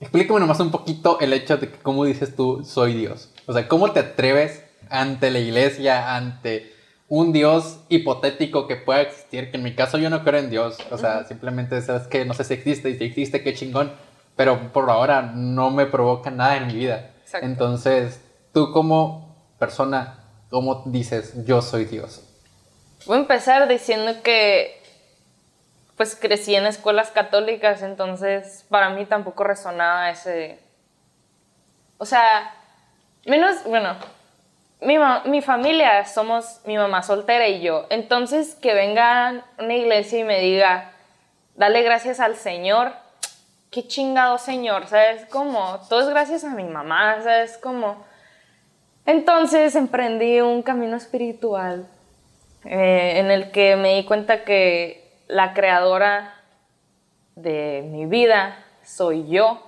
explícame 0.00 0.40
nomás 0.40 0.58
un 0.58 0.72
poquito 0.72 1.20
el 1.20 1.32
hecho 1.32 1.58
de 1.58 1.70
que 1.70 1.78
cómo 1.78 2.04
dices 2.04 2.34
tú, 2.34 2.64
soy 2.64 2.92
Dios. 2.92 3.32
O 3.46 3.52
sea, 3.52 3.68
¿cómo 3.68 3.92
te 3.92 4.00
atreves 4.00 4.64
ante 4.90 5.30
la 5.30 5.38
iglesia, 5.38 6.16
ante 6.16 6.72
un 7.06 7.32
Dios 7.32 7.78
hipotético 7.88 8.66
que 8.66 8.74
pueda 8.74 9.02
existir, 9.02 9.52
que 9.52 9.58
en 9.58 9.62
mi 9.62 9.76
caso 9.76 9.96
yo 9.96 10.10
no 10.10 10.24
creo 10.24 10.40
en 10.40 10.50
Dios, 10.50 10.76
o 10.90 10.98
sea, 10.98 11.24
simplemente 11.24 11.80
sabes 11.82 12.08
que 12.08 12.24
no 12.24 12.34
sé 12.34 12.42
si 12.42 12.54
existe 12.54 12.90
y 12.90 12.98
si 12.98 13.04
existe, 13.04 13.44
qué 13.44 13.54
chingón, 13.54 13.92
pero 14.34 14.72
por 14.72 14.90
ahora 14.90 15.22
no 15.22 15.70
me 15.70 15.86
provoca 15.86 16.32
nada 16.32 16.56
en 16.56 16.66
mi 16.66 16.74
vida. 16.74 17.12
Exacto. 17.22 17.46
Entonces, 17.46 18.20
tú 18.52 18.72
como 18.72 19.36
persona, 19.60 20.24
¿cómo 20.50 20.82
dices 20.86 21.44
yo 21.46 21.62
soy 21.62 21.84
Dios? 21.84 22.24
Voy 23.06 23.18
a 23.18 23.20
empezar 23.20 23.68
diciendo 23.68 24.20
que 24.24 24.77
pues 25.98 26.14
crecí 26.14 26.54
en 26.54 26.64
escuelas 26.64 27.10
católicas, 27.10 27.82
entonces 27.82 28.64
para 28.70 28.88
mí 28.90 29.04
tampoco 29.04 29.44
resonaba 29.44 30.10
ese... 30.10 30.60
O 31.98 32.06
sea, 32.06 32.54
menos, 33.26 33.64
bueno, 33.64 33.96
mi, 34.80 34.96
mi 35.24 35.42
familia 35.42 36.04
somos 36.04 36.60
mi 36.64 36.78
mamá 36.78 37.02
soltera 37.02 37.48
y 37.48 37.60
yo, 37.60 37.86
entonces 37.90 38.54
que 38.54 38.74
venga 38.74 39.44
una 39.58 39.74
iglesia 39.74 40.20
y 40.20 40.24
me 40.24 40.38
diga, 40.40 40.92
dale 41.56 41.82
gracias 41.82 42.20
al 42.20 42.36
Señor, 42.36 42.92
qué 43.72 43.84
chingado 43.88 44.38
Señor, 44.38 44.86
¿sabes? 44.86 45.26
Como, 45.26 45.80
todo 45.88 46.02
es 46.02 46.08
gracias 46.08 46.44
a 46.44 46.50
mi 46.50 46.64
mamá, 46.64 47.20
¿sabes? 47.22 47.58
Como... 47.58 48.06
Entonces 49.04 49.74
emprendí 49.74 50.40
un 50.42 50.62
camino 50.62 50.96
espiritual 50.96 51.88
eh, 52.64 53.14
en 53.16 53.32
el 53.32 53.50
que 53.50 53.74
me 53.74 53.96
di 53.96 54.04
cuenta 54.04 54.44
que 54.44 55.07
la 55.28 55.54
creadora 55.54 56.34
de 57.36 57.82
mi 57.84 58.06
vida 58.06 58.64
soy 58.82 59.28
yo. 59.28 59.62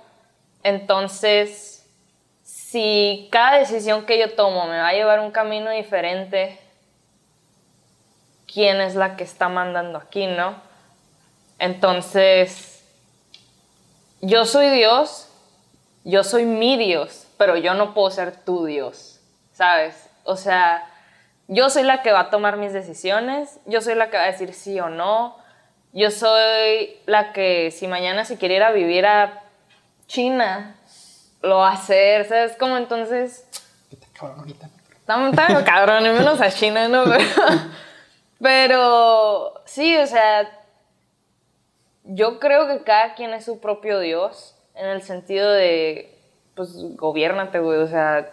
Entonces, 0.63 1.89
si 2.43 3.29
cada 3.31 3.57
decisión 3.57 4.05
que 4.05 4.19
yo 4.19 4.33
tomo 4.35 4.67
me 4.67 4.79
va 4.79 4.89
a 4.89 4.93
llevar 4.93 5.19
un 5.19 5.31
camino 5.31 5.69
diferente, 5.69 6.59
¿quién 8.51 8.81
es 8.81 8.95
la 8.95 9.15
que 9.15 9.23
está 9.23 9.47
mandando 9.49 9.97
aquí, 9.97 10.27
no? 10.27 10.55
Entonces, 11.59 12.83
yo 14.19 14.45
soy 14.45 14.69
Dios, 14.69 15.29
yo 16.03 16.23
soy 16.23 16.45
mi 16.45 16.77
Dios, 16.77 17.27
pero 17.37 17.55
yo 17.55 17.73
no 17.75 17.93
puedo 17.93 18.09
ser 18.11 18.35
tu 18.43 18.65
Dios, 18.65 19.19
¿sabes? 19.53 20.09
O 20.23 20.35
sea, 20.35 20.87
yo 21.47 21.69
soy 21.69 21.83
la 21.83 22.01
que 22.01 22.11
va 22.11 22.21
a 22.21 22.29
tomar 22.29 22.57
mis 22.57 22.73
decisiones, 22.73 23.59
yo 23.65 23.81
soy 23.81 23.95
la 23.95 24.09
que 24.09 24.17
va 24.17 24.23
a 24.23 24.31
decir 24.31 24.53
sí 24.53 24.79
o 24.79 24.89
no, 24.89 25.40
yo 25.93 26.11
soy 26.11 26.97
la 27.05 27.33
que 27.33 27.71
si 27.71 27.87
mañana 27.87 28.25
se 28.25 28.37
quiere 28.37 28.55
ir 28.55 28.63
a 28.63 28.71
vivir 28.71 29.05
a 29.05 29.43
China, 30.07 30.75
lo 31.41 31.57
va 31.57 31.69
a 31.69 31.73
hacer, 31.73 32.27
¿sabes? 32.27 32.55
Como 32.57 32.77
entonces... 32.77 33.47
¿Qué 33.89 33.97
te 33.97 34.07
cabrón 34.13 34.39
ahorita? 34.39 34.69
Cabrón, 35.65 36.03
menos 36.03 36.39
a 36.39 36.49
China, 36.49 36.87
¿no? 36.87 37.03
Pero, 37.03 37.25
pero 38.39 39.61
sí, 39.65 39.97
o 39.97 40.07
sea, 40.07 40.49
yo 42.05 42.39
creo 42.39 42.67
que 42.67 42.83
cada 42.83 43.13
quien 43.15 43.33
es 43.33 43.45
su 43.45 43.59
propio 43.59 43.99
Dios, 43.99 44.55
en 44.75 44.85
el 44.85 45.01
sentido 45.01 45.51
de, 45.51 46.17
pues, 46.55 46.95
gobiérnate, 46.95 47.59
güey, 47.59 47.79
o 47.79 47.87
sea, 47.87 48.29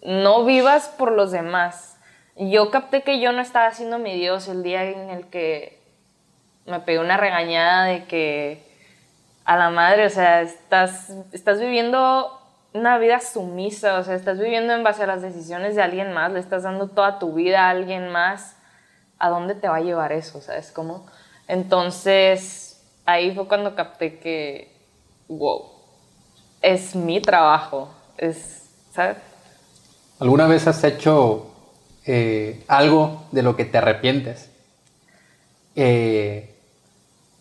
no 0.00 0.44
vivas 0.44 0.88
por 0.88 1.12
los 1.12 1.32
demás. 1.32 1.98
Yo 2.36 2.70
capté 2.70 3.02
que 3.02 3.20
yo 3.20 3.32
no 3.32 3.42
estaba 3.42 3.70
siendo 3.72 3.98
mi 3.98 4.14
Dios 4.14 4.48
el 4.48 4.62
día 4.62 4.84
en 4.84 5.10
el 5.10 5.26
que 5.26 5.81
me 6.66 6.80
pegué 6.80 6.98
una 6.98 7.16
regañada 7.16 7.84
de 7.84 8.04
que 8.04 8.62
a 9.44 9.56
la 9.56 9.70
madre, 9.70 10.06
o 10.06 10.10
sea, 10.10 10.42
estás, 10.42 11.12
estás 11.32 11.60
viviendo 11.60 12.38
una 12.72 12.98
vida 12.98 13.20
sumisa, 13.20 13.98
o 13.98 14.04
sea, 14.04 14.14
estás 14.14 14.38
viviendo 14.38 14.72
en 14.72 14.82
base 14.82 15.02
a 15.02 15.06
las 15.06 15.22
decisiones 15.22 15.74
de 15.74 15.82
alguien 15.82 16.12
más, 16.12 16.32
le 16.32 16.40
estás 16.40 16.62
dando 16.62 16.88
toda 16.88 17.18
tu 17.18 17.34
vida 17.34 17.66
a 17.66 17.70
alguien 17.70 18.08
más, 18.08 18.56
¿a 19.18 19.28
dónde 19.28 19.54
te 19.54 19.68
va 19.68 19.76
a 19.76 19.80
llevar 19.80 20.12
eso? 20.12 20.40
¿Sabes 20.40 20.70
cómo? 20.72 21.06
Entonces, 21.48 22.80
ahí 23.04 23.34
fue 23.34 23.46
cuando 23.48 23.74
capté 23.74 24.18
que, 24.18 24.72
wow, 25.28 25.64
es 26.62 26.94
mi 26.94 27.20
trabajo, 27.20 27.90
es, 28.16 28.70
¿sabes? 28.92 29.18
¿Alguna 30.20 30.46
vez 30.46 30.66
has 30.68 30.82
hecho 30.84 31.50
eh, 32.06 32.64
algo 32.68 33.24
de 33.32 33.42
lo 33.42 33.56
que 33.56 33.64
te 33.64 33.78
arrepientes 33.78 34.50
eh, 35.74 36.51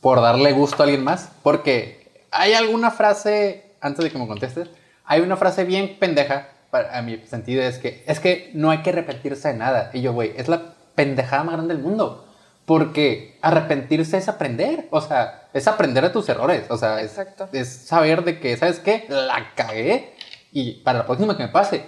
por 0.02 0.22
darle 0.22 0.52
gusto 0.52 0.84
a 0.84 0.86
alguien 0.86 1.04
más? 1.04 1.32
Porque 1.44 2.12
hay 2.32 2.54
alguna 2.54 2.92
frase, 2.92 3.76
antes 3.80 4.04
de 4.04 4.12
que 4.12 4.18
me 4.18 4.28
contestes, 4.28 4.70
hay 5.06 5.22
una 5.22 5.38
frase 5.38 5.64
bien 5.64 5.98
pendeja, 6.00 6.50
para, 6.70 6.98
a 6.98 7.02
mi 7.02 7.18
sentido, 7.28 7.64
es 7.64 7.78
que, 7.78 8.04
es 8.08 8.20
que 8.20 8.52
no 8.54 8.72
hay 8.72 8.82
que 8.82 8.90
arrepentirse 8.90 9.50
de 9.50 9.54
nada. 9.56 9.92
Y 9.94 10.02
yo, 10.02 10.14
güey, 10.14 10.34
es 10.36 10.48
la 10.48 10.74
pendejada 10.96 11.44
más 11.44 11.56
grande 11.56 11.74
del 11.74 11.84
mundo. 11.84 12.28
Porque 12.66 13.38
arrepentirse 13.42 14.18
es 14.18 14.30
aprender, 14.30 14.88
o 14.92 15.02
sea, 15.02 15.50
es 15.54 15.68
aprender 15.68 16.04
de 16.04 16.10
tus 16.12 16.30
errores, 16.30 16.70
o 16.70 16.78
sea, 16.78 17.02
es, 17.02 17.12
saber 17.68 18.24
de 18.24 18.40
que, 18.40 18.56
¿sabes 18.56 18.80
qué? 18.80 19.06
La 19.10 19.54
cagué 19.56 20.14
y 20.52 20.76
para 20.82 21.00
la 21.00 21.06
próxima 21.06 21.36
que 21.36 21.44
me 21.44 21.50
pase, 21.50 21.86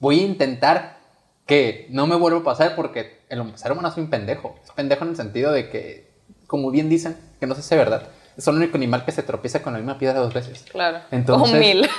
voy 0.00 0.20
a 0.20 0.24
intentar 0.24 0.98
que 1.46 1.86
no 1.90 2.06
me 2.06 2.16
vuelva 2.16 2.40
a 2.40 2.44
pasar 2.44 2.74
porque 2.74 3.20
el 3.28 3.56
ser 3.56 3.72
humano 3.72 3.88
es 3.88 3.96
un 3.96 4.10
pendejo. 4.10 4.56
Es 4.64 4.72
pendejo 4.72 5.04
en 5.04 5.10
el 5.10 5.16
sentido 5.16 5.52
de 5.52 5.70
que, 5.70 6.05
como 6.46 6.70
bien 6.70 6.88
dicen, 6.88 7.16
que 7.40 7.46
no 7.46 7.54
sé 7.54 7.62
si 7.62 7.74
es 7.74 7.78
verdad, 7.78 8.08
es 8.36 8.46
el 8.46 8.54
único 8.56 8.76
animal 8.76 9.04
que 9.04 9.12
se 9.12 9.22
tropieza 9.22 9.62
con 9.62 9.72
la 9.72 9.78
misma 9.78 9.98
piedra 9.98 10.18
dos 10.20 10.32
veces. 10.34 10.64
Claro. 10.70 11.00
Entonces- 11.10 11.54
o 11.54 11.58
mil. 11.58 11.88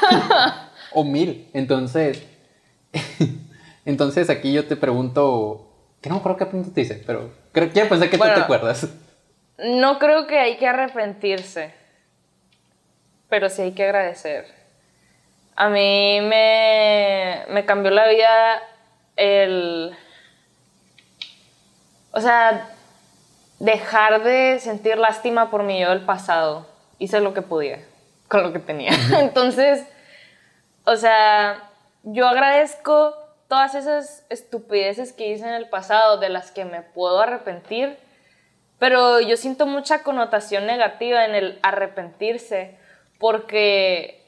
O 0.93 1.03
mil. 1.03 1.49
Entonces, 1.53 2.23
entonces 3.85 4.29
aquí 4.29 4.53
yo 4.53 4.65
te 4.67 4.75
pregunto, 4.77 5.67
que 6.01 6.09
no 6.09 6.15
me 6.15 6.19
acuerdo 6.21 6.37
qué 6.37 6.45
punto 6.45 6.71
te 6.71 6.81
hice, 6.81 7.03
pero 7.05 7.31
creo, 7.51 7.69
quiero 7.71 7.89
pensar 7.89 8.09
que 8.09 8.17
tú 8.17 8.23
Bueno. 8.23 8.35
te 8.35 8.41
acuerdas. 8.41 8.87
No 9.59 9.99
creo 9.99 10.27
que 10.27 10.39
hay 10.39 10.57
que 10.57 10.67
arrepentirse, 10.67 11.73
pero 13.29 13.49
sí 13.49 13.63
hay 13.63 13.71
que 13.73 13.83
agradecer. 13.83 14.45
A 15.55 15.69
mí 15.69 16.19
me, 16.21 17.43
me 17.49 17.65
cambió 17.65 17.91
la 17.91 18.07
vida 18.07 18.61
el... 19.15 19.91
O 22.11 22.21
sea, 22.21 22.69
dejar 23.59 24.23
de 24.23 24.59
sentir 24.59 24.97
lástima 24.97 25.49
por 25.49 25.63
mi 25.63 25.79
yo 25.79 25.89
del 25.89 26.01
pasado. 26.01 26.67
Hice 26.99 27.19
lo 27.21 27.33
que 27.33 27.41
podía 27.41 27.79
con 28.27 28.43
lo 28.43 28.53
que 28.53 28.59
tenía. 28.59 28.91
Entonces, 29.19 29.85
o 30.85 30.95
sea, 30.95 31.69
yo 32.03 32.27
agradezco 32.27 33.15
todas 33.47 33.75
esas 33.75 34.25
estupideces 34.29 35.13
que 35.13 35.29
hice 35.29 35.47
en 35.47 35.53
el 35.53 35.69
pasado 35.69 36.17
de 36.17 36.29
las 36.29 36.51
que 36.51 36.65
me 36.65 36.81
puedo 36.81 37.19
arrepentir, 37.19 37.97
pero 38.79 39.19
yo 39.21 39.37
siento 39.37 39.65
mucha 39.65 40.03
connotación 40.03 40.65
negativa 40.65 41.25
en 41.25 41.35
el 41.35 41.59
arrepentirse 41.63 42.77
porque 43.19 44.23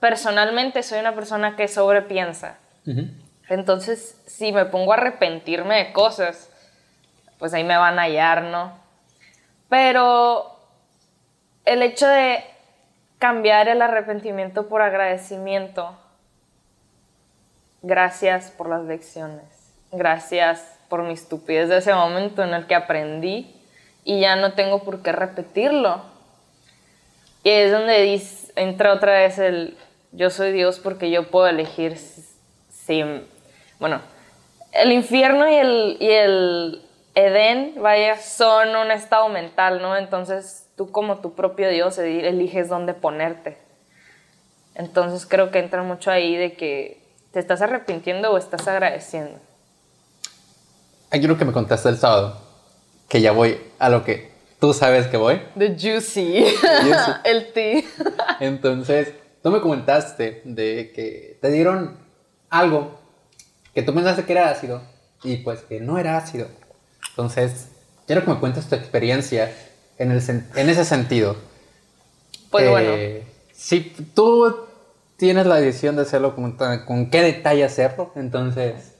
personalmente 0.00 0.82
soy 0.82 1.00
una 1.00 1.14
persona 1.14 1.56
que 1.56 1.68
sobrepiensa. 1.68 2.58
Entonces, 3.48 4.20
si 4.26 4.52
me 4.52 4.64
pongo 4.64 4.92
a 4.92 4.96
arrepentirme 4.96 5.76
de 5.76 5.92
cosas, 5.92 6.50
pues 7.38 7.52
ahí 7.54 7.64
me 7.64 7.76
van 7.76 7.98
a 7.98 8.02
hallar, 8.02 8.42
¿no? 8.44 8.72
Pero 9.68 10.56
el 11.64 11.82
hecho 11.82 12.06
de 12.06 12.44
cambiar 13.18 13.68
el 13.68 13.82
arrepentimiento 13.82 14.68
por 14.68 14.82
agradecimiento, 14.82 15.96
gracias 17.82 18.50
por 18.50 18.68
las 18.68 18.84
lecciones, 18.84 19.44
gracias 19.92 20.78
por 20.88 21.02
mi 21.02 21.12
estupidez 21.14 21.68
de 21.68 21.78
ese 21.78 21.94
momento 21.94 22.42
en 22.42 22.54
el 22.54 22.66
que 22.66 22.74
aprendí 22.74 23.52
y 24.04 24.20
ya 24.20 24.36
no 24.36 24.52
tengo 24.52 24.82
por 24.84 25.02
qué 25.02 25.12
repetirlo. 25.12 26.02
Y 27.42 27.50
es 27.50 27.72
donde 27.72 28.02
dice- 28.02 28.52
entra 28.56 28.92
otra 28.92 29.12
vez 29.12 29.38
el 29.38 29.76
yo 30.12 30.30
soy 30.30 30.52
Dios 30.52 30.78
porque 30.78 31.10
yo 31.10 31.30
puedo 31.30 31.46
elegir 31.46 31.96
si, 31.98 33.02
bueno, 33.78 34.00
el 34.72 34.92
infierno 34.92 35.48
y 35.48 35.54
el, 35.54 35.96
y 36.00 36.10
el 36.10 36.85
Edén, 37.16 37.72
vaya, 37.80 38.18
son 38.20 38.76
un 38.76 38.90
estado 38.90 39.30
mental, 39.30 39.80
¿no? 39.80 39.96
Entonces 39.96 40.68
tú 40.76 40.92
como 40.92 41.20
tu 41.20 41.34
propio 41.34 41.70
Dios 41.70 41.96
eliges 41.96 42.68
dónde 42.68 42.92
ponerte. 42.92 43.56
Entonces 44.74 45.24
creo 45.24 45.50
que 45.50 45.58
entra 45.58 45.82
mucho 45.82 46.10
ahí 46.10 46.36
de 46.36 46.52
que 46.52 47.02
te 47.32 47.40
estás 47.40 47.62
arrepintiendo 47.62 48.30
o 48.30 48.36
estás 48.36 48.68
agradeciendo. 48.68 49.40
Hay 51.10 51.24
uno 51.24 51.38
que 51.38 51.46
me 51.46 51.52
contaste 51.52 51.88
el 51.88 51.96
sábado, 51.96 52.38
que 53.08 53.22
ya 53.22 53.32
voy 53.32 53.58
a 53.78 53.88
lo 53.88 54.04
que 54.04 54.30
tú 54.60 54.74
sabes 54.74 55.06
que 55.06 55.16
voy. 55.16 55.40
The 55.56 55.68
juicy. 55.68 56.44
Juicy. 56.44 57.12
el 57.24 57.52
ti. 57.54 57.88
Entonces, 58.40 59.14
tú 59.42 59.50
me 59.50 59.62
comentaste 59.62 60.42
de 60.44 60.92
que 60.94 61.38
te 61.40 61.50
dieron 61.50 61.96
algo 62.50 63.00
que 63.72 63.80
tú 63.80 63.94
pensaste 63.94 64.26
que 64.26 64.32
era 64.32 64.50
ácido 64.50 64.82
y 65.24 65.38
pues 65.38 65.62
que 65.62 65.80
no 65.80 65.96
era 65.96 66.18
ácido. 66.18 66.48
Entonces, 67.16 67.68
quiero 68.06 68.22
que 68.24 68.30
me 68.30 68.38
cuentes 68.38 68.68
tu 68.68 68.74
experiencia 68.74 69.50
en, 69.96 70.10
el 70.10 70.20
sen- 70.20 70.44
en 70.54 70.68
ese 70.68 70.84
sentido. 70.84 71.34
Pues 72.50 72.64
Eh, 72.64 72.68
bueno. 72.70 73.26
Si 73.54 73.80
tú 74.14 74.66
tienes 75.16 75.46
la 75.46 75.56
decisión 75.56 75.96
de 75.96 76.02
hacerlo, 76.02 76.34
con, 76.34 76.58
con 76.84 77.08
qué 77.10 77.22
detalle 77.22 77.64
hacerlo, 77.64 78.12
entonces 78.16 78.94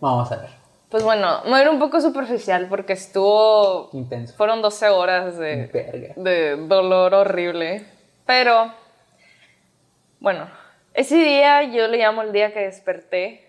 vamos 0.00 0.32
a 0.32 0.36
ver. 0.36 0.50
Pues 0.88 1.02
bueno, 1.04 1.42
me 1.44 1.60
era 1.60 1.70
un 1.70 1.78
poco 1.78 2.00
superficial 2.00 2.68
porque 2.70 2.94
estuvo... 2.94 3.90
Intenso. 3.92 4.34
Fueron 4.38 4.62
12 4.62 4.88
horas 4.88 5.36
de, 5.36 5.66
Verga. 5.66 6.14
de 6.16 6.56
dolor 6.56 7.12
horrible. 7.12 7.84
Pero, 8.24 8.72
bueno, 10.20 10.48
ese 10.94 11.16
día 11.16 11.64
yo 11.64 11.86
le 11.88 11.98
llamo 11.98 12.22
el 12.22 12.32
día 12.32 12.54
que 12.54 12.60
desperté. 12.60 13.47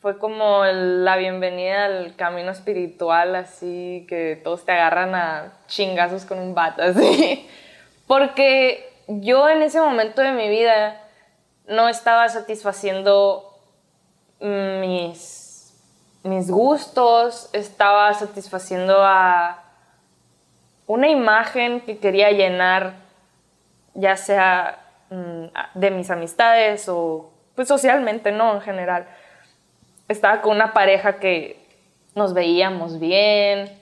Fue 0.00 0.18
como 0.18 0.64
la 0.64 1.16
bienvenida 1.16 1.86
al 1.86 2.16
camino 2.16 2.50
espiritual, 2.50 3.34
así 3.34 4.06
que 4.08 4.40
todos 4.42 4.64
te 4.64 4.72
agarran 4.72 5.14
a 5.14 5.52
chingazos 5.66 6.24
con 6.24 6.38
un 6.38 6.54
bate, 6.54 6.82
así. 6.82 7.48
Porque 8.06 8.92
yo 9.08 9.48
en 9.48 9.62
ese 9.62 9.80
momento 9.80 10.22
de 10.22 10.32
mi 10.32 10.48
vida 10.48 11.00
no 11.66 11.88
estaba 11.88 12.28
satisfaciendo 12.28 13.58
mis, 14.40 15.74
mis 16.22 16.50
gustos, 16.50 17.48
estaba 17.52 18.12
satisfaciendo 18.14 18.98
a 19.02 19.62
una 20.86 21.08
imagen 21.08 21.80
que 21.80 21.98
quería 21.98 22.30
llenar, 22.30 22.94
ya 23.94 24.16
sea 24.16 24.78
mm, 25.10 25.46
de 25.74 25.90
mis 25.90 26.10
amistades 26.10 26.88
o 26.88 27.30
pues 27.54 27.66
socialmente, 27.66 28.30
¿no? 28.30 28.54
En 28.54 28.60
general. 28.60 29.08
Estaba 30.08 30.42
con 30.42 30.56
una 30.56 30.72
pareja 30.72 31.18
que 31.18 31.64
nos 32.14 32.32
veíamos 32.32 32.98
bien, 33.00 33.80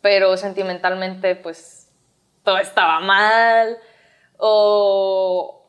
pero 0.00 0.36
sentimentalmente 0.36 1.36
pues 1.36 1.90
todo 2.42 2.58
estaba 2.58 3.00
mal. 3.00 3.78
O 4.36 5.62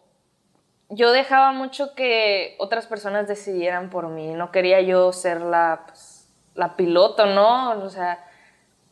yo 0.89 1.12
dejaba 1.12 1.52
mucho 1.52 1.96
que 1.96 2.56
otras 2.60 2.88
personas 2.88 3.28
decidieran 3.28 3.89
por 3.89 4.08
mí. 4.10 4.34
No 4.34 4.52
quería 4.52 4.82
yo 4.82 5.12
ser 5.12 5.41
la, 5.41 5.84
pues, 5.88 6.30
la 6.56 6.76
piloto, 6.76 7.26
¿no? 7.26 7.72
O 7.72 7.89
sea, 7.89 8.24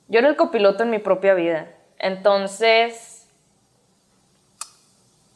yo 0.08 0.20
era 0.20 0.30
el 0.30 0.36
copiloto 0.36 0.84
en 0.84 0.89
mi 0.89 0.99
propia 0.99 1.34
vida. 1.34 1.68
Entonces, 1.97 3.28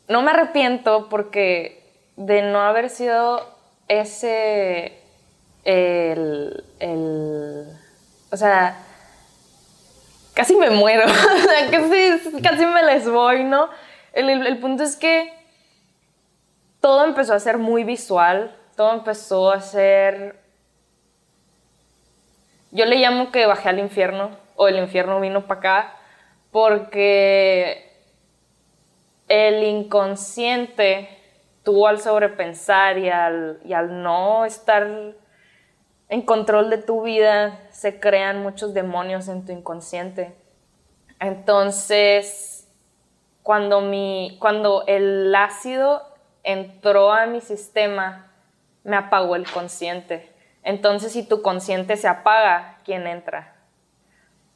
no 0.08 0.22
me 0.22 0.32
arrepiento 0.32 1.10
porque 1.10 1.84
de 2.16 2.42
no 2.42 2.62
haber 2.62 2.90
sido 2.90 3.46
ese, 3.88 5.00
el, 5.66 6.64
el, 6.80 7.66
o 8.32 8.38
sea, 8.38 8.78
casi 10.34 10.56
me 10.56 10.70
muero, 10.70 11.04
casi, 11.72 12.42
casi 12.42 12.66
me 12.66 12.84
les 12.84 13.10
voy, 13.10 13.44
¿no? 13.44 13.70
El, 14.14 14.30
el- 14.30 14.60
punto 14.60 14.84
es 14.84 14.96
que 14.96 15.34
todo 16.80 17.04
empezó 17.04 17.34
a 17.34 17.40
ser 17.40 17.58
muy 17.58 17.84
visual, 17.84 18.56
todo 18.78 18.94
empezó 18.94 19.52
a 19.52 19.60
ser... 19.60 20.40
Yo 22.72 22.86
le 22.86 22.98
llamo 22.98 23.32
que 23.32 23.46
bajé 23.46 23.70
al 23.70 23.80
infierno, 23.80 24.32
o 24.56 24.68
el 24.68 24.78
infierno 24.78 25.20
vino 25.20 25.48
para 25.48 25.60
acá, 25.60 25.96
porque 26.52 27.92
el 29.28 29.64
inconsciente, 29.64 31.10
tú 31.64 31.88
al 31.88 32.00
sobrepensar 32.00 32.98
y 32.98 33.10
al, 33.10 33.60
y 33.66 33.74
al 33.74 34.04
no 34.04 34.46
estar 34.46 34.88
en 36.10 36.22
control 36.22 36.70
de 36.70 36.78
tu 36.78 37.04
vida, 37.04 37.60
se 37.72 38.00
crean 38.00 38.42
muchos 38.42 38.74
demonios 38.74 39.28
en 39.28 39.46
tu 39.46 39.52
inconsciente. 39.52 40.36
Entonces, 41.20 42.68
cuando, 43.44 43.82
mi, 43.82 44.38
cuando 44.40 44.84
el 44.88 45.34
ácido 45.34 46.04
entró 46.44 47.12
a 47.12 47.26
mi 47.26 47.42
sistema, 47.42 48.32
me 48.84 48.96
apagó 48.96 49.36
el 49.36 49.50
consciente. 49.50 50.32
Entonces, 50.64 51.14
si 51.14 51.28
tu 51.28 51.42
consciente 51.42 51.98
se 51.98 52.08
apaga, 52.08 52.80
¿quién 52.84 53.08
entra? 53.08 53.56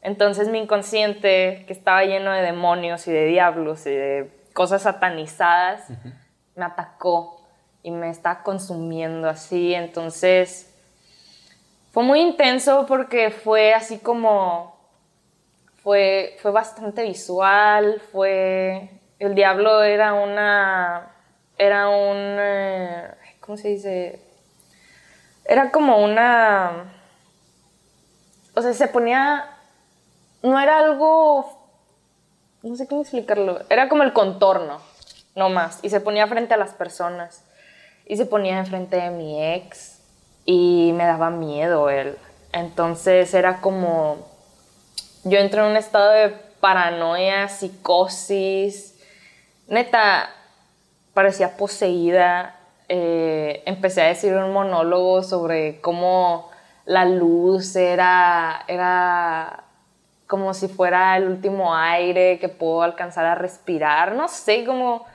Entonces 0.01 0.47
mi 0.47 0.59
inconsciente, 0.59 1.65
que 1.67 1.73
estaba 1.73 2.03
lleno 2.03 2.31
de 2.31 2.41
demonios 2.41 3.07
y 3.07 3.11
de 3.11 3.25
diablos 3.25 3.85
y 3.85 3.91
de 3.91 4.31
cosas 4.53 4.83
satanizadas, 4.83 5.89
me 6.55 6.65
atacó 6.65 7.41
y 7.83 7.91
me 7.91 8.09
está 8.09 8.43
consumiendo 8.43 9.27
así. 9.29 9.73
Entonces 9.73 10.68
fue 11.91 12.03
muy 12.03 12.21
intenso 12.21 12.85
porque 12.87 13.31
fue 13.31 13.73
así 13.73 13.97
como, 13.99 14.77
fue, 15.83 16.37
fue 16.41 16.51
bastante 16.51 17.03
visual, 17.03 18.01
fue, 18.11 18.89
el 19.17 19.33
diablo 19.33 19.81
era 19.83 20.13
una, 20.13 21.15
era 21.57 21.89
un, 21.89 22.15
eh, 22.17 23.11
¿cómo 23.39 23.57
se 23.57 23.69
dice? 23.69 24.21
Era 25.45 25.71
como 25.71 26.03
una, 26.03 26.93
o 28.55 28.61
sea, 28.61 28.73
se 28.73 28.87
ponía, 28.87 29.49
no 30.43 30.59
era 30.59 30.77
algo, 30.77 31.57
no 32.61 32.75
sé 32.75 32.87
cómo 32.87 33.01
explicarlo, 33.01 33.61
era 33.69 33.89
como 33.89 34.03
el 34.03 34.13
contorno, 34.13 34.79
no 35.35 35.49
más, 35.49 35.79
y 35.81 35.89
se 35.89 36.01
ponía 36.01 36.27
frente 36.27 36.53
a 36.53 36.57
las 36.57 36.73
personas, 36.73 37.45
y 38.05 38.15
se 38.15 38.27
ponía 38.27 38.59
enfrente 38.59 38.97
de 38.97 39.09
mi 39.09 39.43
ex, 39.55 39.98
y 40.51 40.93
me 40.93 41.05
daba 41.05 41.29
miedo 41.29 41.91
él. 41.91 42.17
Entonces 42.53 43.35
era 43.35 43.61
como, 43.61 44.17
yo 45.23 45.37
entré 45.37 45.61
en 45.61 45.67
un 45.67 45.77
estado 45.77 46.09
de 46.09 46.29
paranoia, 46.59 47.47
psicosis, 47.47 48.99
neta, 49.67 50.27
parecía 51.13 51.55
poseída. 51.55 52.55
Eh, 52.87 53.61
empecé 53.67 54.01
a 54.01 54.07
decir 54.07 54.33
un 54.33 54.51
monólogo 54.51 55.21
sobre 55.21 55.81
cómo 55.81 56.49
la 56.85 57.05
luz 57.05 57.75
era, 57.75 58.63
era 58.67 59.65
como 60.25 60.55
si 60.55 60.67
fuera 60.67 61.15
el 61.15 61.27
último 61.27 61.75
aire 61.75 62.39
que 62.39 62.49
puedo 62.49 62.81
alcanzar 62.81 63.27
a 63.27 63.35
respirar. 63.35 64.15
No 64.15 64.27
sé, 64.27 64.65
como... 64.65 65.05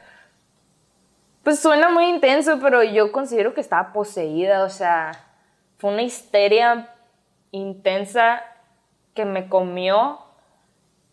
Pues 1.45 1.61
suena 1.61 1.91
muy 1.91 2.09
intenso, 2.09 2.59
pero 2.59 2.83
yo 2.83 3.13
considero 3.13 3.53
que 3.53 3.61
estaba 3.61 3.93
poseída, 3.93 4.65
o 4.65 4.71
sea, 4.71 5.13
fue 5.77 5.91
una 5.91 6.03
histeria 6.03 6.89
intensa 7.51 8.43
que 9.15 9.27
me 9.27 9.51
comió 9.51 10.21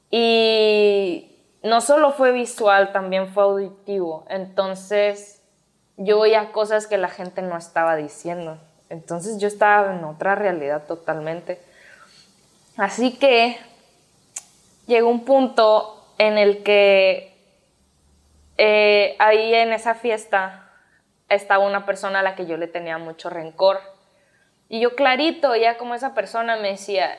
y 0.09 1.37
no 1.63 1.81
solo 1.81 2.13
fue 2.13 2.31
visual, 2.31 2.93
también 2.93 3.27
fue 3.27 3.43
auditivo. 3.43 4.25
Entonces 4.29 5.41
yo 5.97 6.19
oía 6.19 6.53
cosas 6.53 6.87
que 6.87 6.97
la 6.97 7.09
gente 7.09 7.41
no 7.41 7.57
estaba 7.57 7.97
diciendo. 7.97 8.57
Entonces 8.89 9.37
yo 9.37 9.49
estaba 9.49 9.93
en 9.93 10.03
otra 10.05 10.35
realidad 10.35 10.85
totalmente. 10.87 11.61
Así 12.77 13.17
que 13.17 13.57
llegó 14.87 15.09
un 15.09 15.25
punto 15.25 16.05
en 16.17 16.37
el 16.37 16.63
que 16.63 17.30
eh, 18.63 19.15
ahí 19.17 19.55
en 19.55 19.73
esa 19.73 19.95
fiesta 19.95 20.69
estaba 21.29 21.65
una 21.65 21.83
persona 21.83 22.19
a 22.19 22.21
la 22.21 22.35
que 22.35 22.45
yo 22.45 22.57
le 22.57 22.67
tenía 22.67 22.99
mucho 22.99 23.27
rencor. 23.27 23.79
Y 24.69 24.81
yo 24.81 24.95
clarito, 24.95 25.55
ya 25.55 25.79
como 25.79 25.95
esa 25.95 26.13
persona 26.13 26.57
me 26.57 26.69
decía, 26.69 27.09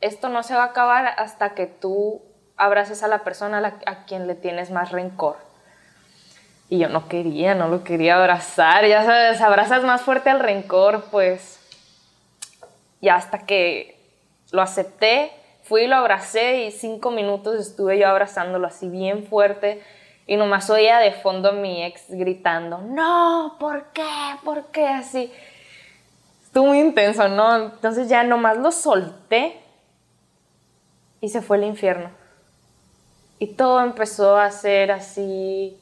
esto 0.00 0.28
no 0.28 0.44
se 0.44 0.54
va 0.54 0.62
a 0.62 0.66
acabar 0.66 1.12
hasta 1.18 1.54
que 1.56 1.66
tú 1.66 2.22
abraces 2.56 3.02
a 3.02 3.08
la 3.08 3.24
persona 3.24 3.58
a, 3.84 3.90
a 3.90 4.04
quien 4.04 4.28
le 4.28 4.36
tienes 4.36 4.70
más 4.70 4.92
rencor. 4.92 5.38
Y 6.68 6.78
yo 6.78 6.88
no 6.88 7.08
quería, 7.08 7.56
no 7.56 7.66
lo 7.66 7.82
quería 7.82 8.14
abrazar, 8.14 8.86
ya 8.86 9.04
sabes, 9.04 9.40
abrazas 9.40 9.82
más 9.82 10.02
fuerte 10.02 10.30
al 10.30 10.38
rencor, 10.38 11.06
pues. 11.10 11.58
Y 13.00 13.08
hasta 13.08 13.40
que 13.40 13.98
lo 14.52 14.62
acepté, 14.62 15.32
fui 15.64 15.82
y 15.82 15.86
lo 15.88 15.96
abracé 15.96 16.62
y 16.62 16.70
cinco 16.70 17.10
minutos 17.10 17.58
estuve 17.58 17.98
yo 17.98 18.06
abrazándolo 18.06 18.68
así 18.68 18.88
bien 18.88 19.26
fuerte 19.26 19.82
y 20.26 20.36
nomás 20.36 20.70
oía 20.70 20.98
de 20.98 21.12
fondo 21.12 21.50
a 21.50 21.52
mi 21.52 21.84
ex 21.84 22.04
gritando, 22.08 22.78
no, 22.78 23.56
¿por 23.58 23.86
qué? 23.92 24.02
¿Por 24.44 24.66
qué 24.66 24.86
así? 24.86 25.32
Estuvo 26.44 26.66
muy 26.66 26.80
intenso, 26.80 27.28
¿no? 27.28 27.56
Entonces 27.56 28.08
ya 28.08 28.22
nomás 28.22 28.58
lo 28.58 28.70
solté 28.72 29.56
y 31.20 31.28
se 31.28 31.40
fue 31.40 31.56
al 31.56 31.64
infierno. 31.64 32.10
Y 33.38 33.48
todo 33.48 33.82
empezó 33.82 34.36
a 34.36 34.50
ser 34.50 34.92
así 34.92 35.76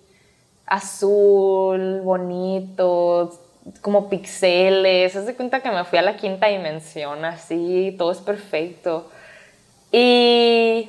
azul, 0.67 2.01
bonito, 2.03 3.39
como 3.83 4.09
pixeles. 4.09 5.15
Haz 5.17 5.27
de 5.27 5.35
cuenta 5.35 5.61
que 5.61 5.71
me 5.71 5.85
fui 5.85 5.99
a 5.99 6.03
la 6.03 6.17
quinta 6.17 6.47
dimensión, 6.47 7.25
así, 7.25 7.95
todo 7.99 8.13
es 8.13 8.19
perfecto. 8.19 9.11
Y, 9.93 10.89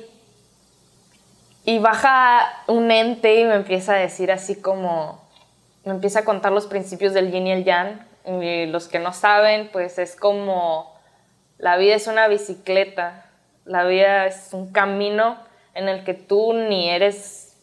y 1.64 1.78
baja 1.78 2.64
un 2.66 2.90
ente 2.90 3.40
y 3.40 3.44
me 3.44 3.54
empieza 3.54 3.94
a 3.94 3.98
decir 3.98 4.32
así 4.32 4.60
como, 4.60 5.22
me 5.84 5.92
empieza 5.92 6.20
a 6.20 6.24
contar 6.24 6.52
los 6.52 6.66
principios 6.66 7.14
del 7.14 7.30
yin 7.30 7.46
y 7.46 7.52
el 7.52 7.64
yang. 7.64 8.06
Y 8.24 8.66
los 8.66 8.88
que 8.88 8.98
no 8.98 9.12
saben, 9.12 9.68
pues 9.72 9.98
es 9.98 10.14
como, 10.14 10.94
la 11.58 11.76
vida 11.76 11.94
es 11.94 12.06
una 12.06 12.28
bicicleta, 12.28 13.26
la 13.64 13.84
vida 13.84 14.26
es 14.26 14.50
un 14.52 14.72
camino 14.72 15.36
en 15.74 15.88
el 15.88 16.04
que 16.04 16.14
tú 16.14 16.52
ni 16.52 16.88
eres 16.88 17.56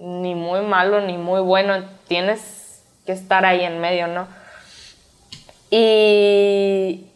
ni 0.00 0.34
muy 0.34 0.60
malo 0.60 1.00
ni 1.00 1.16
muy 1.16 1.40
bueno, 1.40 1.84
tienes 2.06 2.84
que 3.06 3.12
estar 3.12 3.44
ahí 3.44 3.64
en 3.64 3.80
medio, 3.80 4.06
¿no? 4.06 4.28
Y 5.70 7.06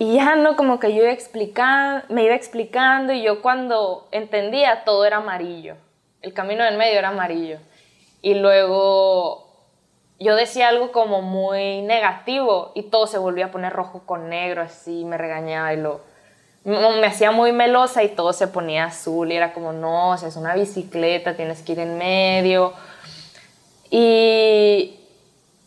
y 0.00 0.14
ya 0.14 0.34
no, 0.34 0.56
como 0.56 0.80
que 0.80 0.94
yo 0.94 1.02
iba 1.02 1.12
explicando, 1.12 2.06
me 2.08 2.24
iba 2.24 2.34
explicando 2.34 3.12
y 3.12 3.22
yo 3.22 3.42
cuando 3.42 4.08
entendía 4.12 4.82
todo 4.82 5.04
era 5.04 5.18
amarillo. 5.18 5.76
El 6.22 6.32
camino 6.32 6.64
del 6.64 6.78
medio 6.78 6.98
era 6.98 7.10
amarillo. 7.10 7.58
Y 8.22 8.32
luego 8.32 9.46
yo 10.18 10.36
decía 10.36 10.68
algo 10.68 10.90
como 10.90 11.20
muy 11.20 11.82
negativo 11.82 12.72
y 12.74 12.84
todo 12.84 13.06
se 13.06 13.18
volvía 13.18 13.46
a 13.46 13.50
poner 13.50 13.74
rojo 13.74 14.00
con 14.06 14.30
negro, 14.30 14.62
así 14.62 15.04
me 15.04 15.18
regañaba 15.18 15.74
y 15.74 15.76
lo 15.76 16.00
me 16.64 17.06
hacía 17.06 17.30
muy 17.30 17.52
melosa 17.52 18.02
y 18.02 18.08
todo 18.08 18.32
se 18.32 18.48
ponía 18.48 18.86
azul 18.86 19.30
y 19.30 19.36
era 19.36 19.52
como, 19.52 19.74
no, 19.74 20.12
o 20.12 20.14
es 20.14 20.34
una 20.34 20.54
bicicleta, 20.54 21.36
tienes 21.36 21.60
que 21.60 21.72
ir 21.72 21.78
en 21.78 21.98
medio. 21.98 22.72
Y, 23.90 24.98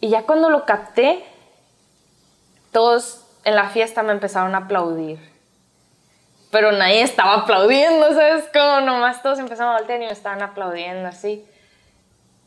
y 0.02 0.10
ya 0.10 0.24
cuando 0.24 0.50
lo 0.50 0.66
capté, 0.66 1.24
todos 2.72 3.23
en 3.44 3.56
la 3.56 3.70
fiesta 3.70 4.04
me 4.04 4.12
empezaron 4.12 4.56
a 4.56 4.60
aplaudir. 4.60 5.20
Pero 6.52 6.72
nadie 6.72 7.02
estaba 7.02 7.34
aplaudiendo, 7.36 8.14
¿sabes? 8.14 8.50
Como 8.54 8.82
nomás 8.82 9.24
todos 9.24 9.40
empezaron 9.40 9.74
a 9.74 9.78
voltear 9.78 10.02
y 10.02 10.06
me 10.06 10.12
estaban 10.12 10.42
aplaudiendo 10.42 11.08
así. 11.08 11.48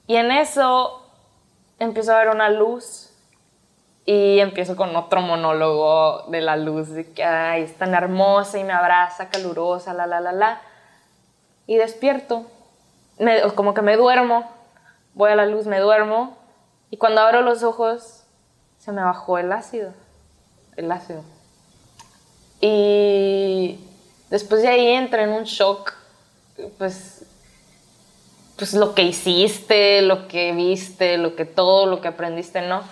Y 0.07 0.17
en 0.17 0.31
eso 0.31 1.03
empiezo 1.79 2.15
a 2.15 2.19
ver 2.19 2.29
una 2.29 2.49
luz 2.49 3.11
y 4.05 4.39
empiezo 4.39 4.77
con 4.77 4.95
otro 4.95 5.21
monólogo 5.21 6.23
de 6.29 6.41
la 6.41 6.57
luz, 6.57 6.91
de 6.91 7.13
que 7.13 7.25
ay, 7.25 7.65
es 7.65 7.77
tan 7.77 7.93
hermosa 7.93 8.59
y 8.59 8.65
me 8.65 8.73
abraza, 8.73 9.29
calurosa, 9.29 9.93
la, 9.93 10.07
la, 10.07 10.21
la, 10.21 10.33
la. 10.33 10.61
Y 11.67 11.77
despierto, 11.77 12.47
me, 13.19 13.43
como 13.55 13.75
que 13.75 13.83
me 13.83 13.97
duermo, 13.97 14.49
voy 15.15 15.33
a 15.33 15.37
la 15.37 15.47
luz, 15.47 15.67
me 15.67 15.81
duermo, 15.81 16.39
y 16.91 16.99
cuando 16.99 17.21
abro 17.21 17.43
los 17.43 17.65
ojos 17.65 18.25
se 18.79 18.93
me 18.93 19.03
bajó 19.03 19.39
el 19.39 19.51
ácido, 19.51 19.93
el 20.77 20.91
ácido. 20.93 21.23
Y 22.61 23.79
después 24.31 24.63
de 24.63 24.69
ahí 24.69 24.89
entré 24.89 25.23
en 25.23 25.31
un 25.31 25.45
shock, 25.45 25.93
pues, 26.79 27.25
pues 28.57 28.75
lo 28.75 28.95
que 28.95 29.03
hiciste, 29.03 30.03
lo 30.03 30.29
que 30.29 30.53
viste, 30.53 31.19
lo 31.19 31.37
que 31.37 31.45
todo, 31.45 31.87
lo 31.87 32.01
que 32.01 32.09
aprendiste, 32.09 32.63
¿no? 32.63 32.83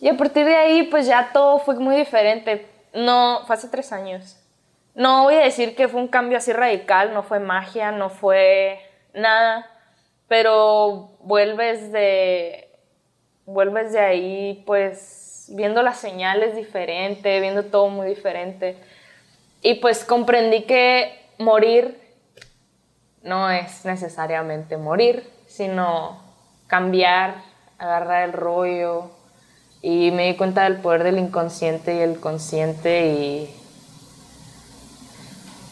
Y 0.00 0.08
a 0.08 0.16
partir 0.16 0.44
de 0.44 0.56
ahí, 0.56 0.82
pues 0.84 1.06
ya 1.06 1.30
todo 1.32 1.58
fue 1.58 1.76
muy 1.76 1.96
diferente. 1.96 2.68
No, 2.92 3.42
fue 3.46 3.56
hace 3.56 3.68
tres 3.68 3.92
años. 3.92 4.36
No 4.94 5.24
voy 5.24 5.34
a 5.34 5.40
decir 5.40 5.74
que 5.74 5.88
fue 5.88 6.00
un 6.00 6.08
cambio 6.08 6.38
así 6.38 6.52
radical, 6.52 7.12
no 7.14 7.24
fue 7.24 7.40
magia, 7.40 7.90
no 7.90 8.10
fue 8.10 8.80
nada, 9.12 9.68
pero 10.28 11.10
vuelves 11.20 11.90
de, 11.90 12.68
vuelves 13.44 13.92
de 13.92 13.98
ahí, 13.98 14.62
pues 14.66 15.23
viendo 15.48 15.82
las 15.82 15.98
señales 15.98 16.56
diferente, 16.56 17.40
viendo 17.40 17.64
todo 17.64 17.88
muy 17.88 18.08
diferente. 18.08 18.76
Y 19.62 19.74
pues 19.74 20.04
comprendí 20.04 20.62
que 20.62 21.18
morir 21.38 21.98
no 23.22 23.50
es 23.50 23.84
necesariamente 23.84 24.76
morir, 24.76 25.28
sino 25.46 26.22
cambiar, 26.66 27.36
agarrar 27.78 28.24
el 28.24 28.32
rollo, 28.32 29.10
y 29.86 30.10
me 30.12 30.28
di 30.28 30.34
cuenta 30.34 30.64
del 30.64 30.78
poder 30.78 31.04
del 31.04 31.18
inconsciente 31.18 31.94
y 31.96 31.98
el 32.00 32.18
consciente 32.18 33.06
y... 33.06 33.54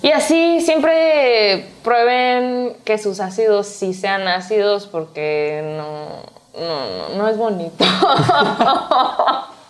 Y 0.03 0.11
así 0.11 0.61
siempre 0.61 1.67
prueben 1.83 2.77
que 2.85 2.99
sus 2.99 3.21
ácidos 3.21 3.69
sí 3.69 3.95
sean 3.95 4.29
ácidos 4.29 4.87
porque 4.87 5.63
no, 5.79 6.61
no, 6.61 7.17
no 7.17 7.29
es 7.29 7.39
bonito. 7.39 7.85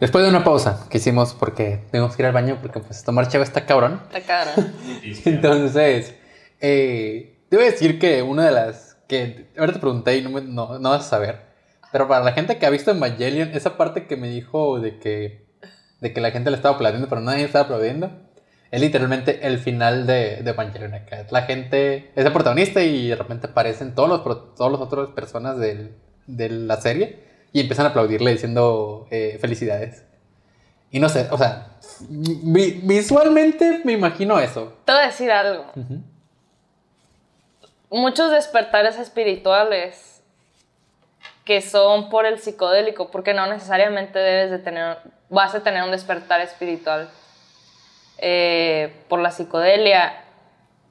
Después 0.00 0.24
de 0.24 0.30
una 0.30 0.44
pausa 0.44 0.86
que 0.90 0.98
hicimos 0.98 1.34
porque 1.34 1.84
tenemos 1.90 2.16
que 2.16 2.22
ir 2.22 2.26
al 2.26 2.32
baño 2.32 2.58
porque 2.60 2.80
pues 2.80 3.04
tomar 3.04 3.28
chavo 3.28 3.44
está 3.44 3.64
cabrón. 3.64 4.02
Está 4.12 4.20
cabrón. 4.20 4.74
Entonces, 5.24 6.14
eh, 6.60 7.38
te 7.48 7.56
voy 7.56 7.66
a 7.66 7.70
decir 7.70 7.98
que 7.98 8.22
una 8.22 8.44
de 8.44 8.50
las 8.50 8.96
que 9.08 9.50
ahora 9.56 9.72
te 9.72 9.78
pregunté 9.78 10.16
y 10.16 10.22
no, 10.22 10.40
no, 10.40 10.78
no 10.78 10.90
vas 10.90 11.06
a 11.06 11.08
saber. 11.08 11.40
Pero 11.92 12.08
para 12.08 12.24
la 12.24 12.32
gente 12.32 12.58
que 12.58 12.66
ha 12.66 12.70
visto 12.70 12.90
Evangelion, 12.90 13.50
esa 13.54 13.76
parte 13.76 14.06
que 14.06 14.16
me 14.16 14.28
dijo 14.28 14.80
de 14.80 14.98
que, 14.98 15.46
de 16.00 16.12
que 16.12 16.20
la 16.20 16.32
gente 16.32 16.50
le 16.50 16.56
estaba 16.56 16.74
aplaudiendo, 16.74 17.08
pero 17.08 17.20
nadie 17.20 17.44
estaba 17.44 17.66
aplaudiendo, 17.66 18.10
es 18.72 18.80
literalmente 18.80 19.46
el 19.46 19.58
final 19.58 20.06
de, 20.06 20.42
de 20.42 20.50
Evangelion 20.50 20.94
acá. 20.94 21.24
La 21.30 21.42
gente 21.42 22.10
es 22.16 22.26
el 22.26 22.32
protagonista 22.32 22.82
y 22.82 23.08
de 23.08 23.16
repente 23.16 23.46
aparecen 23.46 23.94
todos 23.94 24.08
los, 24.08 24.54
todos 24.56 24.72
los 24.72 24.80
otros 24.80 25.10
personas 25.10 25.56
del, 25.58 25.96
de 26.26 26.48
la 26.48 26.80
serie 26.80 27.33
y 27.54 27.60
empiezan 27.60 27.86
a 27.86 27.90
aplaudirle 27.90 28.32
diciendo 28.32 29.06
eh, 29.12 29.38
felicidades. 29.40 30.04
Y 30.90 30.98
no 30.98 31.08
sé, 31.08 31.28
o 31.30 31.38
sea, 31.38 31.68
visualmente 32.10 33.80
me 33.84 33.92
imagino 33.92 34.40
eso. 34.40 34.76
Te 34.84 34.92
voy 34.92 35.02
a 35.02 35.06
decir 35.06 35.30
algo. 35.30 35.64
Muchos 37.90 38.32
despertares 38.32 38.98
espirituales 38.98 40.20
que 41.44 41.60
son 41.60 42.08
por 42.10 42.26
el 42.26 42.40
psicodélico, 42.40 43.12
porque 43.12 43.34
no 43.34 43.46
necesariamente 43.46 44.18
debes 44.18 44.50
de 44.50 44.58
tener, 44.58 44.98
vas 45.28 45.54
a 45.54 45.62
tener 45.62 45.84
un 45.84 45.92
despertar 45.92 46.40
espiritual. 46.40 47.08
Eh, 48.18 48.92
por 49.08 49.20
la 49.20 49.30
psicodelia 49.30 50.24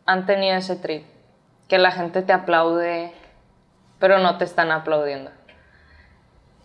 han 0.05 0.25
tenido 0.25 0.55
ese 0.55 0.77
trip, 0.77 1.03
que 1.67 1.77
la 1.77 1.91
gente 1.91 2.21
te 2.21 2.31
aplaude, 2.31 3.11
pero 3.99 4.19
no 4.19 4.37
te 4.37 4.45
están 4.45 4.71
aplaudiendo. 4.71 5.29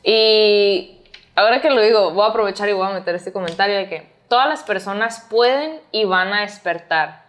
Y 0.02 1.02
ahora 1.34 1.60
que 1.60 1.70
lo 1.70 1.80
digo, 1.80 2.12
voy 2.12 2.24
a 2.24 2.28
aprovechar 2.28 2.68
y 2.68 2.72
voy 2.72 2.86
a 2.88 2.94
meter 2.94 3.14
este 3.14 3.32
comentario 3.32 3.76
de 3.76 3.88
que 3.88 4.12
todas 4.28 4.48
las 4.48 4.62
personas 4.62 5.26
pueden 5.30 5.80
y 5.90 6.04
van 6.04 6.32
a 6.32 6.42
despertar, 6.42 7.24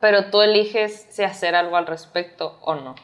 pero 0.00 0.26
tú 0.26 0.42
eliges 0.42 1.06
si 1.10 1.22
hacer 1.22 1.54
algo 1.54 1.76
al 1.76 1.86
respecto 1.86 2.58
o 2.62 2.74
no. 2.74 2.94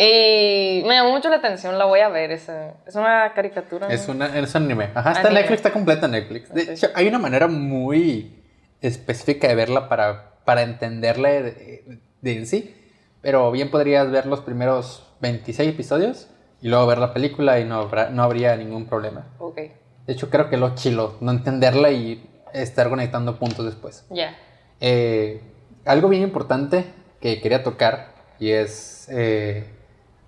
Y 0.00 0.82
me 0.86 0.94
llamó 0.94 1.10
mucho 1.10 1.28
la 1.28 1.36
atención, 1.36 1.76
la 1.76 1.84
voy 1.84 2.00
a 2.00 2.08
ver. 2.08 2.30
Es, 2.30 2.48
es 2.86 2.94
una 2.94 3.32
caricatura. 3.34 3.88
Es, 3.88 4.06
una, 4.08 4.26
es 4.38 4.54
un 4.54 4.62
anime. 4.62 4.90
Ajá, 4.94 5.10
está 5.10 5.28
en 5.28 5.34
Netflix, 5.34 5.56
está 5.56 5.72
completa 5.72 6.06
Netflix. 6.06 6.54
De 6.54 6.74
hecho, 6.74 6.88
hay 6.94 7.08
una 7.08 7.18
manera 7.18 7.48
muy 7.48 8.44
específica 8.80 9.48
de 9.48 9.56
verla 9.56 9.88
para, 9.88 10.36
para 10.44 10.62
entenderla 10.62 11.30
de, 11.30 11.98
en 12.22 12.46
sí. 12.46 12.76
Pero 13.22 13.50
bien 13.50 13.72
podrías 13.72 14.08
ver 14.12 14.26
los 14.26 14.40
primeros 14.40 15.04
26 15.20 15.70
episodios 15.70 16.28
y 16.60 16.68
luego 16.68 16.86
ver 16.86 16.98
la 16.98 17.12
película 17.12 17.60
y 17.60 17.64
no, 17.64 17.88
no 18.10 18.22
habría 18.22 18.56
ningún 18.56 18.86
problema. 18.86 19.26
Ok. 19.38 19.56
De 19.56 20.12
hecho, 20.12 20.30
creo 20.30 20.48
que 20.48 20.56
lo 20.56 20.74
chilo, 20.74 21.16
no 21.20 21.30
entenderla 21.30 21.90
y 21.90 22.26
estar 22.52 22.88
conectando 22.88 23.38
puntos 23.38 23.64
después. 23.64 24.06
Ya. 24.10 24.36
Eh, 24.80 25.42
algo 25.84 26.08
bien 26.08 26.22
importante 26.22 26.92
que 27.20 27.40
quería 27.40 27.62
tocar 27.62 28.14
y 28.38 28.50
es. 28.50 29.08
Eh, 29.10 29.70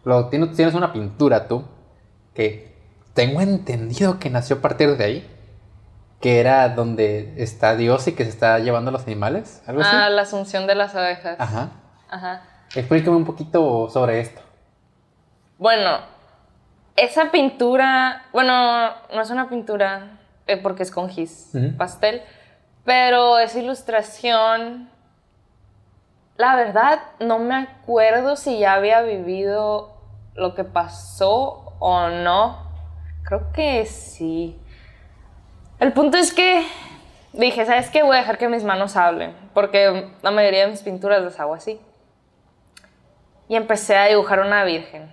lo, 0.05 0.29
tienes, 0.29 0.75
una 0.75 0.93
pintura 0.93 1.47
tú 1.47 1.65
que 2.35 2.75
tengo 3.15 3.41
entendido 3.41 4.19
que 4.19 4.31
nació 4.31 4.57
a 4.57 4.61
partir 4.61 4.97
de 4.97 5.05
ahí. 5.05 5.37
Que 6.21 6.39
era 6.39 6.69
donde 6.69 7.33
está 7.43 7.77
Dios 7.77 8.07
y 8.07 8.13
que 8.13 8.25
se 8.25 8.31
está 8.31 8.59
llevando 8.59 8.91
a 8.91 8.93
los 8.93 9.07
animales. 9.07 9.63
¿Algo 9.67 9.81
así? 9.81 9.91
Ah, 9.91 10.11
la 10.11 10.23
asunción 10.23 10.67
de 10.67 10.75
las 10.75 10.95
abejas. 10.95 11.37
Ajá. 11.41 11.71
Ajá. 12.11 12.43
Explícame 12.75 13.17
un 13.17 13.25
poquito 13.25 13.89
sobre 13.89 14.21
esto. 14.21 14.43
Bueno, 15.57 16.01
esa 16.97 17.31
pintura, 17.31 18.25
bueno, 18.33 18.91
no 19.15 19.21
es 19.21 19.31
una 19.31 19.49
pintura 19.49 20.19
eh, 20.47 20.57
porque 20.57 20.83
es 20.83 20.91
con 20.91 21.09
gis, 21.09 21.53
pastel, 21.77 22.23
pero 22.85 23.39
es 23.39 23.55
ilustración 23.57 24.91
la 26.41 26.57
verdad, 26.57 27.01
no 27.19 27.39
me 27.39 27.55
acuerdo 27.55 28.35
si 28.35 28.61
ya 28.61 28.73
había 28.73 29.03
vivido 29.03 29.93
lo 30.35 30.55
que 30.55 30.65
pasó 30.65 31.75
o 31.79 32.09
no. 32.09 32.67
Creo 33.25 33.53
que 33.53 33.85
sí. 33.85 34.59
El 35.79 35.93
punto 35.93 36.17
es 36.17 36.33
que 36.33 36.67
dije, 37.35 37.67
¿sabes 37.67 37.91
qué? 37.91 38.03
Voy 38.03 38.17
a 38.17 38.21
dejar 38.21 38.39
que 38.39 38.49
mis 38.49 38.65
manos 38.65 38.97
hablen, 38.97 39.37
porque 39.53 40.09
la 40.23 40.31
mayoría 40.31 40.65
de 40.65 40.71
mis 40.71 40.81
pinturas 40.81 41.23
las 41.23 41.39
hago 41.39 41.53
así. 41.53 41.79
Y 43.47 43.57
empecé 43.57 43.99
a 43.99 44.07
dibujar 44.07 44.41
una 44.41 44.65
virgen, 44.65 45.13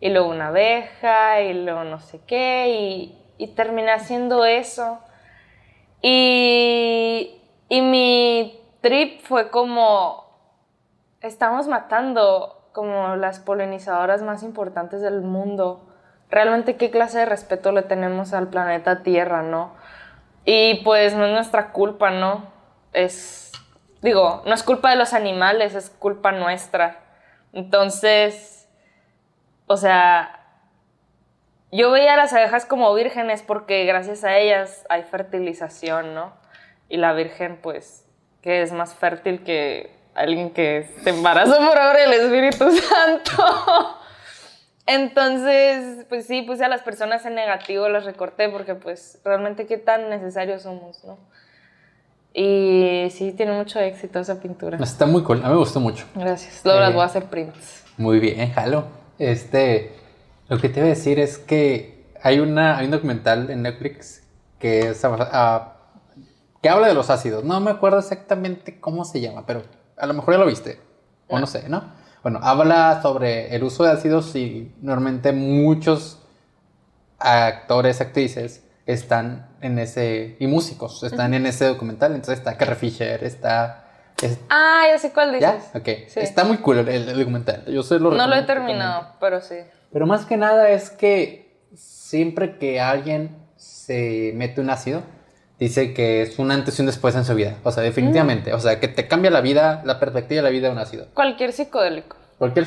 y 0.00 0.08
luego 0.08 0.30
una 0.30 0.48
abeja, 0.48 1.42
y 1.42 1.52
luego 1.52 1.84
no 1.84 2.00
sé 2.00 2.20
qué, 2.26 2.68
y, 2.68 3.18
y 3.38 3.48
terminé 3.48 3.92
haciendo 3.92 4.44
eso. 4.44 4.98
Y, 6.02 7.40
y 7.68 7.82
mi 7.82 8.58
trip 8.80 9.20
fue 9.22 9.50
como, 9.50 10.24
estamos 11.20 11.68
matando 11.68 12.56
como 12.72 13.16
las 13.16 13.40
polinizadoras 13.40 14.22
más 14.22 14.42
importantes 14.42 15.02
del 15.02 15.20
mundo. 15.20 15.86
Realmente 16.30 16.76
qué 16.76 16.90
clase 16.90 17.18
de 17.18 17.26
respeto 17.26 17.72
le 17.72 17.82
tenemos 17.82 18.32
al 18.32 18.48
planeta 18.48 19.02
Tierra, 19.02 19.42
¿no? 19.42 19.74
Y 20.44 20.76
pues 20.84 21.14
no 21.14 21.26
es 21.26 21.32
nuestra 21.32 21.72
culpa, 21.72 22.10
¿no? 22.10 22.44
Es, 22.92 23.52
digo, 24.00 24.42
no 24.46 24.54
es 24.54 24.62
culpa 24.62 24.90
de 24.90 24.96
los 24.96 25.12
animales, 25.12 25.74
es 25.74 25.90
culpa 25.90 26.32
nuestra. 26.32 27.00
Entonces, 27.52 28.59
o 29.72 29.76
sea, 29.76 30.36
yo 31.70 31.92
veía 31.92 32.14
a 32.14 32.16
las 32.16 32.32
abejas 32.32 32.66
como 32.66 32.92
vírgenes 32.92 33.42
porque 33.42 33.84
gracias 33.84 34.24
a 34.24 34.36
ellas 34.36 34.84
hay 34.88 35.04
fertilización, 35.04 36.12
¿no? 36.12 36.32
Y 36.88 36.96
la 36.96 37.12
virgen, 37.12 37.56
pues, 37.62 38.04
que 38.42 38.62
es 38.62 38.72
más 38.72 38.94
fértil 38.94 39.44
que 39.44 39.94
alguien 40.16 40.50
que 40.50 40.90
se 41.04 41.10
embarazó 41.10 41.56
por 41.58 41.68
obra 41.78 41.98
del 42.00 42.12
Espíritu 42.14 42.68
Santo. 42.88 43.96
Entonces, 44.86 46.04
pues 46.08 46.26
sí, 46.26 46.42
puse 46.42 46.64
a 46.64 46.68
las 46.68 46.82
personas 46.82 47.24
en 47.24 47.36
negativo, 47.36 47.88
las 47.88 48.04
recorté 48.04 48.48
porque 48.48 48.74
pues 48.74 49.20
realmente 49.24 49.66
qué 49.66 49.78
tan 49.78 50.08
necesarios 50.10 50.62
somos, 50.62 51.04
¿no? 51.04 51.16
Y 52.34 53.08
sí, 53.12 53.32
tiene 53.32 53.52
mucho 53.52 53.78
éxito 53.78 54.18
esa 54.18 54.40
pintura. 54.40 54.78
Está 54.82 55.06
muy 55.06 55.22
cool, 55.22 55.38
a 55.44 55.46
mí 55.46 55.52
me 55.52 55.58
gustó 55.58 55.78
mucho. 55.78 56.06
Gracias. 56.16 56.62
Luego 56.64 56.80
las 56.80 56.90
Eh. 56.90 56.94
voy 56.94 57.02
a 57.02 57.06
hacer 57.06 57.24
prints. 57.26 57.84
Muy 57.96 58.18
bien, 58.18 58.50
jalo. 58.52 58.99
Este, 59.20 59.92
lo 60.48 60.58
que 60.58 60.70
te 60.70 60.80
iba 60.80 60.86
a 60.86 60.88
decir 60.88 61.20
es 61.20 61.36
que 61.36 62.06
hay, 62.22 62.40
una, 62.40 62.78
hay 62.78 62.86
un 62.86 62.90
documental 62.90 63.50
en 63.50 63.60
Netflix 63.62 64.22
que, 64.58 64.88
es, 64.88 65.04
ah, 65.04 65.74
que 66.62 66.68
habla 66.70 66.88
de 66.88 66.94
los 66.94 67.10
ácidos. 67.10 67.44
No 67.44 67.60
me 67.60 67.70
acuerdo 67.70 67.98
exactamente 67.98 68.80
cómo 68.80 69.04
se 69.04 69.20
llama, 69.20 69.44
pero 69.46 69.62
a 69.98 70.06
lo 70.06 70.14
mejor 70.14 70.34
ya 70.34 70.40
lo 70.40 70.46
viste. 70.46 70.80
O 71.28 71.38
no 71.38 71.46
sé, 71.46 71.68
¿no? 71.68 71.84
Bueno, 72.22 72.40
habla 72.42 73.00
sobre 73.02 73.54
el 73.54 73.62
uso 73.62 73.84
de 73.84 73.90
ácidos 73.90 74.34
y 74.34 74.74
normalmente 74.80 75.32
muchos 75.32 76.18
actores, 77.18 78.00
actrices 78.00 78.64
están 78.86 79.50
en 79.60 79.78
ese, 79.78 80.36
y 80.40 80.46
músicos 80.46 81.02
están 81.02 81.34
en 81.34 81.44
ese 81.44 81.66
documental. 81.66 82.14
Entonces 82.14 82.38
está 82.38 82.56
Carrie 82.56 82.76
Fisher, 82.76 83.22
está... 83.22 83.79
es- 84.22 84.38
Ah, 84.48 84.82
ya 84.88 84.98
sé 84.98 85.12
cuál 85.12 85.38
¿Ya? 85.38 85.54
dices. 85.54 85.70
Ok. 85.74 86.08
Sí. 86.08 86.20
Está 86.20 86.44
muy 86.44 86.58
cool 86.58 86.78
el, 86.78 86.88
el 86.88 87.18
documental. 87.18 87.64
Yo 87.66 87.82
se 87.82 87.98
lo 87.98 88.10
No 88.12 88.26
lo 88.26 88.34
he 88.34 88.42
terminado, 88.42 89.14
pero 89.20 89.40
sí. 89.40 89.56
pero 89.92 90.06
más 90.06 90.26
que 90.26 90.36
nada 90.36 90.68
es 90.70 90.90
que 90.90 91.60
siempre 91.74 92.58
que 92.58 92.80
alguien 92.80 93.36
se 93.56 94.32
mete 94.34 94.60
un 94.60 94.70
ácido, 94.70 95.02
dice 95.58 95.92
que 95.94 96.22
es 96.22 96.38
un 96.38 96.50
antes 96.50 96.78
y 96.78 96.82
un 96.82 96.86
después 96.86 97.14
en 97.14 97.24
su 97.24 97.34
vida. 97.34 97.56
O 97.64 97.72
sea, 97.72 97.82
definitivamente. 97.82 98.52
O 98.54 98.60
sea, 98.60 98.80
que 98.80 98.88
te 98.88 99.06
cambia 99.06 99.30
la 99.30 99.40
vida, 99.40 99.82
la 99.84 100.00
perspectiva 100.00 100.38
de 100.38 100.42
la 100.42 100.50
vida 100.50 100.70
un 100.70 100.78
ácido. 100.78 101.06
Cualquier 101.14 101.52
psicodélico. 101.52 102.16
Cualquier 102.38 102.66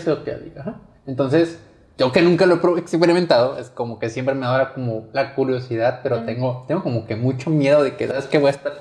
ajá. 0.60 0.76
Entonces, 1.08 1.60
yo 1.98 2.12
que 2.12 2.22
nunca 2.22 2.46
lo 2.46 2.56
he 2.56 2.80
experimentado, 2.80 3.58
es 3.58 3.70
como 3.70 4.00
que 4.00 4.10
siempre 4.10 4.36
me 4.36 4.46
da 4.46 4.74
como 4.74 5.08
la 5.14 5.36
curiosidad, 5.36 6.00
pero 6.04 6.24
tengo, 6.24 6.66
tengo 6.68 6.84
como 6.84 7.06
que 7.06 7.16
mucho 7.16 7.50
miedo 7.50 7.84
de 7.84 7.96
que, 7.96 8.08
¿sabes 8.08 8.26
qué? 8.26 8.38
Voy 8.38 8.48
a 8.48 8.52
estar 8.52 8.74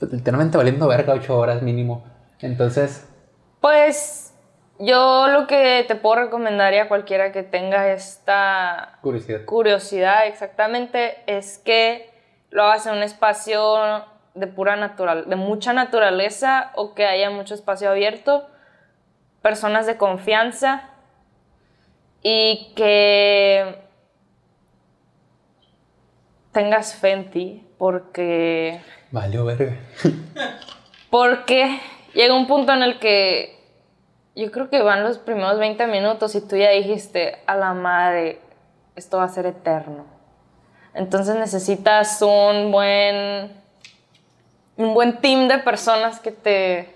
literalmente 0.00 0.56
valiendo 0.56 0.88
verga 0.88 1.14
ocho 1.14 1.36
horas 1.38 1.62
mínimo. 1.62 2.04
Entonces, 2.40 3.06
Pues 3.60 4.34
yo 4.78 5.28
lo 5.28 5.46
que 5.46 5.84
te 5.86 5.94
puedo 5.94 6.16
recomendar 6.24 6.72
a 6.74 6.88
cualquiera 6.88 7.32
que 7.32 7.42
tenga 7.42 7.92
esta 7.92 8.98
curiosidad. 9.02 9.44
curiosidad 9.44 10.26
exactamente 10.26 11.18
es 11.26 11.58
que 11.58 12.10
lo 12.50 12.64
hagas 12.64 12.86
en 12.86 12.94
un 12.94 13.02
espacio 13.02 14.04
de 14.34 14.46
pura 14.46 14.76
natural, 14.76 15.28
de 15.28 15.36
mucha 15.36 15.72
naturaleza 15.72 16.70
o 16.76 16.94
que 16.94 17.04
haya 17.04 17.28
mucho 17.30 17.54
espacio 17.54 17.90
abierto, 17.90 18.48
personas 19.42 19.86
de 19.86 19.96
confianza 19.98 20.88
y 22.22 22.72
que 22.76 23.78
tengas 26.52 26.94
fe 26.94 27.10
en 27.12 27.30
ti 27.30 27.66
porque 27.78 28.80
Valió 29.10 29.44
verga. 29.44 29.76
porque 31.10 31.80
llega 32.14 32.34
un 32.34 32.46
punto 32.46 32.72
en 32.72 32.82
el 32.82 32.98
que 32.98 33.58
yo 34.36 34.50
creo 34.50 34.70
que 34.70 34.80
van 34.80 35.02
los 35.02 35.18
primeros 35.18 35.58
20 35.58 35.86
minutos 35.88 36.34
y 36.34 36.40
tú 36.40 36.56
ya 36.56 36.70
dijiste, 36.70 37.38
a 37.46 37.56
la 37.56 37.74
madre, 37.74 38.40
esto 38.94 39.18
va 39.18 39.24
a 39.24 39.28
ser 39.28 39.46
eterno. 39.46 40.06
Entonces 40.94 41.36
necesitas 41.36 42.22
un 42.22 42.70
buen, 42.72 43.52
un 44.76 44.94
buen 44.94 45.20
team 45.20 45.48
de 45.48 45.58
personas 45.58 46.20
que 46.20 46.30
te, 46.30 46.94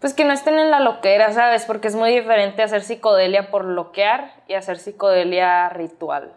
pues 0.00 0.14
que 0.14 0.24
no 0.24 0.32
estén 0.32 0.58
en 0.58 0.70
la 0.70 0.80
loquera, 0.80 1.32
¿sabes? 1.32 1.64
Porque 1.64 1.88
es 1.88 1.94
muy 1.94 2.10
diferente 2.10 2.62
hacer 2.62 2.82
psicodelia 2.82 3.50
por 3.50 3.64
loquear 3.64 4.32
y 4.46 4.54
hacer 4.54 4.78
psicodelia 4.78 5.68
ritual. 5.68 6.32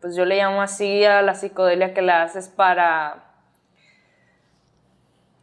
Pues 0.00 0.16
yo 0.16 0.24
le 0.24 0.36
llamo 0.36 0.62
así 0.62 1.04
a 1.04 1.22
la 1.22 1.34
psicodelia 1.34 1.94
que 1.94 2.02
la 2.02 2.22
haces 2.22 2.48
para 2.48 3.31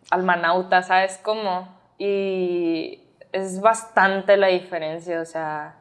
almanauta, 0.10 0.82
¿sabes 0.82 1.20
cómo? 1.22 1.78
Y 1.98 3.04
es 3.32 3.62
bastante 3.62 4.38
la 4.38 4.48
diferencia, 4.48 5.22
o 5.22 5.26
sea... 5.26 5.76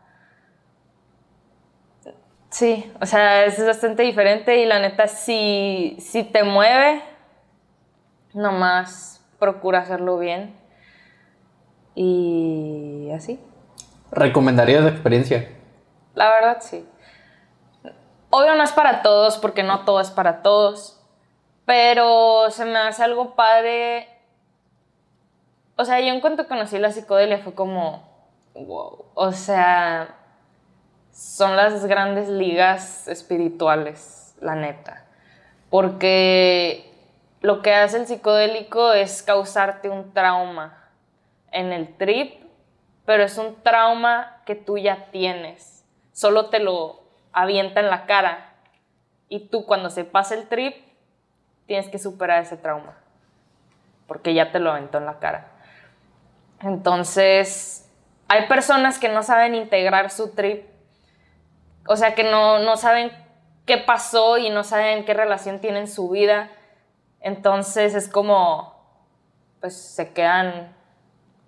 Sí, 2.50 2.90
o 3.00 3.04
sea, 3.04 3.44
es 3.44 3.64
bastante 3.64 4.02
diferente 4.02 4.56
y 4.56 4.64
la 4.64 4.78
neta, 4.78 5.06
si, 5.06 5.96
si 6.00 6.24
te 6.24 6.44
mueve, 6.44 7.02
nomás 8.32 9.22
procura 9.38 9.80
hacerlo 9.80 10.18
bien. 10.18 10.56
Y 11.94 13.10
así. 13.14 13.40
¿Recomendarías 14.10 14.82
la 14.82 14.90
experiencia? 14.90 15.48
La 16.14 16.30
verdad, 16.30 16.58
sí. 16.60 16.88
Obvio 18.30 18.54
no 18.54 18.62
es 18.62 18.72
para 18.72 19.02
todos, 19.02 19.38
porque 19.38 19.62
no 19.62 19.84
todo 19.84 20.00
es 20.00 20.10
para 20.10 20.42
todos. 20.42 21.00
Pero 21.64 22.50
se 22.50 22.64
me 22.64 22.78
hace 22.78 23.04
algo 23.04 23.34
padre. 23.34 24.08
O 25.80 25.84
sea, 25.84 26.00
yo 26.00 26.08
en 26.08 26.20
cuanto 26.20 26.48
conocí 26.48 26.76
la 26.76 26.90
psicodelia 26.90 27.38
fue 27.38 27.54
como. 27.54 28.02
Wow. 28.54 29.06
O 29.14 29.32
sea. 29.32 30.16
Son 31.12 31.56
las 31.56 31.84
grandes 31.86 32.28
ligas 32.28 33.08
espirituales, 33.08 34.36
la 34.40 34.54
neta. 34.54 35.04
Porque 35.68 36.92
lo 37.40 37.60
que 37.60 37.74
hace 37.74 37.98
el 37.98 38.06
psicodélico 38.06 38.92
es 38.92 39.24
causarte 39.24 39.88
un 39.88 40.12
trauma 40.12 40.90
en 41.50 41.72
el 41.72 41.96
trip, 41.96 42.44
pero 43.04 43.24
es 43.24 43.36
un 43.36 43.60
trauma 43.62 44.42
que 44.46 44.54
tú 44.54 44.78
ya 44.78 45.06
tienes. 45.10 45.84
Solo 46.12 46.50
te 46.50 46.60
lo 46.60 47.02
avienta 47.32 47.80
en 47.80 47.90
la 47.90 48.06
cara. 48.06 48.52
Y 49.28 49.48
tú 49.48 49.66
cuando 49.66 49.90
se 49.90 50.04
pasa 50.04 50.36
el 50.36 50.46
trip, 50.46 50.76
tienes 51.66 51.88
que 51.88 51.98
superar 51.98 52.42
ese 52.42 52.56
trauma. 52.56 52.96
Porque 54.06 54.34
ya 54.34 54.52
te 54.52 54.60
lo 54.60 54.70
aventó 54.70 54.98
en 54.98 55.06
la 55.06 55.18
cara. 55.18 55.57
Entonces, 56.60 57.88
hay 58.28 58.46
personas 58.46 58.98
que 58.98 59.08
no 59.08 59.22
saben 59.22 59.54
integrar 59.54 60.10
su 60.10 60.34
trip. 60.34 60.66
O 61.86 61.96
sea, 61.96 62.14
que 62.14 62.24
no, 62.24 62.58
no 62.58 62.76
saben 62.76 63.10
qué 63.64 63.78
pasó 63.78 64.38
y 64.38 64.50
no 64.50 64.64
saben 64.64 65.04
qué 65.04 65.14
relación 65.14 65.60
tiene 65.60 65.80
en 65.80 65.88
su 65.88 66.10
vida. 66.10 66.50
Entonces 67.20 67.94
es 67.94 68.08
como, 68.08 68.74
pues 69.60 69.76
se 69.76 70.12
quedan 70.12 70.74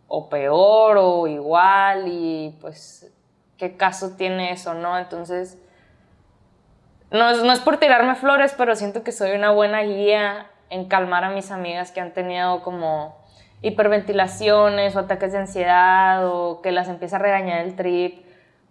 o 0.08 0.28
peor 0.28 0.98
o 0.98 1.26
igual 1.26 2.04
y 2.08 2.56
pues 2.60 3.12
qué 3.56 3.76
caso 3.76 4.16
tiene 4.16 4.52
eso, 4.52 4.74
¿no? 4.74 4.98
Entonces, 4.98 5.58
no 7.10 7.30
es, 7.30 7.42
no 7.42 7.52
es 7.52 7.60
por 7.60 7.76
tirarme 7.78 8.14
flores, 8.14 8.54
pero 8.56 8.74
siento 8.74 9.02
que 9.02 9.12
soy 9.12 9.32
una 9.32 9.50
buena 9.50 9.82
guía 9.82 10.50
en 10.70 10.86
calmar 10.86 11.24
a 11.24 11.30
mis 11.30 11.50
amigas 11.50 11.92
que 11.92 12.00
han 12.00 12.12
tenido 12.12 12.62
como 12.62 13.19
hiperventilaciones 13.62 14.96
o 14.96 15.00
ataques 15.00 15.32
de 15.32 15.38
ansiedad 15.38 16.26
o 16.26 16.62
que 16.62 16.72
las 16.72 16.88
empieza 16.88 17.16
a 17.16 17.18
regañar 17.18 17.60
el 17.60 17.76
trip, 17.76 18.24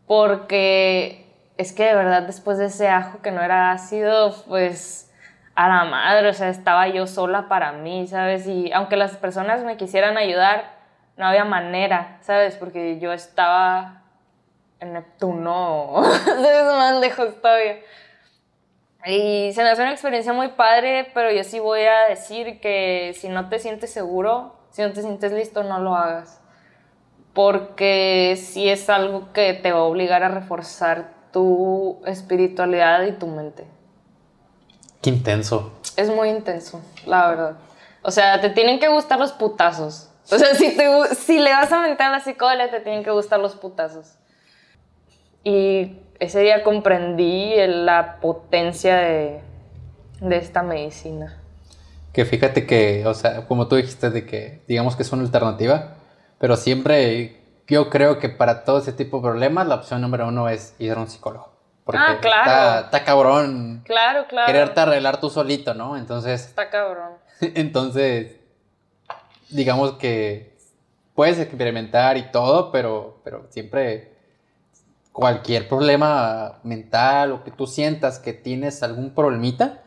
porque 0.08 1.26
es 1.58 1.74
que 1.74 1.86
de 1.86 1.96
verdad 1.96 2.24
después 2.24 2.58
de 2.58 2.66
ese 2.66 2.88
ajo 2.88 3.22
que 3.22 3.32
no 3.32 3.42
era 3.42 3.72
ácido, 3.72 4.34
pues 4.48 5.12
a 5.56 5.68
la 5.68 5.84
madre, 5.86 6.30
o 6.30 6.34
sea, 6.34 6.50
estaba 6.50 6.88
yo 6.88 7.06
sola 7.06 7.50
para 7.50 7.74
mí, 7.74 8.08
¿sabes? 8.08 8.48
Y 8.48 8.72
aunque 8.72 8.96
las 8.96 9.18
personas 9.18 9.64
me 9.64 9.76
quisieran 9.78 10.18
ayudar, 10.18 10.72
no 11.18 11.26
había 11.26 11.44
manera, 11.44 12.18
¿sabes? 12.22 12.56
Porque 12.56 12.98
yo 13.00 13.12
estaba 13.12 14.04
en 14.80 14.94
Neptuno, 14.94 16.02
¿sabes? 16.26 16.64
Más 16.64 16.96
lejos 17.02 17.42
todavía. 17.42 17.80
Y 19.06 19.52
se 19.54 19.64
me 19.64 19.70
hace 19.70 19.82
una 19.82 19.92
experiencia 19.92 20.34
muy 20.34 20.50
padre, 20.50 21.12
pero 21.14 21.32
yo 21.32 21.44
sí 21.44 21.60
voy 21.60 21.82
a 21.82 22.08
decir 22.08 22.62
que 22.62 23.14
si 23.18 23.28
no 23.28 23.50
te 23.50 23.60
sientes 23.60 23.92
seguro, 23.92 24.59
si 24.80 24.88
no 24.88 24.94
te 24.94 25.02
sientes 25.02 25.34
listo, 25.34 25.62
no 25.64 25.80
lo 25.80 25.94
hagas. 25.94 26.40
Porque 27.34 28.40
sí 28.42 28.70
es 28.70 28.90
algo 28.90 29.34
que 29.34 29.54
te 29.54 29.74
va 29.74 29.80
a 29.80 29.84
obligar 29.84 30.24
a 30.24 30.30
reforzar 30.30 31.12
tu 31.34 32.00
espiritualidad 32.06 33.06
y 33.06 33.12
tu 33.12 33.28
mente. 33.28 33.68
Qué 35.02 35.10
intenso. 35.10 35.74
Es 35.98 36.10
muy 36.10 36.30
intenso, 36.30 36.82
la 37.06 37.28
verdad. 37.28 37.58
O 38.04 38.12
sea, 38.12 38.40
te 38.40 38.50
tienen 38.50 38.80
que 38.80 38.88
gustar 38.88 39.20
los 39.20 39.34
putazos. 39.34 40.10
O 40.32 40.38
sea, 40.38 40.56
si, 40.56 40.78
te, 40.78 41.16
si 41.16 41.40
le 41.40 41.52
vas 41.52 41.72
a 41.74 41.82
mentar 41.82 42.08
a 42.08 42.18
la 42.18 42.20
psicóloga, 42.22 42.72
te 42.72 42.80
tienen 42.80 43.04
que 43.04 43.12
gustar 43.12 43.42
los 43.42 43.56
putazos. 43.56 44.16
Y 45.44 45.98
ese 46.20 46.40
día 46.40 46.64
comprendí 46.64 47.54
la 47.68 48.20
potencia 48.22 48.96
de, 48.96 49.42
de 50.22 50.38
esta 50.38 50.64
medicina. 50.64 51.38
Que 52.20 52.26
fíjate 52.26 52.68
que, 52.68 53.08
o 53.08 53.14
sea, 53.14 53.48
como 53.48 53.70
tú 53.70 53.78
dijiste, 53.78 54.10
de 54.10 54.26
que 54.26 54.62
digamos 54.68 54.98
que 54.98 55.04
es 55.04 55.12
una 55.14 55.24
alternativa, 55.24 55.94
pero 56.38 56.58
siempre 56.58 57.40
yo 57.66 57.90
creo 57.90 58.20
que 58.20 58.28
para 58.28 58.66
todo 58.66 58.80
ese 58.80 58.92
tipo 58.92 59.20
de 59.20 59.24
problemas 59.24 59.66
la 59.66 59.76
opción 59.76 60.02
número 60.02 60.28
uno 60.28 60.50
es 60.50 60.76
ir 60.80 60.92
a 60.92 61.00
un 61.00 61.08
psicólogo. 61.08 61.50
Porque 61.86 62.02
Ah, 62.06 62.18
claro. 62.20 62.42
Está, 62.42 62.80
está 62.82 63.06
cabrón 63.06 63.84
Claro, 63.86 64.26
claro. 64.28 64.48
quererte 64.48 64.82
arreglar 64.82 65.22
tú 65.22 65.30
solito, 65.30 65.74
¿no? 65.74 65.96
Entonces, 65.96 66.48
Está 66.48 66.70
cabrón. 66.70 67.14
entonces, 67.40 68.36
digamos 69.48 69.94
que 69.94 70.58
puedes 71.16 71.40
experimentar 71.40 72.18
y 72.18 72.32
todo, 72.34 72.70
pero, 72.74 73.22
pero 73.24 73.48
siempre 73.50 74.12
cualquier 75.14 75.70
problema 75.70 76.60
mental 76.64 77.32
o 77.32 77.46
que 77.46 77.52
tú 77.52 77.66
sientas 77.66 78.20
que 78.20 78.34
tienes 78.34 78.84
algún 78.84 79.12
problemita, 79.16 79.84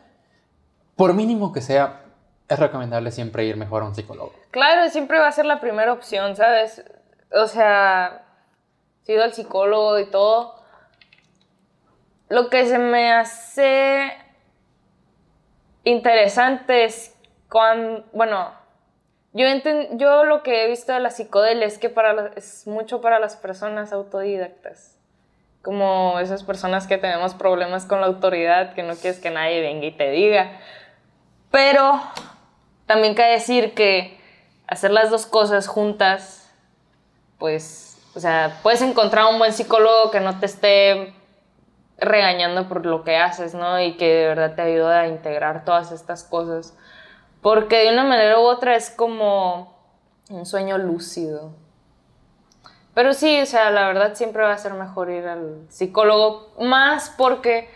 por 0.95 1.13
mínimo 1.13 1.53
que 1.53 1.61
sea, 1.61 2.02
es 2.49 2.59
recomendable 2.59 3.11
siempre 3.11 3.45
ir 3.45 3.57
mejor 3.57 3.83
a 3.83 3.85
un 3.85 3.95
psicólogo. 3.95 4.33
Claro, 4.51 4.89
siempre 4.89 5.19
va 5.19 5.27
a 5.27 5.31
ser 5.31 5.45
la 5.45 5.59
primera 5.59 5.91
opción, 5.93 6.35
¿sabes? 6.35 6.83
O 7.31 7.47
sea, 7.47 8.23
he 9.07 9.13
ido 9.13 9.23
al 9.23 9.33
psicólogo 9.33 9.97
y 9.99 10.05
todo. 10.09 10.55
Lo 12.29 12.49
que 12.49 12.65
se 12.65 12.77
me 12.77 13.11
hace 13.11 14.11
interesante 15.83 16.85
es 16.85 17.15
cuando, 17.49 18.03
bueno, 18.13 18.51
yo, 19.33 19.45
enten- 19.47 19.97
yo 19.97 20.23
lo 20.25 20.43
que 20.43 20.63
he 20.65 20.67
visto 20.69 20.93
de 20.93 20.99
la 20.99 21.09
psicodelia 21.09 21.65
es 21.67 21.77
que 21.77 21.89
para 21.89 22.31
es 22.35 22.67
mucho 22.67 23.01
para 23.01 23.19
las 23.19 23.35
personas 23.35 23.91
autodidactas. 23.93 24.97
Como 25.61 26.19
esas 26.19 26.43
personas 26.43 26.87
que 26.87 26.97
tenemos 26.97 27.33
problemas 27.33 27.85
con 27.85 28.01
la 28.01 28.07
autoridad, 28.07 28.73
que 28.73 28.83
no 28.83 28.95
quieres 28.95 29.19
que 29.19 29.29
nadie 29.29 29.61
venga 29.61 29.85
y 29.85 29.91
te 29.91 30.09
diga. 30.11 30.59
Pero 31.51 32.01
también 32.85 33.15
cabe 33.15 33.31
decir 33.31 33.73
que 33.73 34.19
hacer 34.67 34.91
las 34.91 35.09
dos 35.09 35.25
cosas 35.25 35.67
juntas, 35.67 36.51
pues, 37.37 37.97
o 38.15 38.19
sea, 38.19 38.59
puedes 38.63 38.81
encontrar 38.81 39.25
un 39.31 39.39
buen 39.39 39.53
psicólogo 39.53 40.11
que 40.11 40.19
no 40.19 40.39
te 40.39 40.45
esté 40.45 41.13
regañando 41.97 42.67
por 42.67 42.85
lo 42.85 43.03
que 43.03 43.17
haces, 43.17 43.53
¿no? 43.53 43.79
Y 43.79 43.97
que 43.97 44.13
de 44.13 44.27
verdad 44.27 44.55
te 44.55 44.61
ayude 44.61 44.95
a 44.95 45.07
integrar 45.07 45.65
todas 45.65 45.91
estas 45.91 46.23
cosas. 46.23 46.75
Porque 47.41 47.83
de 47.83 47.93
una 47.93 48.03
manera 48.03 48.39
u 48.39 48.43
otra 48.43 48.75
es 48.75 48.89
como 48.89 49.75
un 50.29 50.45
sueño 50.45 50.77
lúcido. 50.77 51.51
Pero 52.93 53.13
sí, 53.13 53.41
o 53.41 53.45
sea, 53.45 53.71
la 53.71 53.87
verdad 53.87 54.13
siempre 54.13 54.43
va 54.43 54.53
a 54.53 54.57
ser 54.57 54.73
mejor 54.73 55.09
ir 55.09 55.25
al 55.27 55.65
psicólogo, 55.69 56.53
más 56.59 57.13
porque 57.17 57.69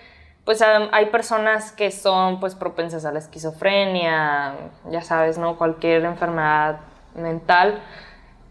pues 0.48 0.62
ha- 0.62 0.88
hay 0.93 1.08
personas 1.08 1.74
que 1.74 1.91
son 1.91 2.39
pues 2.39 2.56
propensas 2.56 3.04
a 3.04 3.12
la 3.12 3.20
esquizofrenia, 3.20 4.54
ya 4.89 5.02
sabes, 5.02 5.38
¿no? 5.38 5.58
Cualquier 5.58 6.06
enfermedad 6.06 6.80
mental 7.16 7.82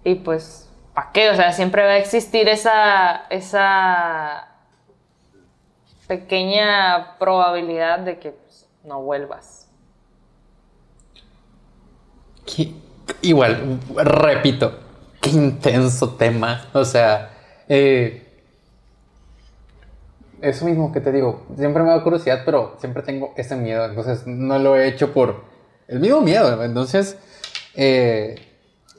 y 0.05 0.17
pues 0.17 0.69
¿para 0.93 1.11
qué? 1.13 1.31
O 1.31 1.35
sea, 1.35 1.55
siempre 1.55 1.83
va 1.85 1.93
a 1.93 1.97
existir 1.97 2.51
esa 2.51 3.25
esa 3.31 4.49
pequeña 6.07 7.17
probabilidad 7.19 8.01
de 8.01 8.19
que 8.19 8.33
pues, 8.33 8.69
no 8.85 9.01
vuelvas. 9.01 9.67
Igual, 13.23 13.81
repito, 13.95 14.79
qué 15.23 15.31
intenso 15.31 16.11
tema. 16.17 16.67
O 16.75 16.85
sea, 16.85 17.31
eh, 17.71 18.26
eso 20.41 20.65
mismo 20.65 20.93
que 20.93 21.01
te 21.01 21.13
digo, 21.13 21.47
siempre 21.57 21.83
me 21.83 21.91
da 21.91 22.03
curiosidad, 22.03 22.43
pero 22.45 22.77
siempre 22.79 23.03
tengo 23.03 23.33
ese 23.37 23.57
miedo. 23.57 23.85
Entonces 23.85 24.27
no 24.27 24.59
lo 24.59 24.77
he 24.77 24.89
hecho 24.89 25.13
por 25.13 25.45
el 25.89 26.01
mismo 26.01 26.21
miedo. 26.21 26.63
Entonces, 26.63 27.19
eh, 27.75 28.37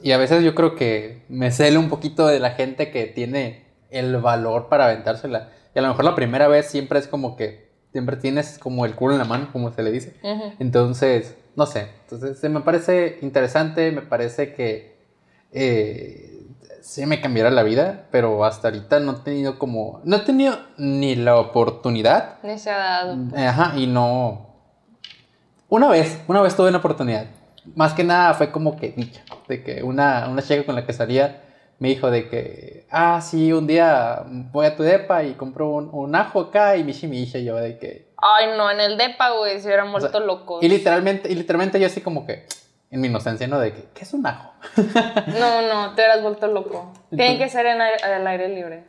y 0.02 0.12
a 0.12 0.18
veces 0.18 0.42
yo 0.42 0.54
creo 0.54 0.74
que 0.74 1.22
me 1.28 1.50
celo 1.50 1.80
un 1.80 1.88
poquito 1.88 2.26
de 2.26 2.38
la 2.40 2.50
gente 2.50 2.90
que 2.90 3.06
tiene 3.06 3.66
el 3.90 4.16
valor 4.18 4.68
para 4.68 4.86
aventársela. 4.86 5.50
Y 5.74 5.78
a 5.78 5.82
lo 5.82 5.88
mejor 5.88 6.04
la 6.04 6.14
primera 6.14 6.48
vez 6.48 6.66
siempre 6.66 6.98
es 6.98 7.08
como 7.08 7.36
que 7.36 7.68
siempre 7.92 8.16
tienes 8.16 8.58
como 8.58 8.84
el 8.84 8.94
culo 8.94 9.14
en 9.14 9.18
la 9.18 9.24
mano, 9.24 9.48
como 9.52 9.72
se 9.72 9.82
le 9.82 9.90
dice. 9.90 10.14
Entonces, 10.58 11.36
no 11.56 11.66
sé. 11.66 11.88
Entonces, 12.02 12.38
se 12.38 12.48
me 12.48 12.60
parece 12.60 13.18
interesante, 13.22 13.90
me 13.92 14.02
parece 14.02 14.54
que 14.54 14.96
eh, 15.52 16.37
sí 16.88 17.04
me 17.04 17.20
cambiará 17.20 17.50
la 17.50 17.62
vida, 17.62 18.06
pero 18.10 18.46
hasta 18.46 18.68
ahorita 18.68 18.98
no 19.00 19.12
he 19.12 19.16
tenido 19.16 19.58
como. 19.58 20.00
No 20.04 20.16
he 20.16 20.20
tenido 20.20 20.58
ni 20.78 21.14
la 21.16 21.36
oportunidad. 21.36 22.38
Ni 22.42 22.58
se 22.58 22.70
ha 22.70 22.78
dado. 22.78 23.16
Ajá, 23.36 23.74
y 23.76 23.86
no. 23.86 24.46
Una 25.68 25.88
vez, 25.88 26.18
una 26.28 26.40
vez 26.40 26.56
tuve 26.56 26.70
una 26.70 26.78
oportunidad. 26.78 27.26
Más 27.74 27.92
que 27.92 28.04
nada 28.04 28.32
fue 28.32 28.50
como 28.50 28.76
que 28.76 28.92
dicha. 28.92 29.22
De 29.48 29.62
que 29.62 29.82
una, 29.82 30.28
una 30.30 30.40
chica 30.40 30.64
con 30.64 30.74
la 30.76 30.86
que 30.86 30.94
salía 30.94 31.42
me 31.78 31.88
dijo 31.88 32.10
de 32.10 32.28
que, 32.30 32.86
ah, 32.90 33.20
sí, 33.20 33.52
un 33.52 33.66
día 33.66 34.24
voy 34.26 34.64
a 34.64 34.74
tu 34.74 34.82
depa 34.82 35.22
y 35.24 35.34
compro 35.34 35.68
un, 35.68 35.90
un 35.92 36.14
ajo 36.14 36.40
acá 36.40 36.76
y 36.76 36.84
michi. 36.84 37.06
Y 37.06 37.44
yo 37.44 37.56
de 37.56 37.76
que. 37.78 38.08
Ay, 38.16 38.46
no, 38.56 38.70
en 38.70 38.80
el 38.80 38.96
depa, 38.96 39.32
güey, 39.32 39.60
se 39.60 39.66
hubieran 39.66 39.92
sea, 40.00 40.20
locos. 40.20 40.62
Y 40.64 40.68
literalmente, 40.68 41.30
y 41.30 41.34
literalmente 41.34 41.78
yo 41.78 41.86
así 41.86 42.00
como 42.00 42.26
que, 42.26 42.46
en 42.90 43.00
mi 43.00 43.08
inocencia, 43.08 43.46
¿no? 43.48 43.58
De 43.60 43.72
que, 43.72 43.88
¿qué 43.94 44.02
es 44.04 44.12
un 44.14 44.26
ajo? 44.26 44.52
No, 45.38 45.62
no, 45.62 45.94
te 45.94 46.02
hubieras 46.02 46.22
vuelto 46.22 46.46
loco. 46.48 46.92
Tiene 47.10 47.38
que 47.38 47.48
ser 47.48 47.66
en 47.66 47.80
al 47.80 48.26
aire 48.26 48.48
libre. 48.48 48.84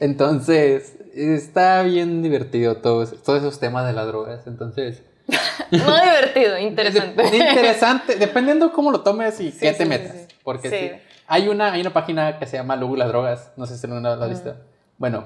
Entonces, 0.00 0.96
está 1.14 1.82
bien 1.82 2.22
divertido 2.22 2.76
todos, 2.78 3.22
todos 3.22 3.40
esos 3.40 3.58
temas 3.60 3.86
de 3.86 3.92
las 3.92 4.06
drogas. 4.06 4.46
Entonces, 4.46 5.02
No 5.70 6.00
divertido, 6.02 6.58
interesante. 6.58 7.22
de- 7.22 7.36
interesante, 7.38 8.16
dependiendo 8.16 8.72
cómo 8.72 8.90
lo 8.90 9.00
tomes 9.00 9.40
y 9.40 9.50
Sí, 9.52 9.58
qué 9.60 9.72
te 9.72 9.84
sí, 9.84 9.88
metas. 9.88 10.12
sí. 10.16 10.26
Porque 10.42 11.00
hay, 11.26 11.48
una, 11.48 11.72
hay 11.72 11.80
una 11.80 11.92
página 11.92 12.38
que 12.38 12.46
se 12.46 12.56
llama 12.58 12.76
Lugu 12.76 12.96
las 12.96 13.08
drogas, 13.08 13.52
no 13.56 13.66
sé 13.66 13.78
si 13.78 13.86
vez 14.10 14.18
la 14.18 14.24
has 14.26 14.30
visto. 14.30 14.54
Bueno, 14.98 15.24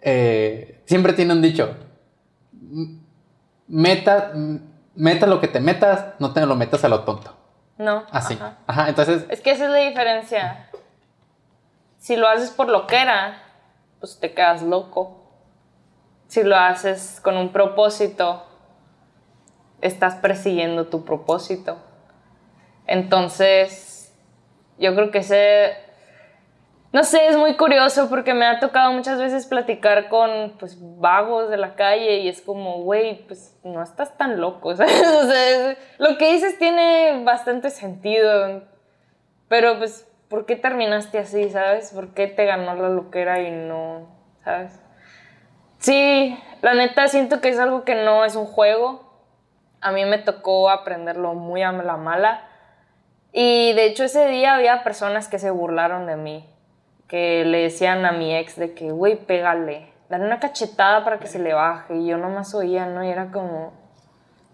eh, 0.00 0.80
siempre 0.86 1.12
tiene 1.14 1.32
un 1.32 1.42
dicho, 1.42 1.74
meta, 3.66 4.32
meta 4.98 5.26
lo 5.26 5.40
que 5.40 5.48
te 5.48 5.60
metas, 5.60 6.14
no 6.18 6.32
te 6.32 6.44
lo 6.44 6.56
metas 6.56 6.84
a 6.84 6.88
lo 6.88 7.04
tonto. 7.04 7.34
No. 7.78 8.04
Así. 8.10 8.34
ajá. 8.34 8.58
Ajá, 8.66 8.88
entonces, 8.88 9.24
Es 9.30 9.40
que 9.40 9.52
esa 9.52 9.66
es 9.66 9.70
la 9.70 9.78
diferencia. 9.78 10.68
Si 11.98 12.16
lo 12.16 12.28
haces 12.28 12.50
por 12.50 12.68
lo 12.68 12.86
que 12.86 13.00
era, 13.00 13.42
pues 14.00 14.18
te 14.18 14.34
quedas 14.34 14.62
loco. 14.62 15.30
Si 16.26 16.42
lo 16.42 16.56
haces 16.56 17.20
con 17.22 17.36
un 17.36 17.52
propósito, 17.52 18.44
estás 19.80 20.16
persiguiendo 20.16 20.88
tu 20.88 21.04
propósito. 21.04 21.78
Entonces, 22.86 24.12
yo 24.78 24.94
creo 24.94 25.10
que 25.10 25.18
ese, 25.18 25.76
no 26.92 27.04
sé, 27.04 27.26
es 27.26 27.36
muy 27.36 27.54
curioso 27.56 28.08
porque 28.08 28.32
me 28.32 28.46
ha 28.46 28.60
tocado 28.60 28.92
muchas 28.92 29.18
veces 29.18 29.46
platicar 29.46 30.08
con 30.08 30.54
pues 30.58 30.78
vagos 30.98 31.50
de 31.50 31.58
la 31.58 31.74
calle 31.74 32.18
y 32.18 32.28
es 32.28 32.40
como, 32.40 32.82
güey, 32.82 33.26
pues 33.26 33.58
no 33.62 33.82
estás 33.82 34.16
tan 34.16 34.40
loco, 34.40 34.74
¿sabes? 34.76 35.02
O 35.02 35.26
sea, 35.26 35.76
lo 35.98 36.16
que 36.16 36.32
dices 36.32 36.58
tiene 36.58 37.22
bastante 37.24 37.70
sentido, 37.70 38.62
pero 39.48 39.78
pues, 39.78 40.06
¿por 40.28 40.46
qué 40.46 40.56
terminaste 40.56 41.18
así, 41.18 41.50
sabes? 41.50 41.92
¿Por 41.92 42.14
qué 42.14 42.26
te 42.26 42.46
ganó 42.46 42.74
la 42.74 42.88
loquera 42.88 43.40
y 43.40 43.50
no, 43.50 44.08
sabes? 44.42 44.80
Sí, 45.78 46.38
la 46.62 46.74
neta 46.74 47.06
siento 47.06 47.40
que 47.40 47.50
es 47.50 47.58
algo 47.58 47.84
que 47.84 47.94
no 47.94 48.24
es 48.24 48.34
un 48.34 48.46
juego. 48.46 49.08
A 49.80 49.92
mí 49.92 50.04
me 50.04 50.18
tocó 50.18 50.70
aprenderlo 50.70 51.34
muy 51.34 51.62
a 51.62 51.70
la 51.70 51.96
mala. 51.96 52.44
Y 53.32 53.72
de 53.74 53.84
hecho 53.84 54.04
ese 54.04 54.26
día 54.26 54.54
había 54.54 54.82
personas 54.82 55.28
que 55.28 55.38
se 55.38 55.50
burlaron 55.50 56.06
de 56.06 56.16
mí, 56.16 56.48
que 57.08 57.44
le 57.44 57.62
decían 57.62 58.04
a 58.04 58.12
mi 58.12 58.36
ex 58.36 58.56
de 58.56 58.74
que, 58.74 58.90
güey, 58.90 59.16
pégale, 59.16 59.90
dale 60.08 60.24
una 60.26 60.40
cachetada 60.40 61.04
para 61.04 61.18
que 61.18 61.26
se 61.26 61.38
le 61.38 61.54
baje. 61.54 61.96
Y 61.96 62.06
yo 62.06 62.18
nomás 62.18 62.54
oía, 62.54 62.86
¿no? 62.86 63.02
Y 63.02 63.08
era 63.08 63.30
como, 63.32 63.72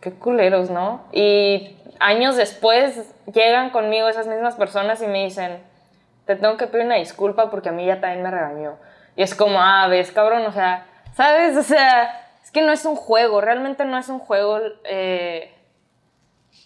qué 0.00 0.12
culeros, 0.12 0.70
¿no? 0.70 1.02
Y 1.12 1.76
años 1.98 2.36
después 2.36 3.14
llegan 3.32 3.70
conmigo 3.70 4.09
esas 4.09 4.26
mismas 4.26 4.55
personas 4.55 5.02
y 5.02 5.07
me 5.07 5.24
dicen, 5.24 5.62
te 6.26 6.36
tengo 6.36 6.57
que 6.57 6.66
pedir 6.66 6.86
una 6.86 6.96
disculpa 6.96 7.50
porque 7.50 7.68
a 7.68 7.72
mí 7.72 7.84
ya 7.84 8.00
también 8.00 8.22
me 8.22 8.30
regañó. 8.30 8.76
Y 9.16 9.22
es 9.22 9.34
como, 9.34 9.61
ah, 9.61 9.86
ves, 9.88 10.11
cabrón, 10.12 10.44
o 10.46 10.52
sea, 10.52 10.86
¿sabes? 11.14 11.57
O 11.57 11.62
sea, 11.62 12.28
es 12.42 12.50
que 12.50 12.62
no 12.62 12.72
es 12.72 12.84
un 12.84 12.96
juego, 12.96 13.40
realmente 13.40 13.84
no 13.84 13.98
es 13.98 14.09
un 14.09 14.18
juego. 14.20 14.59
eh, 14.84 15.50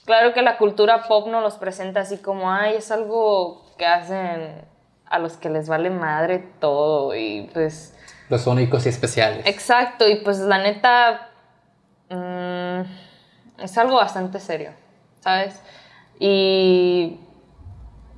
Claro 0.05 0.33
que 0.33 0.41
la 0.41 0.57
cultura 0.57 1.03
pop 1.07 1.29
nos 1.29 1.43
los 1.43 1.57
presenta 1.57 2.01
así 2.01 2.17
como, 2.19 2.51
ay, 2.51 2.77
es 2.77 2.91
algo 2.91 3.67
que 3.77 3.85
hacen 3.85 4.65
a 5.11 5.19
los 5.19 5.37
que 5.37 5.51
les 5.51 5.69
vale 5.69 5.91
madre 5.91 6.39
todo 6.61 7.15
y 7.15 7.49
pues... 7.53 7.95
los 8.29 8.47
únicos 8.47 8.87
y 8.87 8.89
especiales. 8.91 9.47
Exacto, 9.47 10.09
y 10.09 10.17
pues 10.17 10.39
la 10.41 10.59
neta 10.59 11.29
mm, 12.11 12.81
es 13.63 13.79
algo 13.79 13.97
bastante 13.97 14.39
serio, 14.41 14.71
¿sabes? 15.21 15.61
Y 16.21 17.19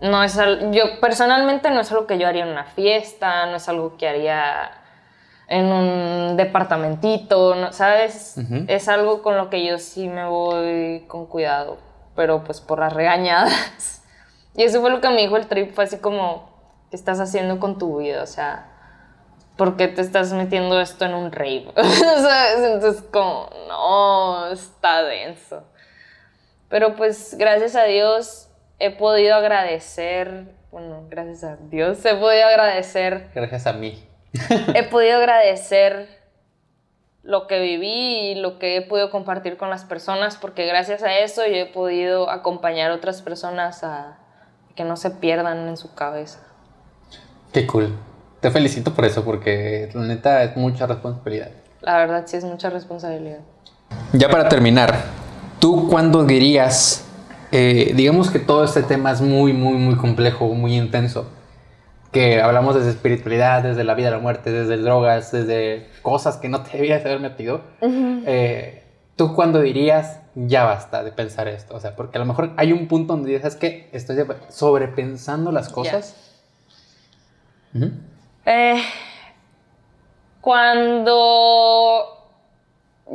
no 0.01 0.23
es 0.25 0.37
al- 0.39 0.73
yo 0.73 0.99
personalmente 1.01 1.71
no 1.71 1.81
es 1.81 1.91
algo 1.93 2.07
que 2.07 2.19
yo 2.19 2.27
haría 2.27 2.45
en 2.45 2.51
una 2.51 2.65
fiesta, 2.65 3.47
no 3.47 3.57
es 3.57 3.69
algo 3.69 3.97
que 3.97 4.09
haría 4.09 4.71
en 5.49 5.67
un 5.67 6.37
departamentito, 6.37 7.55
¿no? 7.57 7.73
¿sabes? 7.73 8.37
Es 8.69 8.89
algo 8.89 9.21
con 9.23 9.37
lo 9.37 9.51
que 9.51 9.65
yo 9.67 9.79
sí 9.79 10.09
me 10.09 10.25
voy 10.25 11.05
con 11.09 11.27
cuidado, 11.27 11.79
pero 12.15 12.45
pues 12.45 12.61
por 12.61 12.79
las 12.81 12.93
regañadas. 12.93 13.97
Y 14.57 14.65
eso 14.65 14.81
fue 14.81 14.91
lo 14.91 15.01
que 15.01 15.09
me 15.09 15.19
dijo 15.19 15.37
el 15.37 15.47
trip, 15.47 15.73
fue 15.73 15.85
así 15.85 15.99
como, 15.99 16.50
¿qué 16.91 16.97
estás 16.97 17.21
haciendo 17.21 17.59
con 17.61 17.79
tu 17.79 17.99
vida? 17.99 18.23
O 18.23 18.27
sea, 18.27 18.67
¿por 19.57 19.77
qué 19.77 19.89
te 19.89 20.01
estás 20.01 20.33
metiendo 20.33 20.81
esto 20.81 21.05
en 21.05 21.15
un 21.15 21.33
rave? 21.33 21.67
¿Sabes? 21.77 22.73
Entonces, 22.73 23.03
como, 23.11 23.49
no, 23.69 24.51
está 24.51 25.03
denso. 25.05 25.65
Pero 26.69 26.97
pues, 26.97 27.37
gracias 27.39 27.77
a 27.77 27.85
Dios, 27.85 28.49
he 28.79 28.91
podido 28.91 29.35
agradecer, 29.35 30.55
bueno, 30.71 31.07
gracias 31.09 31.45
a 31.45 31.57
Dios, 31.57 32.05
he 32.05 32.15
podido 32.15 32.47
agradecer, 32.47 33.31
Gracias 33.35 33.67
a 33.67 33.73
mí. 33.73 34.05
he 34.75 34.85
podido 34.85 35.17
agradecer 35.17 36.21
lo 37.23 37.47
que 37.47 37.61
viví 37.61 38.31
y 38.31 38.35
lo 38.37 38.59
que 38.59 38.77
he 38.77 38.83
podido 38.83 39.11
compartir 39.11 39.57
con 39.57 39.69
las 39.69 39.85
personas, 39.85 40.37
porque 40.37 40.67
gracias 40.67 41.03
a 41.03 41.19
eso 41.19 41.47
yo 41.47 41.57
he 41.57 41.67
podido 41.67 42.31
acompañar 42.31 42.91
a 42.91 42.95
otras 42.95 43.21
personas 43.23 43.85
a 43.85 44.19
que 44.75 44.85
no 44.85 44.97
se 44.97 45.11
pierdan 45.11 45.69
en 45.69 45.77
su 45.77 45.95
cabeza. 45.95 46.50
Qué 47.53 47.67
cool. 47.67 47.95
Te 48.41 48.51
felicito 48.51 48.95
por 48.95 49.05
eso, 49.05 49.25
porque 49.25 49.91
la 49.93 50.03
neta 50.03 50.43
es 50.45 50.57
mucha 50.57 50.87
responsabilidad. 50.87 51.51
La 51.83 51.97
verdad 51.99 52.25
sí 52.27 52.37
es 52.37 52.45
mucha 52.45 52.71
responsabilidad. 52.71 53.41
Ya 54.13 54.29
para 54.29 54.49
terminar, 54.49 54.95
¿tú 55.59 55.89
cuándo 55.89 56.25
dirías, 56.25 57.05
eh, 57.53 57.93
digamos 57.95 58.31
que 58.31 58.39
todo 58.39 58.65
este 58.65 58.83
tema 58.83 59.11
es 59.11 59.21
muy, 59.21 59.53
muy, 59.53 59.75
muy 59.75 59.97
complejo, 59.97 60.47
muy 60.55 60.77
intenso, 60.77 61.27
que 62.13 62.41
hablamos 62.41 62.77
desde 62.77 62.91
espiritualidad, 62.91 63.63
desde 63.63 63.85
la 63.85 63.95
vida, 63.95 64.11
la 64.11 64.19
muerte, 64.19 64.51
desde 64.51 64.77
drogas, 64.79 65.33
desde 65.33 65.89
cosas 66.03 66.37
que 66.37 66.49
no 66.49 66.63
te 66.63 66.77
debías 66.77 67.05
haber 67.05 67.21
metido, 67.21 67.63
eh, 67.83 68.85
¿tú 69.17 69.35
cuándo 69.35 69.61
dirías, 69.61 70.21
ya 70.35 70.65
basta 70.65 71.05
de 71.05 71.13
pensar 71.13 71.47
esto? 71.49 71.77
O 71.77 71.81
sea, 71.81 71.95
porque 71.95 72.19
a 72.19 72.21
lo 72.21 72.27
mejor 72.27 72.53
hay 72.57 72.73
un 72.73 72.89
punto 72.89 73.15
donde 73.15 73.33
dices, 73.33 73.57
que 73.57 73.89
estoy 73.93 74.17
sobrepensando 74.49 75.53
las 75.53 75.69
cosas. 75.69 76.30
Eh, 78.47 78.83
cuando 80.41 82.07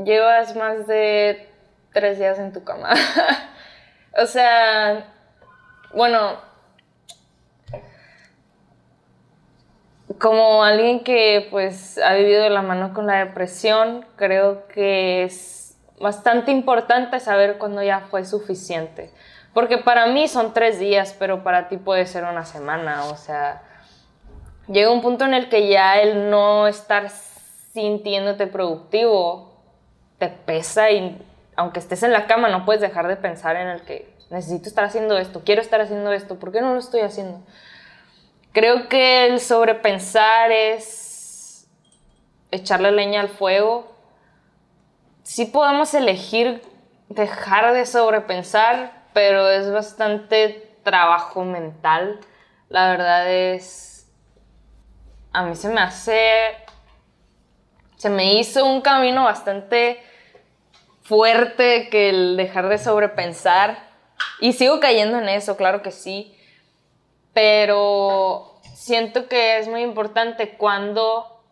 llevas 0.03 0.55
más 0.55 0.87
de 0.87 1.49
tres 1.93 2.19
días 2.19 2.39
en 2.39 2.53
tu 2.53 2.63
cama. 2.63 2.93
o 4.21 4.25
sea, 4.25 5.05
bueno, 5.93 6.39
como 10.19 10.63
alguien 10.63 11.03
que 11.03 11.47
pues 11.49 11.97
ha 11.97 12.13
vivido 12.13 12.47
la 12.49 12.61
mano 12.61 12.93
con 12.93 13.07
la 13.07 13.25
depresión, 13.25 14.05
creo 14.15 14.67
que 14.67 15.23
es 15.23 15.77
bastante 15.99 16.51
importante 16.51 17.19
saber 17.19 17.57
cuándo 17.57 17.81
ya 17.81 18.01
fue 18.01 18.25
suficiente. 18.25 19.11
Porque 19.53 19.77
para 19.77 20.07
mí 20.07 20.27
son 20.27 20.53
tres 20.53 20.79
días, 20.79 21.15
pero 21.17 21.43
para 21.43 21.69
ti 21.69 21.77
puede 21.77 22.05
ser 22.05 22.25
una 22.25 22.43
semana. 22.43 23.05
O 23.05 23.15
sea, 23.15 23.61
llega 24.67 24.91
un 24.91 25.01
punto 25.01 25.25
en 25.25 25.33
el 25.33 25.49
que 25.49 25.67
ya 25.67 25.99
el 25.99 26.29
no 26.29 26.67
estar 26.67 27.09
sintiéndote 27.73 28.47
productivo 28.47 29.53
te 30.17 30.29
pesa 30.29 30.91
y 30.91 31.21
aunque 31.55 31.79
estés 31.79 32.03
en 32.03 32.11
la 32.11 32.27
cama 32.27 32.49
no 32.49 32.65
puedes 32.65 32.81
dejar 32.81 33.07
de 33.07 33.15
pensar 33.15 33.55
en 33.55 33.67
el 33.67 33.81
que 33.81 34.13
necesito 34.29 34.67
estar 34.67 34.83
haciendo 34.83 35.17
esto, 35.17 35.41
quiero 35.45 35.61
estar 35.61 35.81
haciendo 35.81 36.11
esto, 36.11 36.39
¿por 36.39 36.51
qué 36.51 36.61
no 36.61 36.73
lo 36.73 36.79
estoy 36.79 37.01
haciendo? 37.01 37.41
Creo 38.51 38.87
que 38.87 39.25
el 39.27 39.41
sobrepensar 39.41 40.51
es 40.51 41.67
echarle 42.51 42.91
leña 42.91 43.19
al 43.19 43.29
fuego. 43.29 43.91
Sí 45.23 45.45
podemos 45.45 45.93
elegir 45.93 46.61
dejar 47.09 47.73
de 47.73 47.85
sobrepensar, 47.85 49.03
pero 49.13 49.49
es 49.49 49.71
bastante 49.71 50.77
trabajo 50.83 51.43
mental. 51.43 52.19
La 52.69 52.89
verdad 52.89 53.29
es, 53.29 53.94
a 55.35 55.43
mí 55.43 55.55
se 55.55 55.69
me 55.69 55.81
hace, 55.81 56.55
se 57.97 58.09
me 58.09 58.35
hizo 58.35 58.65
un 58.65 58.81
camino 58.81 59.23
bastante 59.23 60.03
fuerte 61.03 61.89
que 61.89 62.09
el 62.09 62.37
dejar 62.37 62.69
de 62.69 62.77
sobrepensar. 62.77 63.77
Y 64.39 64.53
sigo 64.53 64.79
cayendo 64.79 65.19
en 65.19 65.29
eso, 65.29 65.57
claro 65.57 65.81
que 65.81 65.91
sí 65.91 66.35
pero 67.35 68.61
siento 68.73 69.27
que 69.27 69.59
es 69.59 69.67
muy 69.67 69.81
importante 69.81 70.55
cuando, 70.55 71.43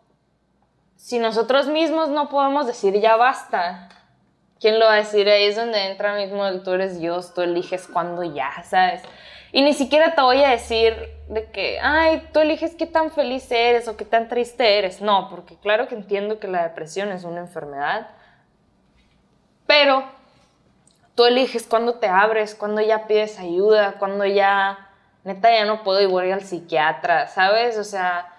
si 0.96 1.18
nosotros 1.18 1.66
mismos 1.66 2.08
no 2.08 2.30
podemos 2.30 2.66
decir 2.66 2.98
ya 3.00 3.16
basta, 3.16 3.90
¿quién 4.58 4.80
lo 4.80 4.86
va 4.86 4.94
a 4.94 4.96
decir? 4.96 5.28
Ahí 5.28 5.44
es 5.44 5.56
donde 5.56 5.90
entra 5.90 6.16
mismo 6.16 6.46
el 6.46 6.62
tú 6.62 6.72
eres 6.72 6.98
Dios, 6.98 7.34
tú 7.34 7.42
eliges 7.42 7.86
cuándo 7.86 8.24
ya, 8.24 8.50
¿sabes? 8.64 9.02
Y 9.54 9.62
ni 9.62 9.72
siquiera 9.72 10.16
te 10.16 10.20
voy 10.20 10.42
a 10.42 10.50
decir 10.50 10.96
de 11.28 11.48
que, 11.52 11.78
ay, 11.80 12.28
tú 12.32 12.40
eliges 12.40 12.74
qué 12.74 12.86
tan 12.86 13.12
feliz 13.12 13.48
eres 13.52 13.86
o 13.86 13.96
qué 13.96 14.04
tan 14.04 14.26
triste 14.26 14.78
eres. 14.78 15.00
No, 15.00 15.30
porque 15.30 15.56
claro 15.56 15.86
que 15.86 15.94
entiendo 15.94 16.40
que 16.40 16.48
la 16.48 16.64
depresión 16.64 17.12
es 17.12 17.22
una 17.22 17.38
enfermedad, 17.38 18.08
pero 19.64 20.02
tú 21.14 21.24
eliges 21.24 21.68
cuándo 21.68 22.00
te 22.00 22.08
abres, 22.08 22.56
cuándo 22.56 22.80
ya 22.80 23.06
pides 23.06 23.38
ayuda, 23.38 23.92
cuándo 23.92 24.26
ya 24.26 24.90
neta 25.22 25.52
ya 25.52 25.64
no 25.66 25.84
puedo 25.84 26.02
y 26.02 26.06
voy 26.06 26.32
al 26.32 26.42
psiquiatra, 26.42 27.28
¿sabes? 27.28 27.78
O 27.78 27.84
sea, 27.84 28.34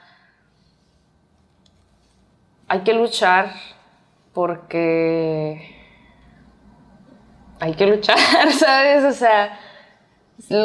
hay 2.68 2.82
que 2.82 2.93
luchar 2.93 3.53
porque 4.34 5.78
hay 7.61 7.74
que 7.74 7.86
luchar, 7.88 8.18
¿sabes? 8.51 9.05
O 9.05 9.13
sea, 9.13 9.57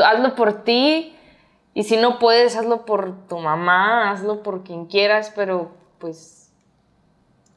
hazlo 0.05 0.35
por 0.35 0.65
ti 0.65 1.17
y 1.75 1.85
si 1.85 1.97
no 1.97 2.19
puedes, 2.19 2.57
hazlo 2.57 2.85
por 2.85 3.27
tu 3.29 3.39
mamá, 3.39 4.11
hazlo 4.11 4.43
por 4.43 4.65
quien 4.65 4.87
quieras, 4.87 5.33
pero 5.35 5.71
pues, 5.99 6.53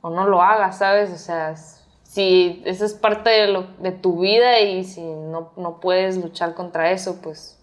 o 0.02 0.10
no 0.10 0.28
lo 0.28 0.42
hagas, 0.42 0.78
¿sabes? 0.78 1.12
O 1.12 1.18
sea, 1.18 1.56
si 2.04 2.62
eso 2.66 2.86
es 2.86 2.94
parte 2.94 3.30
de, 3.30 3.48
lo, 3.48 3.64
de 3.80 3.92
tu 3.92 4.20
vida 4.20 4.60
y 4.60 4.84
si 4.84 5.02
no, 5.02 5.52
no 5.56 5.80
puedes 5.80 6.18
luchar 6.18 6.54
contra 6.54 6.92
eso, 6.92 7.20
pues 7.22 7.60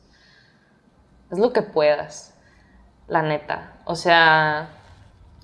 haz 1.30 1.38
lo 1.38 1.52
que 1.52 1.62
puedas, 1.62 2.34
la 3.06 3.22
neta. 3.22 3.74
O 3.84 3.94
sea, 3.94 4.70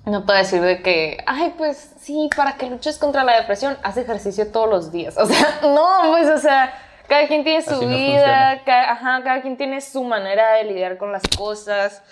no 0.05 0.21
te 0.21 0.25
voy 0.25 0.35
a 0.35 0.39
decir 0.39 0.61
de 0.61 0.81
que, 0.81 1.17
ay, 1.25 1.53
pues 1.57 1.95
sí, 1.99 2.29
para 2.35 2.57
que 2.57 2.69
luches 2.69 2.97
contra 2.97 3.23
la 3.23 3.37
depresión, 3.37 3.77
haz 3.83 3.97
ejercicio 3.97 4.51
todos 4.51 4.69
los 4.69 4.91
días. 4.91 5.15
O 5.21 5.25
sea, 5.25 5.59
no, 5.61 6.11
pues, 6.11 6.29
o 6.29 6.37
sea, 6.37 6.73
cada 7.07 7.27
quien 7.27 7.43
tiene 7.43 7.61
su 7.61 7.75
Así 7.75 7.85
no 7.85 7.95
vida, 7.95 8.61
cada, 8.65 8.91
ajá, 8.91 9.23
cada 9.23 9.41
quien 9.41 9.57
tiene 9.57 9.81
su 9.81 10.03
manera 10.03 10.53
de 10.53 10.65
lidiar 10.65 10.97
con 10.97 11.11
las 11.11 11.23
cosas. 11.37 12.03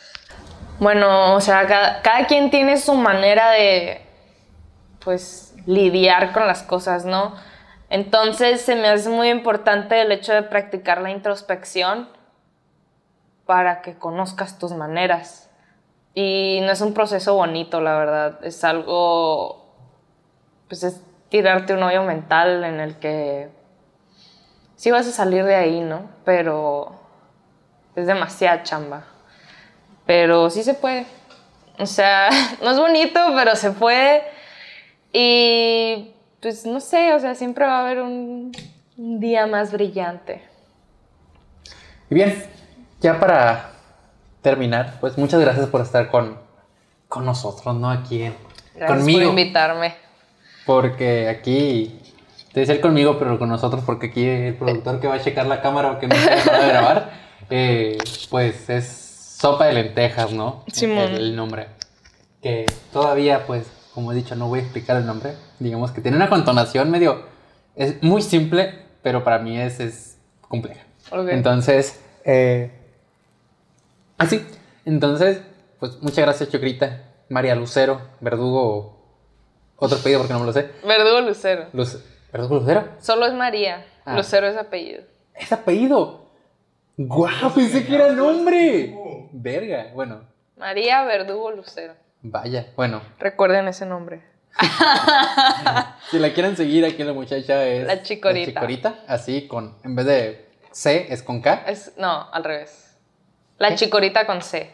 Bueno, 0.80 1.36
o 1.36 1.42
sea, 1.42 1.68
cada, 1.68 2.02
cada 2.02 2.26
quien 2.28 2.50
tiene 2.50 2.78
su 2.78 2.96
manera 2.96 3.52
de, 3.52 4.02
pues, 5.04 5.56
lidiar 5.66 6.32
con 6.32 6.48
las 6.48 6.64
cosas, 6.64 7.06
¿no? 7.06 7.36
Entonces 7.90 8.62
se 8.62 8.76
me 8.76 8.88
hace 8.88 9.10
muy 9.10 9.30
importante 9.30 10.02
el 10.02 10.12
hecho 10.12 10.34
de 10.34 10.44
practicar 10.44 11.02
la 11.02 11.12
introspección 11.12 12.10
para 13.46 13.82
que 13.82 13.98
conozcas 13.98 14.58
tus 14.58 14.72
maneras. 14.72 15.50
Y 16.14 16.60
no 16.64 16.72
es 16.72 16.82
un 16.82 16.94
proceso 16.94 17.36
bonito, 17.36 17.82
la 17.82 17.98
verdad. 17.98 18.40
Es 18.44 18.64
algo, 18.64 19.66
pues 20.68 20.84
es 20.84 21.02
tirarte 21.30 21.74
un 21.74 21.84
hoyo 21.84 22.04
mental 22.04 22.64
en 22.64 22.80
el 22.80 22.96
que 22.96 23.50
sí 24.76 24.92
vas 24.92 25.08
a 25.08 25.12
salir 25.12 25.44
de 25.44 25.56
ahí, 25.56 25.82
¿no? 25.82 26.10
Pero 26.24 26.96
es 27.96 28.08
demasiada 28.08 28.64
chamba. 28.64 29.06
Pero 30.06 30.50
sí 30.50 30.64
se 30.64 30.74
puede. 30.74 31.06
O 31.80 31.86
sea, 31.86 32.30
no 32.62 32.72
es 32.72 32.80
bonito, 32.80 33.20
pero 33.36 33.56
se 33.56 33.72
puede. 33.72 34.24
Y 35.12 36.14
pues 36.42 36.66
no 36.66 36.80
sé, 36.80 37.14
o 37.14 37.20
sea, 37.20 37.36
siempre 37.36 37.66
va 37.66 37.80
a 37.80 37.82
haber 37.82 38.02
un, 38.02 38.52
un 38.98 39.20
día 39.20 39.48
más 39.48 39.72
brillante. 39.72 40.44
Y 42.10 42.16
bien, 42.16 42.46
ya 43.02 43.20
para 43.20 43.72
terminar, 44.42 44.98
pues 45.00 45.18
muchas 45.18 45.42
gracias 45.42 45.68
por 45.68 45.82
estar 45.82 46.10
con, 46.12 46.38
con 47.08 47.26
nosotros, 47.26 47.76
¿no? 47.76 47.90
Aquí 47.90 48.24
en, 48.24 48.36
Gracias 48.76 49.00
conmigo. 49.00 49.20
por 49.20 49.30
invitarme. 49.30 49.96
Porque 50.66 51.30
aquí, 51.30 52.00
decía 52.62 52.76
el 52.76 52.82
conmigo, 52.82 53.18
pero 53.20 53.38
con 53.40 53.50
nosotros, 53.50 53.84
porque 53.86 54.08
aquí 54.08 54.26
el 54.26 54.56
productor 54.56 55.00
que 55.00 55.08
va 55.08 55.16
a 55.16 55.22
checar 55.22 55.46
la 55.48 55.62
cámara 55.62 55.92
o 55.92 56.00
que 56.00 56.08
no 56.08 56.16
se 56.16 56.50
va 56.52 56.58
a 56.64 56.68
grabar, 56.68 57.12
eh, 57.50 57.98
pues 58.30 58.70
es 58.70 58.88
sopa 59.38 59.66
de 59.66 59.74
lentejas, 59.74 60.32
¿no? 60.32 60.64
Simón. 60.72 61.00
El, 61.10 61.16
el 61.18 61.36
nombre. 61.36 61.68
Que 62.42 62.66
todavía, 62.94 63.46
pues, 63.46 63.66
como 63.94 64.12
he 64.12 64.16
dicho, 64.16 64.36
no 64.36 64.48
voy 64.48 64.60
a 64.60 64.62
explicar 64.64 64.98
el 64.98 65.06
nombre. 65.06 65.34
Digamos 65.60 65.92
que 65.92 66.02
tiene 66.02 66.18
una 66.18 66.30
contonación 66.30 66.90
medio, 66.92 67.24
es 67.76 68.02
muy 68.04 68.22
simple, 68.22 68.74
pero 69.02 69.24
para 69.24 69.40
mí 69.40 69.60
es, 69.60 69.80
es 69.80 70.18
compleja. 70.42 70.84
Ok. 71.12 71.28
Entonces, 71.30 72.00
eh, 72.24 72.72
así. 74.18 74.46
Entonces, 74.86 75.42
pues 75.80 76.02
muchas 76.02 76.20
gracias, 76.20 76.50
Chocrita. 76.50 77.02
María 77.30 77.56
Lucero, 77.56 78.02
Verdugo, 78.22 79.04
otro 79.78 79.98
apellido 79.98 80.20
porque 80.22 80.34
no 80.34 80.40
me 80.40 80.46
lo 80.46 80.54
sé. 80.54 80.70
Verdugo 80.86 81.22
Lucero. 81.22 81.66
Luz- 81.74 82.00
¿Verdugo 82.36 82.56
Lucero? 82.60 82.90
Solo 83.00 83.28
es 83.28 83.34
María. 83.34 83.86
Ah. 84.04 84.18
Lucero 84.18 84.46
es 84.48 84.58
apellido. 84.58 85.04
¿Es 85.34 85.54
apellido? 85.54 86.26
¡Guau! 86.98 87.54
Pensé 87.54 87.86
que 87.86 87.96
era 87.96 88.12
nombre. 88.12 88.94
Verga, 89.32 89.92
bueno. 89.94 90.24
María 90.58 91.06
Verdugo 91.06 91.52
Lucero. 91.52 91.94
Vaya, 92.22 92.68
bueno, 92.76 93.02
Recuerden 93.20 93.70
ese 93.70 93.86
nombre. 93.86 94.22
si 96.12 96.20
la 96.20 96.34
quieren 96.34 96.58
seguir 96.58 96.84
aquí 96.86 97.04
la 97.06 97.14
muchacha 97.14 97.66
es 97.66 97.88
La 97.88 98.04
Chicorita. 98.04 98.48
la 98.48 98.54
Chicorita, 98.54 98.96
así 99.08 99.48
con 99.48 99.78
en 99.86 99.96
vez 99.96 100.06
de 100.06 100.50
C 100.72 101.08
es 101.14 101.24
con 101.24 101.42
K, 101.42 101.64
Es, 101.68 101.94
no, 101.98 102.30
al 102.34 102.44
revés. 102.44 102.98
La 103.60 103.70
¿Qué? 103.70 103.76
chicorita 103.76 104.26
con 104.26 104.42
C. 104.42 104.70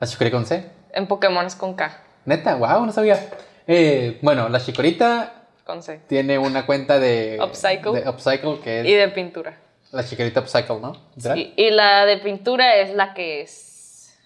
la 0.00 0.06
Chicorita 0.06 0.36
con 0.38 0.46
C. 0.46 0.70
En 0.92 1.06
Pokémon 1.06 1.44
es 1.44 1.54
con 1.54 1.74
K. 1.74 2.00
Neta, 2.24 2.54
wow, 2.54 2.86
no 2.86 2.92
sabía. 2.92 3.18
Eh, 3.66 4.18
bueno, 4.22 4.48
la 4.48 4.58
Chicorita 4.58 5.37
Con 5.68 5.82
C. 5.82 6.00
tiene 6.08 6.38
una 6.38 6.64
cuenta 6.64 6.98
de 6.98 7.38
Upcycle. 7.44 7.92
de 8.00 8.08
Upcycle 8.08 8.60
que 8.64 8.80
es 8.80 8.86
Y 8.86 8.94
de 8.94 9.08
pintura. 9.08 9.54
la 9.92 10.02
Chicorita 10.02 10.40
Upcycle, 10.40 10.80
¿no? 10.80 10.94
Sí, 11.18 11.52
y 11.58 11.68
la 11.68 12.06
de 12.06 12.16
pintura 12.16 12.76
es 12.76 12.94
la 12.94 13.12
que 13.12 13.42
es. 13.42 14.16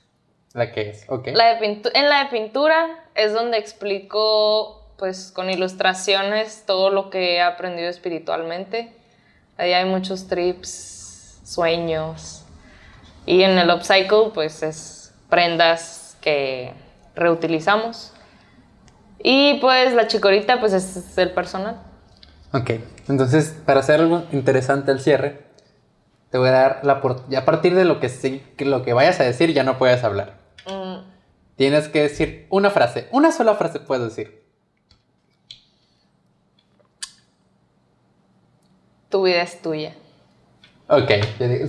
La 0.52 0.70
que 0.70 0.90
es, 0.90 1.04
ok. 1.08 1.30
La 1.34 1.56
de 1.56 1.80
en 1.94 2.08
la 2.08 2.22
de 2.22 2.30
pintura 2.30 3.06
es 3.16 3.32
donde 3.32 3.58
explico, 3.58 4.86
pues, 4.98 5.32
con 5.32 5.50
ilustraciones 5.50 6.62
todo 6.64 6.90
lo 6.90 7.10
que 7.10 7.34
he 7.34 7.40
aprendido 7.42 7.88
espiritualmente. 7.88 8.92
Ahí 9.56 9.72
hay 9.72 9.84
muchos 9.84 10.28
trips, 10.28 11.40
sueños. 11.44 12.44
Y 13.26 13.42
en 13.42 13.58
el 13.58 13.68
upcycle, 13.68 14.30
pues, 14.32 14.62
es 14.62 15.12
prendas 15.28 16.16
que 16.20 16.72
reutilizamos. 17.16 18.11
Y 19.22 19.58
pues 19.60 19.92
la 19.94 20.06
chicorita, 20.08 20.58
pues, 20.60 20.72
es 20.72 21.16
el 21.18 21.30
personal. 21.32 21.80
Ok, 22.52 22.70
entonces 23.08 23.54
para 23.64 23.80
hacer 23.80 24.00
algo 24.00 24.24
interesante 24.32 24.90
al 24.90 25.00
cierre, 25.00 25.40
te 26.30 26.38
voy 26.38 26.48
a 26.48 26.52
dar 26.52 26.80
la 26.84 27.00
por- 27.00 27.22
y 27.30 27.34
a 27.36 27.44
partir 27.44 27.74
de 27.74 27.84
lo 27.84 27.98
que, 28.00 28.08
sí- 28.08 28.42
lo 28.58 28.82
que 28.82 28.92
vayas 28.92 29.20
a 29.20 29.24
decir 29.24 29.52
ya 29.52 29.64
no 29.64 29.78
puedes 29.78 30.02
hablar. 30.04 30.34
Mm, 30.66 31.10
Tienes 31.56 31.88
que 31.88 32.02
decir 32.02 32.46
una 32.50 32.70
frase, 32.70 33.06
una 33.12 33.30
sola 33.32 33.54
frase 33.54 33.78
puedes 33.80 34.04
decir. 34.04 34.42
tu 39.08 39.22
vida 39.24 39.42
es 39.42 39.60
tuya. 39.60 39.94
Ok, 40.88 41.10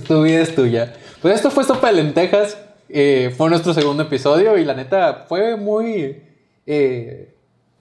tu 0.06 0.22
vida 0.22 0.40
es 0.40 0.54
tuya. 0.54 0.94
Pues 1.20 1.34
esto 1.34 1.50
fue 1.50 1.64
Sopa 1.64 1.88
de 1.88 1.94
Lentejas, 2.02 2.56
eh, 2.88 3.34
fue 3.36 3.50
nuestro 3.50 3.74
segundo 3.74 4.04
episodio 4.04 4.56
y 4.56 4.64
la 4.64 4.72
neta 4.74 5.26
fue 5.28 5.56
muy 5.56 6.22
eh, 6.66 7.33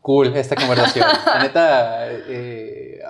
cool 0.03 0.35
esta 0.35 0.55
conversación. 0.55 1.07
la 1.25 1.39
neta, 1.41 2.07
eh, 2.11 3.01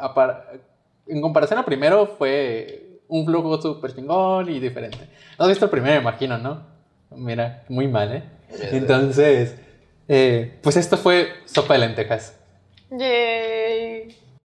en 1.07 1.21
comparación 1.21 1.59
al 1.59 1.65
primero 1.65 2.15
fue 2.17 3.01
un 3.09 3.25
flujo 3.25 3.61
súper 3.61 3.93
chingón 3.93 4.49
y 4.49 4.61
diferente. 4.61 5.09
No 5.37 5.43
has 5.43 5.49
visto 5.49 5.65
el 5.65 5.71
primero, 5.71 5.95
me 5.95 6.01
imagino, 6.01 6.37
¿no? 6.37 6.65
Mira, 7.11 7.63
muy 7.67 7.87
mal, 7.87 8.15
¿eh? 8.15 8.23
Entonces, 8.71 9.55
eh, 10.07 10.59
pues 10.61 10.77
esto 10.77 10.95
fue 10.95 11.29
Sopa 11.45 11.73
de 11.73 11.79
Lentejas. 11.81 12.39
Yay. 12.91 13.62